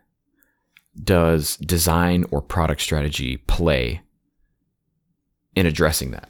does 1.02 1.56
design 1.56 2.24
or 2.30 2.42
product 2.42 2.80
strategy 2.80 3.38
play 3.38 4.02
in 5.56 5.66
addressing 5.66 6.10
that? 6.10 6.28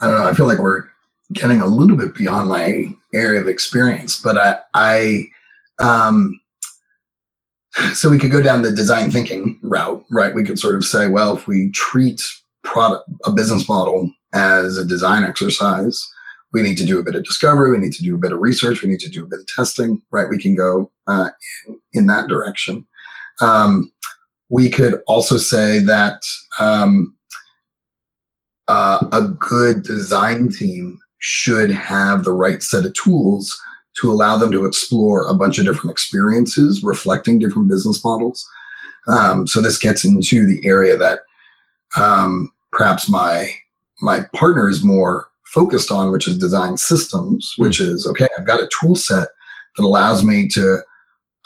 I 0.00 0.06
don't 0.06 0.18
know. 0.18 0.28
I 0.28 0.34
feel 0.34 0.46
like 0.46 0.58
we're 0.58 0.84
getting 1.32 1.60
a 1.60 1.66
little 1.66 1.96
bit 1.96 2.14
beyond 2.14 2.48
my 2.48 2.88
area 3.14 3.40
of 3.40 3.48
experience, 3.48 4.20
but 4.20 4.36
I, 4.38 4.58
I, 4.74 5.24
um, 5.80 6.40
so 7.94 8.10
we 8.10 8.18
could 8.18 8.30
go 8.30 8.42
down 8.42 8.62
the 8.62 8.72
design 8.72 9.10
thinking 9.10 9.58
route, 9.62 10.04
right? 10.10 10.34
We 10.34 10.44
could 10.44 10.58
sort 10.58 10.74
of 10.74 10.84
say, 10.84 11.08
well, 11.08 11.36
if 11.36 11.46
we 11.46 11.70
treat 11.70 12.22
product, 12.64 13.08
a 13.24 13.32
business 13.32 13.68
model 13.68 14.10
as 14.34 14.76
a 14.76 14.84
design 14.84 15.24
exercise, 15.24 16.06
we 16.52 16.62
need 16.62 16.76
to 16.78 16.86
do 16.86 16.98
a 16.98 17.02
bit 17.02 17.14
of 17.14 17.24
discovery. 17.24 17.70
We 17.70 17.78
need 17.78 17.94
to 17.94 18.02
do 18.02 18.14
a 18.14 18.18
bit 18.18 18.32
of 18.32 18.40
research. 18.40 18.82
We 18.82 18.90
need 18.90 19.00
to 19.00 19.08
do 19.08 19.24
a 19.24 19.26
bit 19.26 19.40
of 19.40 19.46
testing, 19.46 20.02
right? 20.10 20.28
We 20.28 20.38
can 20.38 20.54
go 20.54 20.90
uh, 21.06 21.30
in, 21.94 22.06
that 22.08 22.28
direction. 22.28 22.86
Um, 23.40 23.90
we 24.50 24.68
could 24.68 25.00
also 25.06 25.38
say 25.38 25.78
that 25.78 26.22
um, 26.60 27.16
uh, 28.68 29.06
a 29.12 29.22
good 29.22 29.82
design 29.82 30.50
team 30.50 30.98
should 31.22 31.70
have 31.70 32.24
the 32.24 32.32
right 32.32 32.64
set 32.64 32.84
of 32.84 32.92
tools 32.94 33.60
to 33.94 34.10
allow 34.10 34.36
them 34.36 34.50
to 34.50 34.64
explore 34.64 35.24
a 35.26 35.34
bunch 35.34 35.56
of 35.58 35.64
different 35.64 35.92
experiences 35.92 36.82
reflecting 36.82 37.38
different 37.38 37.68
business 37.68 38.02
models. 38.04 38.48
Um, 39.06 39.46
so 39.46 39.60
this 39.60 39.78
gets 39.78 40.04
into 40.04 40.44
the 40.44 40.66
area 40.66 40.96
that 40.96 41.20
um, 41.96 42.52
perhaps 42.72 43.08
my 43.08 43.50
my 44.00 44.22
partner 44.34 44.68
is 44.68 44.82
more 44.82 45.28
focused 45.44 45.92
on, 45.92 46.10
which 46.10 46.26
is 46.26 46.36
design 46.36 46.76
systems, 46.76 47.54
which 47.56 47.78
hmm. 47.78 47.84
is 47.84 48.06
okay. 48.06 48.28
I've 48.36 48.46
got 48.46 48.62
a 48.62 48.68
tool 48.80 48.96
set 48.96 49.28
that 49.76 49.84
allows 49.84 50.24
me 50.24 50.48
to 50.48 50.78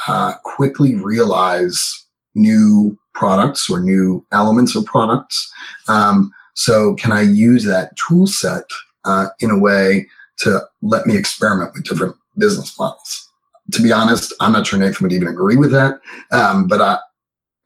uh, 0.09 0.35
quickly 0.43 0.95
realize 0.95 2.07
new 2.35 2.99
products 3.13 3.69
or 3.69 3.81
new 3.81 4.25
elements 4.33 4.75
of 4.75 4.87
products. 4.87 5.53
Um, 5.89 6.33
so 6.55 6.95
can 6.95 7.13
I 7.13 7.23
use 7.23 7.65
that 7.65 7.95
tool 7.97 8.27
set 8.27 8.65
uh, 9.07 9.29
in 9.41 9.51
a 9.51 9.59
way 9.59 10.07
to 10.39 10.61
let 10.83 11.07
me 11.07 11.17
experiment 11.17 11.73
with 11.75 11.85
different 11.85 12.15
business 12.37 12.79
models. 12.79 13.31
To 13.73 13.83
be 13.83 13.91
honest, 13.93 14.33
I'm 14.41 14.53
not 14.53 14.67
sure 14.67 14.79
Nathan 14.79 15.05
would 15.05 15.13
even 15.13 15.29
agree 15.29 15.57
with 15.57 15.73
that, 15.73 16.01
um, 16.31 16.69
but 16.69 16.81
I, 16.81 16.99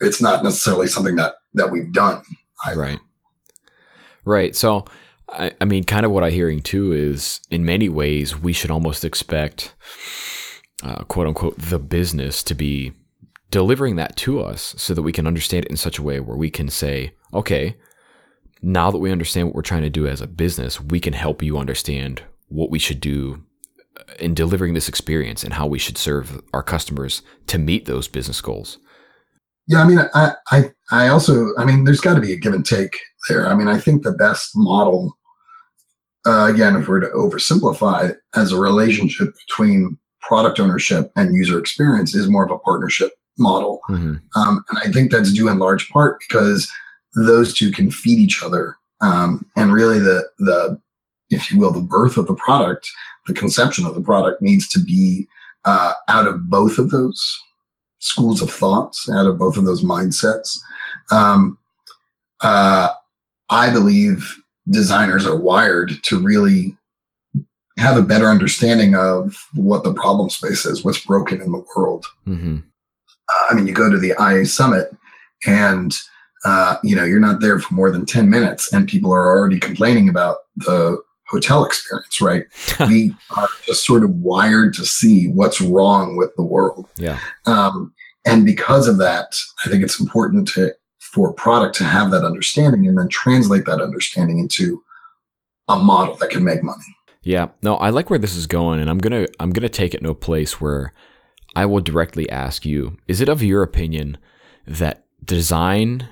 it's 0.01 0.23
not 0.23 0.45
necessarily 0.45 0.87
something 0.87 1.17
that 1.17 1.35
that 1.55 1.71
we've 1.71 1.93
done. 1.93 2.23
Either. 2.65 2.81
Right. 2.81 2.99
Right. 4.25 4.55
So, 4.55 4.85
I, 5.29 5.53
I 5.61 5.65
mean, 5.65 5.85
kind 5.85 6.07
of 6.07 6.13
what 6.13 6.25
I'm 6.25 6.33
hearing 6.33 6.61
too 6.61 6.93
is, 6.93 7.41
in 7.51 7.65
many 7.65 7.89
ways, 7.89 8.39
we 8.39 8.53
should 8.53 8.71
almost 8.71 9.05
expect, 9.05 9.75
uh, 10.83 11.05
quote 11.05 11.27
unquote, 11.27 11.59
the 11.59 11.79
business 11.79 12.43
to 12.45 12.55
be 12.55 12.93
delivering 13.51 13.97
that 13.97 14.17
to 14.17 14.41
us 14.41 14.75
so 14.79 14.95
that 14.95 15.03
we 15.03 15.13
can 15.13 15.27
understand 15.27 15.65
it 15.65 15.71
in 15.71 15.77
such 15.77 15.99
a 15.99 16.03
way 16.03 16.21
where 16.21 16.37
we 16.37 16.51
can 16.51 16.69
say, 16.69 17.13
okay, 17.35 17.77
now 18.63 18.91
that 18.91 18.99
we 18.99 19.13
understand 19.13 19.49
what 19.49 19.55
we're 19.55 19.63
trying 19.63 19.83
to 19.83 19.91
do 19.91 20.07
as 20.07 20.21
a 20.21 20.27
business, 20.27 20.81
we 20.81 21.01
can 21.01 21.13
help 21.13 21.43
you 21.43 21.59
understand 21.59 22.23
what 22.49 22.71
we 22.71 22.79
should 22.79 23.01
do 23.01 23.43
in 24.19 24.35
delivering 24.35 24.75
this 24.75 24.89
experience 24.89 25.45
and 25.45 25.55
how 25.55 25.67
we 25.67 25.79
should 25.79 25.99
serve 25.99 26.43
our 26.53 26.63
customers 26.63 27.23
to 27.47 27.59
meet 27.59 27.87
those 27.87 28.09
business 28.09 28.41
goals. 28.41 28.79
Yeah, 29.67 29.83
I 29.83 29.87
mean, 29.87 30.01
I, 30.15 30.33
I, 30.51 30.71
I 30.91 31.09
also, 31.09 31.55
I 31.57 31.65
mean, 31.65 31.85
there's 31.85 32.01
got 32.01 32.15
to 32.15 32.21
be 32.21 32.33
a 32.33 32.37
give 32.37 32.55
and 32.55 32.67
take 32.67 32.99
there. 33.29 33.47
I 33.47 33.55
mean, 33.55 33.69
I 33.69 33.79
think 33.79 34.03
the 34.03 34.13
best 34.13 34.51
model, 34.55 35.17
uh, 36.27 36.51
again, 36.53 36.77
if 36.77 36.89
we're 36.89 37.01
to 37.01 37.09
oversimplify, 37.09 38.15
as 38.35 38.53
a 38.53 38.59
relationship 38.59 39.35
between 39.47 39.97
product 40.23 40.59
ownership 40.59 41.13
and 41.17 41.35
user 41.35 41.59
experience, 41.59 42.15
is 42.15 42.29
more 42.29 42.45
of 42.45 42.51
a 42.51 42.59
partnership 42.59 43.13
model, 43.39 43.81
mm-hmm. 43.89 44.17
um, 44.41 44.65
and 44.71 44.79
I 44.79 44.91
think 44.91 45.11
that's 45.11 45.33
due 45.33 45.49
in 45.49 45.59
large 45.59 45.89
part 45.91 46.21
because 46.29 46.71
those 47.15 47.55
two 47.55 47.71
can 47.71 47.91
feed 47.91 48.19
each 48.19 48.43
other. 48.43 48.77
Um, 49.01 49.47
and 49.57 49.73
really, 49.73 49.99
the 49.99 50.29
the 50.39 50.81
if 51.31 51.51
you 51.51 51.59
will, 51.59 51.71
the 51.71 51.81
birth 51.81 52.17
of 52.17 52.27
the 52.27 52.35
product, 52.35 52.91
the 53.27 53.35
conception 53.35 53.87
of 53.87 53.95
the 53.95 54.01
product 54.01 54.43
needs 54.43 54.69
to 54.69 54.81
be 54.81 55.29
uh, 55.65 55.95
out 56.09 56.27
of 56.27 56.51
both 56.51 56.79
of 56.79 56.91
those 56.91 57.39
schools 58.01 58.43
of 58.43 58.51
thoughts, 58.51 59.09
out 59.11 59.27
of 59.27 59.39
both 59.39 59.57
of 59.57 59.65
those 59.65 59.85
mindsets. 59.85 60.59
Um, 61.11 61.59
uh, 62.41 62.89
I 63.51 63.71
believe 63.71 64.37
designers 64.69 65.27
are 65.27 65.37
wired 65.37 65.93
to 66.05 66.19
really 66.19 66.77
have 67.79 67.97
a 67.97 68.03
better 68.03 68.27
understanding 68.27 68.95
of 68.95 69.37
what 69.55 69.85
the 69.85 69.95
problem 69.95 70.29
space 70.31 70.67
is, 70.67 70.85
what's 70.85 71.05
broken 71.05 71.41
in 71.41 71.53
the 71.53 71.65
world. 71.75 72.07
Mm-hmm. 72.27 72.59
Uh, 72.59 73.47
I 73.51 73.55
mean, 73.55 73.67
you 73.67 73.73
go 73.73 73.91
to 73.91 73.99
the 73.99 74.15
IA 74.21 74.47
summit 74.47 74.95
and 75.47 75.95
uh, 76.45 76.77
you 76.83 76.97
know 76.97 77.05
you're 77.05 77.21
not 77.21 77.41
there 77.41 77.59
for 77.59 77.75
more 77.75 77.91
than 77.91 78.07
10 78.07 78.31
minutes 78.31 78.73
and 78.73 78.89
people 78.89 79.13
are 79.13 79.29
already 79.29 79.59
complaining 79.59 80.09
about 80.09 80.39
the 80.57 80.99
hotel 81.29 81.65
experience 81.65 82.21
right? 82.21 82.45
We 82.89 83.15
are 83.37 83.49
just 83.67 83.85
sort 83.87 84.03
of 84.03 84.11
wired 84.11 84.75
to 84.75 84.85
see 84.85 85.29
what's 85.29 85.61
wrong 85.61 86.17
with 86.17 86.35
the 86.37 86.43
world. 86.43 86.89
Yeah. 86.97 87.19
Um, 87.47 87.93
and 88.27 88.45
because 88.45 88.87
of 88.87 88.99
that 88.99 89.35
i 89.65 89.69
think 89.69 89.83
it's 89.83 89.99
important 90.01 90.47
to 90.49 90.75
for 90.99 91.33
product 91.33 91.75
to 91.77 91.85
have 91.85 92.11
that 92.11 92.25
understanding 92.25 92.87
and 92.87 92.97
then 92.97 93.09
translate 93.09 93.65
that 93.65 93.81
understanding 93.81 94.39
into 94.39 94.83
a 95.69 95.77
model 95.77 96.15
that 96.17 96.31
can 96.31 96.45
make 96.45 96.63
money. 96.63 96.85
Yeah. 97.23 97.49
No 97.63 97.77
i 97.77 97.91
like 97.91 98.11
where 98.11 98.19
this 98.19 98.37
is 98.37 98.47
going 98.47 98.81
and 98.81 98.89
i'm 98.91 98.99
gonna 98.99 99.27
i'm 99.39 99.51
gonna 99.51 99.69
take 99.69 99.95
it 99.95 100.03
to 100.03 100.11
a 100.11 100.15
place 100.15 100.61
where 100.61 100.93
i 101.55 101.67
will 101.67 101.81
directly 101.81 102.29
ask 102.31 102.65
you 102.65 102.97
is 103.09 103.21
it 103.21 103.29
of 103.29 103.43
your 103.43 103.63
opinion 103.63 104.19
that 104.67 105.05
design 105.25 106.09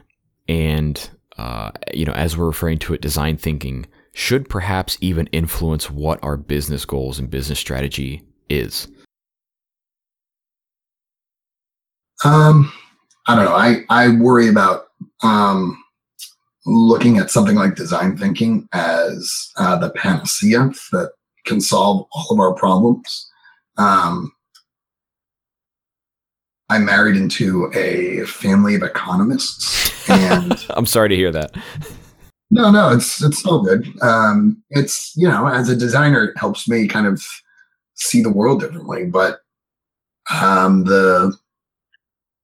and 0.49 1.11
uh, 1.37 1.71
you 1.93 2.05
know 2.05 2.13
as 2.13 2.37
we're 2.37 2.47
referring 2.47 2.79
to 2.79 2.95
it 2.95 3.01
design 3.01 3.37
thinking 3.37 3.87
should 4.13 4.49
perhaps 4.49 4.99
even 5.01 5.29
influence 5.29 5.91
what 5.91 6.19
our 6.25 6.37
business 6.37 6.85
goals 6.85 7.19
and 7.21 7.31
business 7.31 7.59
strategy 7.59 8.23
is. 8.49 8.89
Um 12.25 12.73
i 13.27 13.37
don't 13.37 13.45
know. 13.45 13.55
I 13.55 13.85
i 13.91 14.09
worry 14.09 14.49
about 14.49 14.89
um 15.23 15.81
looking 16.67 17.19
at 17.19 17.31
something 17.31 17.57
like 17.57 17.77
design 17.77 18.17
thinking 18.17 18.69
as 18.73 19.53
uh, 19.57 19.77
the 19.77 19.91
panacea 19.91 20.71
that 20.93 21.13
can 21.47 21.61
solve 21.61 22.07
all 22.13 22.27
of 22.33 22.41
our 22.41 22.55
problems. 22.55 23.31
Um 23.77 24.33
I 26.71 26.79
married 26.79 27.17
into 27.17 27.71
a 27.75 28.27
family 28.27 28.75
of 28.75 28.83
economists, 28.83 30.09
and 30.09 30.67
I'm 30.71 30.87
sorry 30.87 31.09
to 31.09 31.17
hear 31.17 31.33
that. 31.33 31.57
No, 32.51 32.71
no, 32.71 32.91
it's 32.91 33.23
it's 33.23 33.45
all 33.47 33.63
good. 33.63 33.87
Um, 34.03 34.63
it's 34.71 35.13
you 35.17 35.29
know, 35.29 35.47
as 35.47 35.69
a 35.69 35.77
designer, 35.77 36.25
it 36.25 36.39
helps 36.39 36.69
me 36.69 36.87
kind 36.87 37.07
of 37.07 37.23
see 37.95 38.23
the 38.23 38.33
world 38.33 38.61
differently. 38.61 39.07
But 39.07 39.41
um, 40.31 40.85
the 40.85 41.37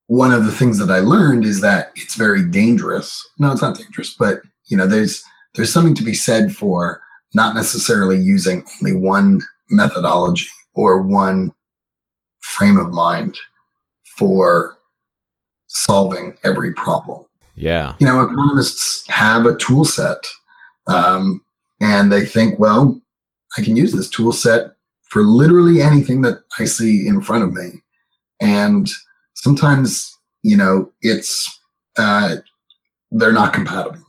one 0.07 0.33
of 0.33 0.45
the 0.45 0.53
things 0.53 0.79
that 0.79 0.91
I 0.91 1.01
learned 1.01 1.45
is 1.45 1.61
that 1.61 1.93
it's 1.97 2.15
very 2.15 2.45
dangerous. 2.45 3.27
No, 3.39 3.53
it's 3.53 3.63
not 3.63 3.79
dangerous, 3.79 4.15
but 4.15 4.41
you 4.67 4.77
know, 4.77 4.87
there's 4.87 5.23
there's 5.55 5.73
something 5.73 5.95
to 5.95 6.05
be 6.05 6.15
said 6.15 6.55
for 6.55 7.01
not 7.35 7.55
necessarily 7.55 8.19
using 8.19 8.65
only 8.81 8.97
one 8.97 9.41
methodology 9.71 10.47
or 10.75 11.03
one 11.03 11.53
frame 12.41 12.77
of 12.77 12.93
mind 12.93 13.37
for 14.17 14.79
solving 15.67 16.37
every 16.45 16.73
problem. 16.73 17.25
Yeah. 17.57 17.95
You 17.99 18.07
know, 18.07 18.23
economists 18.23 19.07
have 19.09 19.47
a 19.47 19.57
tool 19.57 19.85
set 19.85 20.19
um, 20.87 21.45
and 21.81 22.13
they 22.13 22.25
think, 22.25 22.59
well, 22.59 23.01
I 23.57 23.63
can 23.63 23.77
use 23.77 23.93
this 23.93 24.11
tool 24.11 24.33
set 24.33 24.73
for 25.03 25.23
literally 25.23 25.81
anything 25.81 26.23
that 26.23 26.43
I 26.59 26.65
see 26.65 27.07
in 27.07 27.21
front 27.21 27.45
of 27.45 27.53
me. 27.53 27.83
And 28.41 28.89
sometimes, 29.35 30.13
you 30.43 30.57
know, 30.57 30.93
it's, 31.03 31.61
uh, 31.97 32.37
they're 33.13 33.33
not 33.33 33.53
compatible. 33.53 34.01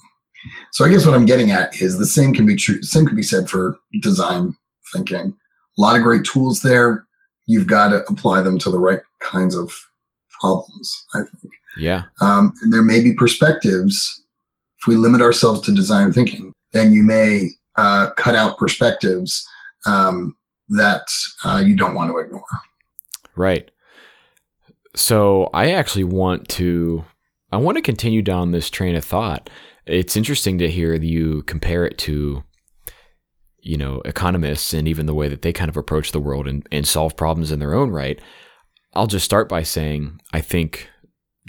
So 0.72 0.86
I 0.86 0.90
guess 0.90 1.06
what 1.06 1.16
I'm 1.16 1.26
getting 1.26 1.52
at 1.52 1.82
is 1.82 1.98
the 1.98 2.06
same 2.06 2.34
can 2.34 2.46
be 2.46 2.56
true. 2.56 2.82
Same 2.82 3.06
can 3.06 3.16
be 3.16 3.24
said 3.24 3.50
for 3.50 3.78
design 4.02 4.56
thinking. 4.94 5.36
A 5.78 5.82
lot 5.82 5.96
of 5.96 6.04
great 6.04 6.26
tools 6.26 6.62
there. 6.62 7.06
You've 7.46 7.68
got 7.68 7.90
to 7.90 8.04
apply 8.08 8.42
them 8.42 8.58
to 8.60 8.72
the 8.72 8.80
right 8.80 9.02
kinds 9.22 9.56
of 9.56 9.72
problems, 10.46 11.06
I 11.14 11.20
think. 11.20 11.54
Yeah. 11.78 12.04
Um, 12.22 12.54
there 12.70 12.84
may 12.84 13.02
be 13.02 13.14
perspectives. 13.14 14.24
If 14.80 14.88
we 14.88 14.96
limit 14.96 15.22
ourselves 15.22 15.62
to 15.62 15.74
design 15.74 16.14
thinking, 16.14 16.54
then 16.72 16.94
you 16.94 17.04
may 17.04 17.50
uh, 17.76 18.12
cut 18.12 18.36
out 18.36 18.58
perspectives 18.58 19.46
um, 19.86 20.36
that 20.70 21.08
uh, 21.44 21.62
you 21.66 21.76
don't 21.76 21.96
want 21.96 22.12
to 22.12 22.18
ignore. 22.18 22.44
Right. 23.36 23.70
So 24.96 25.50
I 25.54 25.72
actually 25.72 26.06
want 26.06 26.48
to 26.50 27.04
I 27.52 27.58
want 27.58 27.78
to 27.78 27.82
continue 27.82 28.22
down 28.22 28.52
this 28.52 28.70
train 28.70 28.96
of 28.96 29.04
thought. 29.04 29.50
It's 29.86 30.18
interesting 30.18 30.58
to 30.60 30.70
hear 30.70 30.94
you 30.96 31.44
compare 31.44 31.86
it 31.86 31.98
to 32.00 32.44
you 33.60 33.78
know 33.78 34.02
economists 34.06 34.74
and 34.74 34.88
even 34.88 35.06
the 35.06 35.14
way 35.14 35.28
that 35.28 35.42
they 35.42 35.52
kind 35.52 35.70
of 35.70 35.76
approach 35.76 36.12
the 36.12 36.20
world 36.20 36.48
and, 36.48 36.66
and 36.72 36.88
solve 36.88 37.18
problems 37.18 37.52
in 37.52 37.60
their 37.60 37.74
own 37.74 37.90
right. 37.90 38.22
I'll 38.96 39.08
just 39.08 39.26
start 39.26 39.50
by 39.50 39.64
saying 39.64 40.22
I 40.34 40.42
think 40.42 40.90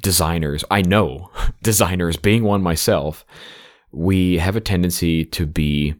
designers, 0.02 0.64
I 0.70 0.82
know 0.82 1.30
designers, 1.62 2.16
being 2.16 2.44
one 2.44 2.62
myself, 2.62 3.24
we 3.92 4.38
have 4.38 4.56
a 4.56 4.60
tendency 4.60 5.24
to 5.24 5.46
be 5.46 5.94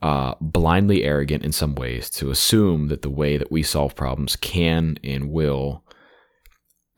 uh, 0.00 0.34
blindly 0.40 1.04
arrogant 1.04 1.44
in 1.44 1.52
some 1.52 1.74
ways, 1.74 2.10
to 2.10 2.30
assume 2.30 2.88
that 2.88 3.02
the 3.02 3.10
way 3.10 3.36
that 3.36 3.52
we 3.52 3.62
solve 3.62 3.94
problems 3.94 4.34
can 4.36 4.98
and 5.04 5.30
will 5.30 5.84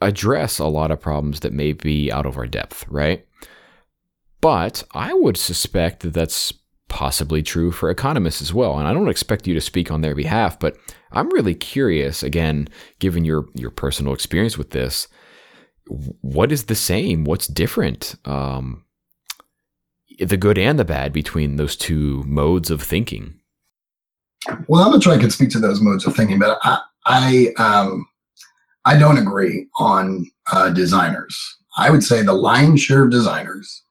address 0.01 0.59
a 0.59 0.67
lot 0.67 0.91
of 0.91 1.01
problems 1.01 1.41
that 1.41 1.53
may 1.53 1.73
be 1.73 2.11
out 2.11 2.27
of 2.27 2.39
our 2.39 2.47
depth, 2.47 2.87
right? 2.89 3.27
But 4.41 4.85
I 4.93 5.13
would 5.15 5.37
suspect 5.37 6.01
that 6.01 6.15
that's 6.15 6.53
possibly 6.95 7.43
true 7.43 7.73
for 7.73 7.91
economists 7.91 8.41
as 8.41 8.55
well. 8.55 8.79
And 8.79 8.87
I 8.87 8.95
don't 8.95 9.09
expect 9.09 9.49
you 9.49 9.55
to 9.55 9.61
speak 9.61 9.91
on 9.91 10.01
their 10.01 10.15
behalf, 10.15 10.61
but 10.61 10.77
I'm 11.11 11.29
really 11.31 11.55
curious, 11.55 12.23
again, 12.23 12.69
given 13.01 13.25
your, 13.25 13.47
your 13.55 13.71
personal 13.71 14.15
experience 14.15 14.57
with 14.57 14.71
this, 14.71 15.09
what 16.21 16.53
is 16.53 16.67
the 16.67 16.77
same? 16.77 17.25
What's 17.25 17.49
different? 17.49 18.15
Um, 18.25 18.85
the 20.21 20.37
good 20.37 20.57
and 20.57 20.79
the 20.79 20.85
bad 20.85 21.13
between 21.13 21.57
those 21.57 21.75
two 21.75 22.23
modes 22.27 22.71
of 22.71 22.81
thinking. 22.81 23.41
Well, 24.69 24.85
I'm 24.85 24.93
not 24.93 25.03
sure 25.03 25.13
I 25.13 25.19
can 25.19 25.31
speak 25.31 25.51
to 25.51 25.59
those 25.59 25.81
modes 25.81 26.07
of 26.07 26.15
thinking, 26.15 26.39
but 26.39 26.59
I 26.63 26.79
I, 27.07 27.49
um, 27.59 28.07
I 28.85 28.97
don't 28.97 29.19
agree 29.19 29.67
on 29.77 30.31
uh, 30.53 30.71
designers. 30.71 31.37
I 31.77 31.91
would 31.91 32.05
say 32.05 32.23
the 32.23 32.33
lion's 32.33 32.81
share 32.81 33.05
of 33.05 33.11
designers, 33.11 33.84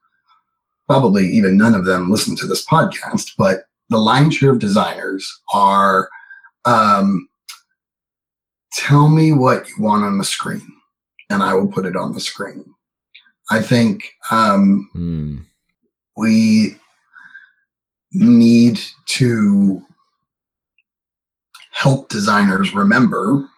probably 0.88 1.28
even 1.28 1.58
none 1.58 1.76
of 1.76 1.86
them 1.86 2.12
listen 2.12 2.36
to 2.38 2.48
this 2.48 2.66
podcast, 2.66 3.32
but 3.38 3.66
the 3.90 3.98
lion's 3.98 4.36
share 4.36 4.52
of 4.52 4.60
designers 4.60 5.30
are 5.54 6.10
um, 6.66 7.28
tell 8.74 9.10
me 9.10 9.34
what 9.34 9.68
you 9.70 9.76
want 9.80 10.04
on 10.04 10.18
the 10.18 10.24
screen 10.24 10.62
and 11.34 11.42
I 11.42 11.54
will 11.56 11.68
put 11.68 11.86
it 11.86 11.96
on 11.96 12.14
the 12.14 12.20
screen. 12.20 12.64
I 13.50 13.62
think 13.62 14.14
um, 14.32 14.90
mm. 14.96 15.46
we 16.16 16.78
need 18.14 18.80
to 19.08 19.82
help 21.72 22.10
designers 22.10 22.74
remember 22.74 23.50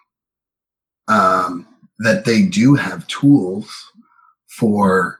um, 1.07 1.67
that 1.99 2.25
they 2.25 2.43
do 2.43 2.75
have 2.75 3.05
tools 3.07 3.91
for 4.47 5.19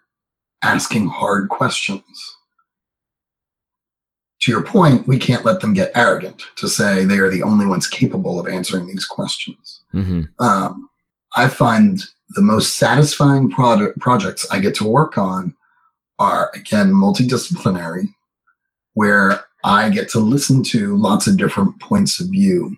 asking 0.62 1.08
hard 1.08 1.50
questions. 1.50 2.36
To 4.42 4.52
your 4.52 4.64
point, 4.64 5.08
we 5.08 5.18
can't 5.18 5.46
let 5.46 5.62
them 5.62 5.74
get 5.74 5.92
arrogant 5.96 6.44
to 6.58 6.68
say 6.68 7.04
they 7.04 7.18
are 7.18 7.32
the 7.32 7.44
only 7.44 7.66
ones 7.66 7.88
capable 7.88 8.40
of 8.40 8.48
answering 8.48 8.88
these 8.88 9.06
questions. 9.06 9.82
Mm-hmm. 9.94 10.24
Um, 10.44 10.90
I 11.36 11.48
find 11.48 12.02
the 12.30 12.42
most 12.42 12.78
satisfying 12.78 13.50
product 13.50 14.00
projects 14.00 14.48
I 14.52 14.60
get 14.60 14.76
to 14.76 14.88
work 14.88 15.18
on 15.18 15.56
are 16.20 16.52
again 16.54 16.92
multidisciplinary, 16.92 18.14
where 18.94 19.46
I 19.64 19.90
get 19.90 20.10
to 20.10 20.20
listen 20.20 20.64
to 20.66 20.96
lots 20.96 21.28
of 21.28 21.38
different 21.38 21.80
points 21.82 22.20
of 22.20 22.28
view. 22.28 22.78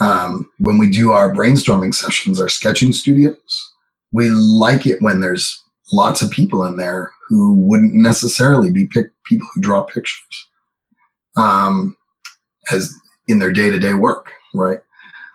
Um, 0.00 0.48
when 0.58 0.78
we 0.78 0.90
do 0.90 1.12
our 1.12 1.32
brainstorming 1.32 1.94
sessions, 1.94 2.40
our 2.40 2.48
sketching 2.48 2.92
studios, 2.92 3.72
we 4.12 4.30
like 4.30 4.86
it 4.86 5.02
when 5.02 5.20
there's 5.20 5.62
lots 5.92 6.22
of 6.22 6.30
people 6.30 6.64
in 6.64 6.76
there 6.76 7.12
who 7.28 7.54
wouldn't 7.54 7.94
necessarily 7.94 8.70
be 8.70 8.86
pick, 8.86 9.06
people 9.24 9.46
who 9.54 9.60
draw 9.60 9.82
pictures 9.82 10.48
um, 11.36 11.96
as 12.72 12.94
in 13.28 13.38
their 13.38 13.52
day 13.52 13.70
to 13.70 13.78
day 13.78 13.94
work, 13.94 14.32
right? 14.54 14.78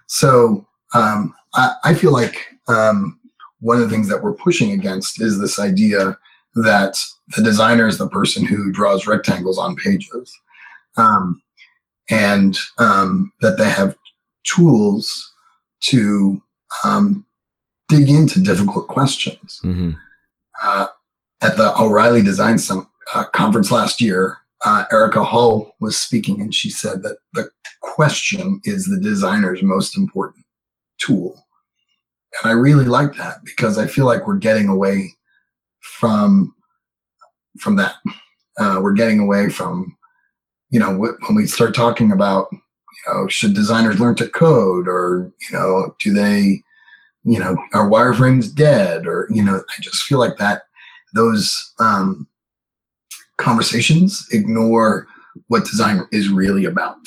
So 0.08 0.66
um, 0.94 1.34
I, 1.54 1.74
I, 1.84 1.94
feel 1.94 2.12
like 2.12 2.48
um, 2.68 3.20
one 3.60 3.78
of 3.78 3.84
the 3.84 3.90
things 3.90 4.10
that 4.10 4.22
we're 4.22 4.34
pushing 4.34 4.72
against 4.72 5.22
is 5.22 5.40
this 5.40 5.60
idea 5.60 6.18
that 6.56 6.98
the 7.36 7.42
designer 7.42 7.88
is 7.88 7.98
the 7.98 8.10
person 8.10 8.46
who 8.46 8.72
draws 8.72 9.08
rectangles 9.08 9.58
on 9.58 9.76
pages, 9.76 10.38
um, 10.98 11.42
and 12.10 12.58
um, 12.78 13.32
that 13.40 13.58
they 13.58 13.70
have 13.70 13.96
tools 14.44 15.32
to 15.82 16.42
um, 16.84 17.26
dig 17.88 18.10
into 18.10 18.42
difficult 18.42 18.88
questions. 18.88 19.62
Mm-hmm. 19.64 19.92
Uh, 20.62 20.88
at 21.42 21.58
the 21.58 21.74
O'Reilly 21.80 22.22
Design 22.22 22.58
Summit, 22.58 22.88
uh, 23.14 23.26
conference 23.26 23.72
last 23.72 24.00
year, 24.00 24.38
uh, 24.64 24.86
Erika 24.92 25.24
Hall 25.24 25.76
was 25.80 25.98
speaking, 25.98 26.40
and 26.40 26.54
she 26.54 26.70
said 26.70 27.02
that 27.04 27.18
the 27.34 27.50
question 27.82 28.62
is 28.64 28.86
the 28.86 29.00
designer's 29.00 29.64
most 29.64 29.98
important 29.98 30.46
tool. 31.00 31.48
And 32.42 32.52
I 32.52 32.54
really 32.54 32.86
like 32.86 33.16
that 33.16 33.44
because 33.44 33.78
I 33.78 33.88
feel 33.88 34.06
like 34.06 34.28
we're 34.28 34.38
getting 34.38 34.68
away 34.68 35.14
from 35.80 36.54
from 37.60 37.76
that. 37.76 37.96
Uh, 38.58 38.80
we're 38.82 38.94
getting 38.94 39.20
away 39.20 39.50
from, 39.50 39.98
you 40.70 40.80
know, 40.80 40.96
when 40.96 41.36
we 41.36 41.46
start 41.48 41.76
talking 41.76 42.12
about, 42.12 42.48
you 42.52 42.60
know, 43.08 43.28
should 43.28 43.54
designers 43.54 44.00
learn 44.00 44.16
to 44.16 44.30
code 44.30 44.88
or, 44.88 45.32
you 45.42 45.58
know, 45.58 45.96
do 46.00 46.14
they, 46.14 46.64
you 47.24 47.40
know, 47.40 47.56
are 47.74 47.90
wireframes 47.90 48.54
dead 48.54 49.06
or, 49.06 49.28
you 49.30 49.44
know, 49.44 49.58
I 49.58 49.82
just 49.82 50.04
feel 50.04 50.20
like 50.20 50.38
that 50.38 50.64
those 51.14 51.74
um, 51.80 52.28
conversations 53.38 54.26
ignore 54.32 55.08
what 55.48 55.66
design 55.66 56.08
is 56.12 56.30
really 56.30 56.66
about. 56.66 56.98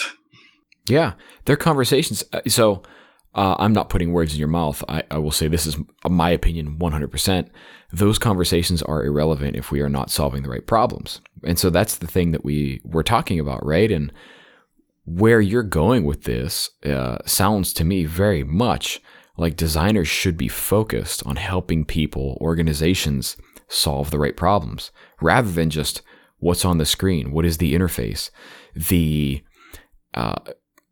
Yeah, 0.89 1.15
they're 1.45 1.57
conversations. 1.57 2.23
Uh, 2.33 2.41
so 2.47 2.83
uh, 3.35 3.57
I'm 3.59 3.73
not 3.73 3.89
putting 3.89 4.13
words 4.13 4.33
in 4.33 4.39
your 4.39 4.49
mouth. 4.49 4.85
I, 4.89 5.03
I 5.11 5.19
will 5.19 5.31
say 5.31 5.49
this 5.49 5.67
is 5.67 5.77
my 6.09 6.31
opinion 6.31 6.79
100%. 6.79 7.49
Those 7.93 8.19
conversations 8.19 8.83
are 8.83 9.05
irrelevant 9.05 9.57
if 9.57 9.71
we 9.71 9.81
are 9.81 9.89
not 9.89 10.11
solving 10.11 10.43
the 10.43 10.51
right 10.51 10.67
problems. 10.67 11.21
And 11.43 11.59
so 11.59 11.71
that's 11.71 11.97
the 11.97 12.07
thing 12.07 12.33
that 12.33 12.45
we 12.45 12.81
were 12.85 13.03
talking 13.03 13.41
about, 13.41 13.65
right? 13.65 13.91
And 13.91 14.13
where 15.07 15.41
you're 15.41 15.63
going 15.63 16.05
with 16.05 16.25
this 16.25 16.71
uh, 16.85 17.19
sounds 17.27 17.73
to 17.75 17.85
me 17.85 18.05
very 18.05 18.45
much 18.45 19.01
like 19.37 19.57
designers 19.57 20.09
should 20.09 20.37
be 20.37 20.49
focused 20.49 21.25
on 21.27 21.37
helping 21.37 21.85
people, 21.85 22.39
organizations 22.41 23.37
solve 23.69 24.11
the 24.11 24.19
right 24.19 24.37
problems 24.37 24.93
rather 25.21 25.51
than 25.51 25.71
just 25.71 26.03
what's 26.39 26.65
on 26.65 26.79
the 26.79 26.87
screen, 26.87 27.33
what 27.33 27.45
is 27.45 27.59
the 27.59 27.75
interface, 27.75 28.31
the 28.75 29.43
uh, 30.13 30.35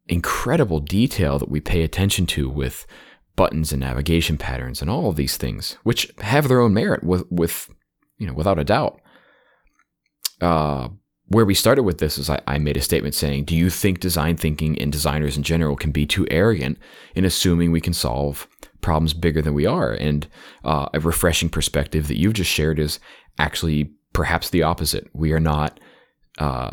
incredible 0.08 0.80
detail 0.80 1.38
that 1.38 1.50
we 1.50 1.60
pay 1.60 1.82
attention 1.82 2.26
to 2.26 2.48
with 2.48 2.86
buttons 3.36 3.72
and 3.72 3.80
navigation 3.80 4.36
patterns 4.36 4.80
and 4.80 4.90
all 4.90 5.08
of 5.08 5.16
these 5.16 5.36
things, 5.36 5.76
which 5.82 6.10
have 6.20 6.48
their 6.48 6.60
own 6.60 6.74
merit 6.74 7.04
with, 7.04 7.24
with 7.30 7.72
you 8.18 8.26
know, 8.26 8.34
without 8.34 8.58
a 8.58 8.64
doubt. 8.64 9.00
Uh, 10.40 10.88
where 11.32 11.46
we 11.46 11.54
started 11.54 11.82
with 11.82 11.98
this 11.98 12.18
is 12.18 12.28
I, 12.28 12.40
I, 12.46 12.58
made 12.58 12.76
a 12.76 12.82
statement 12.82 13.14
saying, 13.14 13.44
Do 13.44 13.56
you 13.56 13.70
think 13.70 14.00
design 14.00 14.36
thinking 14.36 14.78
and 14.78 14.92
designers 14.92 15.36
in 15.36 15.42
general 15.42 15.76
can 15.76 15.90
be 15.90 16.06
too 16.06 16.26
arrogant 16.30 16.78
in 17.14 17.24
assuming 17.24 17.72
we 17.72 17.80
can 17.80 17.94
solve 17.94 18.46
problems 18.82 19.14
bigger 19.14 19.40
than 19.40 19.54
we 19.54 19.64
are? 19.64 19.92
And 19.92 20.26
uh, 20.64 20.88
a 20.92 21.00
refreshing 21.00 21.48
perspective 21.48 22.08
that 22.08 22.18
you've 22.18 22.34
just 22.34 22.50
shared 22.50 22.78
is 22.78 22.98
actually 23.38 23.92
perhaps 24.12 24.50
the 24.50 24.62
opposite. 24.62 25.08
We 25.14 25.32
are 25.32 25.40
not, 25.40 25.80
uh, 26.38 26.70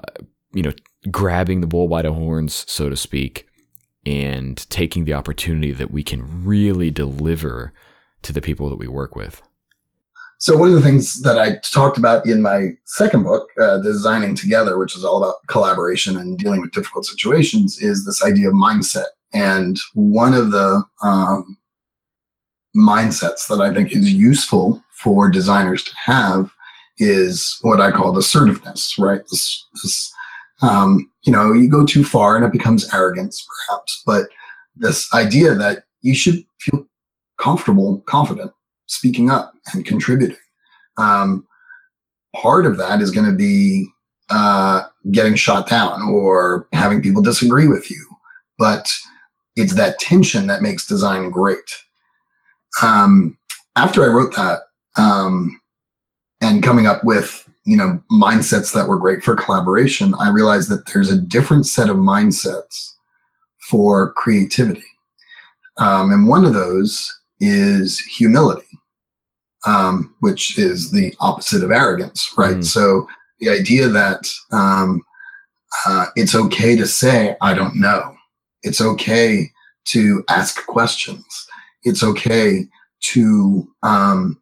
you 0.53 0.64
know, 0.64 0.74
grabbing 1.10 1.62
the 1.62 1.68
bull 1.68 1.88
by 1.88 2.01
the 2.01 2.14
horns, 2.14 2.66
so 2.68 2.89
to 2.89 2.97
speak, 2.97 3.47
and 4.05 4.70
taking 4.70 5.05
the 5.05 5.14
opportunity 5.14 5.72
that 5.72 5.91
we 5.91 6.03
can 6.03 6.45
really 6.45 6.91
deliver 6.91 7.74
to 8.24 8.34
the 8.34 8.41
people 8.41 8.70
that 8.70 8.78
we 8.78 8.88
work 8.88 9.16
with. 9.16 9.41
So 10.41 10.55
one 10.55 10.69
of 10.69 10.75
the 10.75 10.81
things 10.81 11.21
that 11.23 11.37
I 11.37 11.57
talked 11.73 11.97
about 11.97 12.25
in 12.25 12.41
my 12.41 12.69
second 12.85 13.23
book, 13.23 13.49
uh, 13.59 13.79
Designing 13.79 14.35
Together, 14.35 14.77
which 14.77 14.95
is 14.95 15.03
all 15.03 15.21
about 15.21 15.45
collaboration 15.47 16.15
and 16.15 16.37
dealing 16.39 16.61
with 16.61 16.71
difficult 16.71 17.05
situations, 17.05 17.77
is 17.81 18.05
this 18.05 18.23
idea 18.23 18.47
of 18.47 18.53
mindset. 18.53 19.07
And 19.33 19.77
one 19.95 20.33
of 20.33 20.51
the 20.51 20.81
um, 21.03 21.57
mindsets 22.73 23.49
that 23.49 23.59
I 23.59 23.73
think 23.73 23.91
is 23.91 24.13
useful 24.13 24.81
for 24.91 25.29
designers 25.29 25.83
to 25.83 25.91
have 26.05 26.49
is 26.99 27.57
what 27.61 27.81
I 27.81 27.91
call 27.91 28.17
assertiveness, 28.17 28.97
right? 28.97 29.21
This, 29.29 29.67
this 29.83 30.13
um, 30.61 31.11
you 31.23 31.33
know, 31.33 31.51
you 31.51 31.69
go 31.69 31.85
too 31.85 32.05
far 32.05 32.37
and 32.37 32.45
it 32.45 32.53
becomes 32.53 32.93
arrogance, 32.93 33.45
perhaps. 33.67 34.01
But 34.05 34.27
this 34.77 35.13
idea 35.13 35.53
that 35.55 35.83
you 36.01 36.15
should 36.15 36.45
feel 36.61 36.87
comfortable, 37.37 37.99
confident 38.05 38.53
speaking 38.89 39.29
up 39.29 39.53
and 39.73 39.85
contributing. 39.85 40.37
Um, 40.97 41.47
part 42.35 42.65
of 42.65 42.77
that 42.77 43.01
is 43.01 43.11
going 43.11 43.29
to 43.29 43.35
be 43.35 43.87
uh, 44.29 44.83
getting 45.11 45.35
shot 45.35 45.69
down 45.69 46.01
or 46.03 46.67
having 46.73 47.01
people 47.01 47.21
disagree 47.21 47.67
with 47.67 47.89
you. 47.89 48.05
But 48.57 48.91
it's 49.55 49.75
that 49.75 49.99
tension 49.99 50.47
that 50.47 50.61
makes 50.61 50.85
design 50.85 51.29
great. 51.29 51.57
Um, 52.81 53.37
after 53.75 54.03
I 54.03 54.13
wrote 54.13 54.35
that 54.35 54.59
um, 54.97 55.59
and 56.41 56.63
coming 56.63 56.87
up 56.87 57.03
with 57.03 57.47
you 57.65 57.77
know 57.77 58.01
mindsets 58.11 58.73
that 58.73 58.87
were 58.87 58.97
great 58.97 59.21
for 59.21 59.35
collaboration 59.35 60.13
i 60.19 60.29
realized 60.29 60.69
that 60.69 60.85
there's 60.87 61.11
a 61.11 61.21
different 61.21 61.65
set 61.65 61.89
of 61.89 61.97
mindsets 61.97 62.93
for 63.69 64.13
creativity 64.13 64.85
um, 65.77 66.11
and 66.11 66.27
one 66.27 66.45
of 66.45 66.53
those 66.53 67.13
is 67.39 67.99
humility 67.99 68.78
um, 69.66 70.16
which 70.20 70.57
is 70.57 70.91
the 70.91 71.14
opposite 71.20 71.64
of 71.64 71.72
arrogance 71.72 72.34
right 72.38 72.57
mm. 72.57 72.66
so 72.66 73.07
the 73.39 73.49
idea 73.49 73.88
that 73.88 74.30
um, 74.51 75.01
uh, 75.86 76.07
it's 76.16 76.36
okay 76.36 76.76
to 76.76 76.88
say 76.88 77.36
i 77.41 77.53
don't 77.53 77.76
know 77.76 78.16
it's 78.64 78.82
okay 78.82 79.49
to 79.86 80.24
ask 80.30 80.66
questions 80.66 81.47
it's 81.84 82.03
okay 82.03 82.66
to 83.01 83.68
um, 83.84 84.39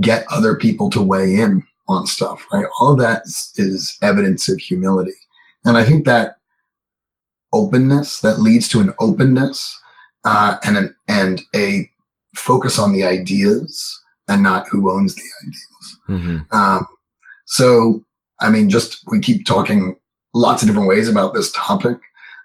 get 0.00 0.26
other 0.30 0.56
people 0.56 0.90
to 0.90 1.02
weigh 1.02 1.36
in 1.36 1.62
on 1.88 2.06
stuff, 2.06 2.46
right? 2.52 2.66
All 2.78 2.92
of 2.92 2.98
that 2.98 3.22
is, 3.24 3.52
is 3.56 3.98
evidence 4.02 4.48
of 4.48 4.58
humility. 4.58 5.12
And 5.64 5.76
I 5.76 5.84
think 5.84 6.04
that 6.04 6.36
openness 7.52 8.20
that 8.20 8.40
leads 8.40 8.68
to 8.70 8.80
an 8.80 8.92
openness 8.98 9.78
uh, 10.24 10.56
and 10.64 10.76
an, 10.76 10.96
and 11.08 11.42
a 11.54 11.90
focus 12.34 12.78
on 12.78 12.92
the 12.92 13.04
ideas 13.04 14.00
and 14.28 14.42
not 14.42 14.68
who 14.68 14.90
owns 14.90 15.14
the 15.14 15.22
ideas. 15.42 15.98
Mm-hmm. 16.08 16.56
Um, 16.56 16.86
so, 17.46 18.04
I 18.40 18.50
mean, 18.50 18.70
just 18.70 19.02
we 19.10 19.20
keep 19.20 19.46
talking 19.46 19.96
lots 20.32 20.62
of 20.62 20.68
different 20.68 20.88
ways 20.88 21.08
about 21.08 21.34
this 21.34 21.52
topic. 21.52 21.98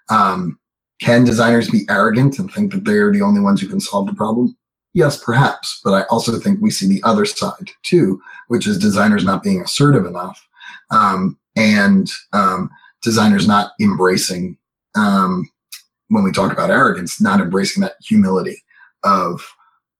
Um, 0.08 0.58
can 1.00 1.24
designers 1.24 1.70
be 1.70 1.86
arrogant 1.88 2.38
and 2.38 2.52
think 2.52 2.72
that 2.72 2.84
they're 2.84 3.12
the 3.12 3.22
only 3.22 3.40
ones 3.40 3.60
who 3.60 3.68
can 3.68 3.80
solve 3.80 4.06
the 4.06 4.14
problem? 4.14 4.56
Yes, 4.92 5.22
perhaps, 5.22 5.80
but 5.84 5.92
I 5.92 6.02
also 6.04 6.38
think 6.38 6.60
we 6.60 6.70
see 6.70 6.88
the 6.88 7.02
other 7.04 7.24
side 7.24 7.70
too, 7.82 8.20
which 8.48 8.66
is 8.66 8.78
designers 8.78 9.24
not 9.24 9.42
being 9.42 9.60
assertive 9.60 10.04
enough, 10.04 10.46
um, 10.90 11.38
and 11.56 12.10
um, 12.32 12.70
designers 13.02 13.46
not 13.46 13.72
embracing 13.80 14.58
um, 14.96 15.48
when 16.08 16.24
we 16.24 16.32
talk 16.32 16.52
about 16.52 16.70
arrogance, 16.70 17.20
not 17.20 17.40
embracing 17.40 17.80
that 17.82 17.94
humility 18.02 18.62
of 19.04 19.54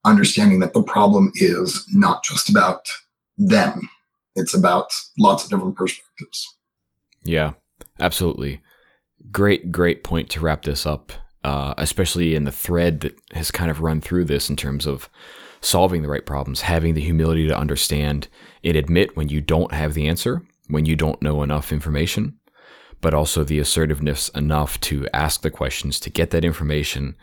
understanding 0.04 0.60
that 0.60 0.74
the 0.74 0.82
problem 0.82 1.32
is 1.34 1.86
not 1.92 2.24
just 2.24 2.48
about 2.48 2.86
them; 3.36 3.88
it's 4.34 4.54
about 4.54 4.92
lots 5.18 5.44
of 5.44 5.50
different 5.50 5.76
perspectives. 5.76 6.46
Yeah, 7.22 7.52
absolutely. 7.98 8.60
Great, 9.30 9.70
great 9.70 10.02
point 10.02 10.30
to 10.30 10.40
wrap 10.40 10.62
this 10.62 10.86
up 10.86 11.12
uh, 11.44 11.74
especially 11.78 12.34
in 12.34 12.44
the 12.44 12.52
thread 12.52 13.00
that 13.00 13.18
has 13.32 13.50
kind 13.50 13.70
of 13.70 13.80
run 13.80 14.00
through 14.00 14.24
this 14.24 14.50
in 14.50 14.56
terms 14.56 14.86
of 14.86 15.08
solving 15.60 16.02
the 16.02 16.08
right 16.08 16.26
problems, 16.26 16.62
having 16.62 16.94
the 16.94 17.00
humility 17.00 17.46
to 17.46 17.56
understand 17.56 18.28
and 18.64 18.76
admit 18.76 19.16
when 19.16 19.28
you 19.28 19.40
don't 19.40 19.72
have 19.72 19.94
the 19.94 20.06
answer, 20.06 20.42
when 20.68 20.86
you 20.86 20.96
don't 20.96 21.20
know 21.22 21.42
enough 21.42 21.72
information, 21.72 22.38
but 23.00 23.14
also 23.14 23.42
the 23.42 23.58
assertiveness 23.58 24.28
enough 24.30 24.78
to 24.80 25.06
ask 25.12 25.42
the 25.42 25.50
questions 25.50 25.98
to 26.00 26.10
get 26.10 26.30
that 26.30 26.44
information. 26.44 27.16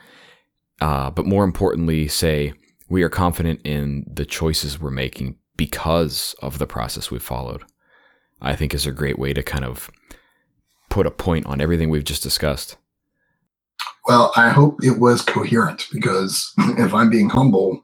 Uh, 0.82 1.10
but 1.10 1.26
more 1.26 1.44
importantly, 1.44 2.08
say, 2.08 2.54
we 2.90 3.04
are 3.04 3.10
confident 3.10 3.62
in 3.64 4.06
the 4.12 4.26
choices 4.26 4.80
we're 4.80 4.92
making 4.92 5.38
because 5.56 6.36
of 6.42 6.60
the 6.60 6.68
process 6.68 7.12
we've 7.12 7.22
followed. 7.22 7.64
I 8.42 8.56
think 8.56 8.74
is 8.74 8.86
a 8.86 8.92
great 8.92 9.18
way 9.18 9.34
to 9.34 9.42
kind 9.42 9.66
of 9.66 9.90
put 10.90 11.08
a 11.08 11.12
point 11.12 11.46
on 11.48 11.60
everything 11.60 11.90
we've 11.90 12.04
just 12.04 12.24
discussed. 12.24 12.78
Well, 14.08 14.32
I 14.36 14.50
hope 14.50 14.84
it 14.84 15.00
was 15.00 15.22
coherent 15.22 15.88
because 15.92 16.54
if 16.58 16.94
I'm 16.94 17.10
being 17.10 17.30
humble, 17.30 17.84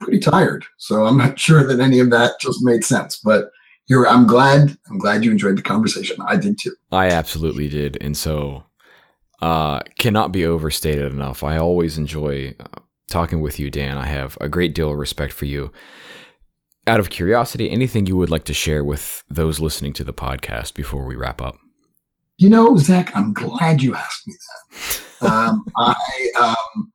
I'm 0.00 0.06
pretty 0.06 0.18
tired. 0.18 0.64
So 0.78 1.04
I'm 1.06 1.18
not 1.18 1.38
sure 1.38 1.66
that 1.66 1.80
any 1.80 2.00
of 2.00 2.10
that 2.10 2.40
just 2.40 2.62
made 2.62 2.84
sense. 2.84 3.20
But 3.22 3.50
you're, 3.86 4.08
I'm 4.08 4.26
glad. 4.26 4.76
I'm 4.88 4.98
glad 4.98 5.24
you 5.24 5.30
enjoyed 5.30 5.58
the 5.58 5.62
conversation. 5.62 6.16
I 6.26 6.36
did 6.36 6.58
too. 6.58 6.74
I 6.90 7.08
absolutely 7.08 7.68
did, 7.68 7.98
and 8.00 8.16
so 8.16 8.64
uh, 9.42 9.80
cannot 9.98 10.32
be 10.32 10.46
overstated 10.46 11.12
enough. 11.12 11.42
I 11.42 11.58
always 11.58 11.98
enjoy 11.98 12.54
talking 13.12 13.40
with 13.40 13.60
you, 13.60 13.70
Dan. 13.70 13.98
I 13.98 14.06
have 14.06 14.36
a 14.40 14.48
great 14.48 14.74
deal 14.74 14.90
of 14.90 14.98
respect 14.98 15.32
for 15.32 15.44
you. 15.44 15.70
Out 16.86 16.98
of 16.98 17.10
curiosity, 17.10 17.70
anything 17.70 18.06
you 18.06 18.16
would 18.16 18.30
like 18.30 18.44
to 18.44 18.54
share 18.54 18.82
with 18.82 19.22
those 19.28 19.60
listening 19.60 19.92
to 19.94 20.04
the 20.04 20.14
podcast 20.14 20.74
before 20.74 21.04
we 21.04 21.14
wrap 21.14 21.40
up? 21.40 21.56
You 22.38 22.48
know, 22.48 22.76
Zach, 22.76 23.14
I'm 23.14 23.32
glad 23.32 23.82
you 23.82 23.94
asked 23.94 24.26
me 24.26 24.34
that. 25.20 25.30
um, 25.30 25.64
I 25.76 25.94
um, 26.40 26.92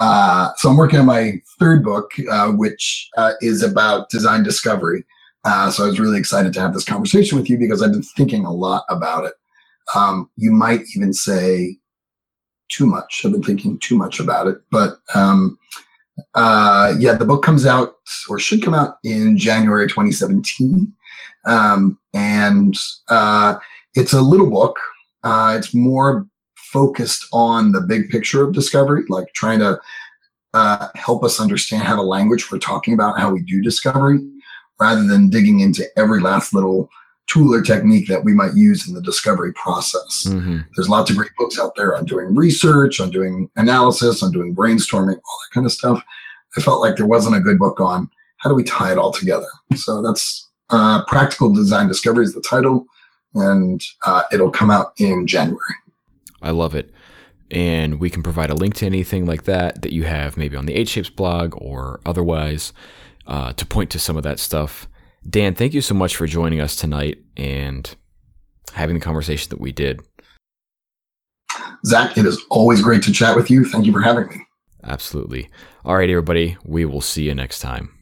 uh, 0.00 0.50
so 0.56 0.68
I'm 0.68 0.76
working 0.76 0.98
on 0.98 1.06
my 1.06 1.40
third 1.60 1.84
book, 1.84 2.10
uh, 2.28 2.50
which 2.50 3.08
uh, 3.16 3.34
is 3.40 3.62
about 3.62 4.10
design 4.10 4.42
discovery. 4.42 5.06
Uh, 5.44 5.70
so 5.70 5.84
I 5.84 5.86
was 5.86 6.00
really 6.00 6.18
excited 6.18 6.52
to 6.54 6.60
have 6.60 6.74
this 6.74 6.84
conversation 6.84 7.38
with 7.38 7.48
you 7.48 7.56
because 7.56 7.82
I've 7.82 7.92
been 7.92 8.02
thinking 8.02 8.44
a 8.44 8.52
lot 8.52 8.84
about 8.90 9.24
it. 9.24 9.34
Um, 9.94 10.28
you 10.36 10.52
might 10.52 10.82
even 10.96 11.12
say 11.12 11.78
too 12.72 12.86
much. 12.86 13.22
I've 13.24 13.32
been 13.32 13.42
thinking 13.42 13.78
too 13.78 13.96
much 13.96 14.20
about 14.20 14.46
it, 14.46 14.58
but 14.70 14.98
um, 15.14 15.58
uh, 16.34 16.94
yeah, 16.98 17.14
the 17.14 17.24
book 17.24 17.42
comes 17.42 17.66
out 17.66 17.96
or 18.28 18.38
should 18.38 18.62
come 18.62 18.74
out 18.74 18.96
in 19.04 19.36
January 19.36 19.86
2017, 19.88 20.92
um, 21.44 21.98
and 22.14 22.76
uh, 23.08 23.56
it's 23.94 24.12
a 24.12 24.20
little 24.20 24.50
book. 24.50 24.76
Uh, 25.22 25.54
it's 25.58 25.74
more 25.74 26.26
focused 26.56 27.26
on 27.32 27.72
the 27.72 27.80
big 27.80 28.08
picture 28.08 28.42
of 28.42 28.54
discovery, 28.54 29.04
like 29.08 29.32
trying 29.34 29.58
to 29.58 29.78
uh, 30.54 30.88
help 30.94 31.22
us 31.24 31.40
understand 31.40 31.82
how 31.82 31.96
the 31.96 32.02
language 32.02 32.50
we're 32.50 32.58
talking 32.58 32.94
about, 32.94 33.18
how 33.18 33.30
we 33.30 33.42
do 33.42 33.62
discovery, 33.62 34.18
rather 34.80 35.04
than 35.06 35.28
digging 35.28 35.60
into 35.60 35.86
every 35.98 36.20
last 36.20 36.52
little 36.54 36.88
tool 37.26 37.54
or 37.54 37.62
technique 37.62 38.08
that 38.08 38.24
we 38.24 38.32
might 38.32 38.54
use 38.54 38.86
in 38.86 38.94
the 38.94 39.00
discovery 39.00 39.52
process. 39.54 40.26
Mm-hmm. 40.28 40.60
There's 40.74 40.88
lots 40.88 41.10
of 41.10 41.16
great 41.16 41.30
books 41.38 41.58
out 41.58 41.74
there 41.76 41.96
on 41.96 42.04
doing 42.04 42.34
research, 42.34 43.00
on 43.00 43.10
doing 43.10 43.48
analysis, 43.56 44.22
on 44.22 44.32
doing 44.32 44.54
brainstorming, 44.54 45.16
all 45.16 45.38
that 45.40 45.54
kind 45.54 45.66
of 45.66 45.72
stuff. 45.72 46.02
I 46.56 46.60
felt 46.60 46.80
like 46.80 46.96
there 46.96 47.06
wasn't 47.06 47.36
a 47.36 47.40
good 47.40 47.58
book 47.58 47.80
on 47.80 48.10
how 48.38 48.50
do 48.50 48.56
we 48.56 48.64
tie 48.64 48.92
it 48.92 48.98
all 48.98 49.12
together. 49.12 49.46
So 49.76 50.02
that's 50.02 50.50
uh, 50.70 51.04
Practical 51.06 51.52
Design 51.54 51.88
Discovery 51.88 52.24
is 52.24 52.34
the 52.34 52.42
title, 52.42 52.86
and 53.34 53.82
uh, 54.04 54.24
it'll 54.32 54.50
come 54.50 54.70
out 54.70 54.92
in 54.98 55.26
January. 55.26 55.74
I 56.42 56.50
love 56.50 56.74
it. 56.74 56.92
And 57.50 58.00
we 58.00 58.10
can 58.10 58.22
provide 58.22 58.50
a 58.50 58.54
link 58.54 58.74
to 58.76 58.86
anything 58.86 59.26
like 59.26 59.44
that 59.44 59.82
that 59.82 59.92
you 59.92 60.04
have 60.04 60.36
maybe 60.36 60.56
on 60.56 60.66
the 60.66 60.74
Eight 60.74 60.88
Shapes 60.88 61.10
blog 61.10 61.54
or 61.56 62.00
otherwise 62.04 62.72
uh, 63.26 63.52
to 63.52 63.66
point 63.66 63.90
to 63.90 63.98
some 63.98 64.16
of 64.16 64.22
that 64.22 64.40
stuff. 64.40 64.88
Dan, 65.28 65.54
thank 65.54 65.72
you 65.72 65.80
so 65.80 65.94
much 65.94 66.16
for 66.16 66.26
joining 66.26 66.60
us 66.60 66.76
tonight 66.76 67.18
and 67.36 67.94
having 68.74 68.94
the 68.94 69.00
conversation 69.00 69.50
that 69.50 69.60
we 69.60 69.72
did. 69.72 70.00
Zach, 71.84 72.16
it 72.16 72.26
is 72.26 72.42
always 72.50 72.80
great 72.80 73.02
to 73.04 73.12
chat 73.12 73.36
with 73.36 73.50
you. 73.50 73.64
Thank 73.64 73.86
you 73.86 73.92
for 73.92 74.00
having 74.00 74.28
me. 74.28 74.46
Absolutely. 74.84 75.48
All 75.84 75.96
right, 75.96 76.10
everybody. 76.10 76.56
We 76.64 76.84
will 76.84 77.00
see 77.00 77.24
you 77.24 77.34
next 77.34 77.60
time. 77.60 77.98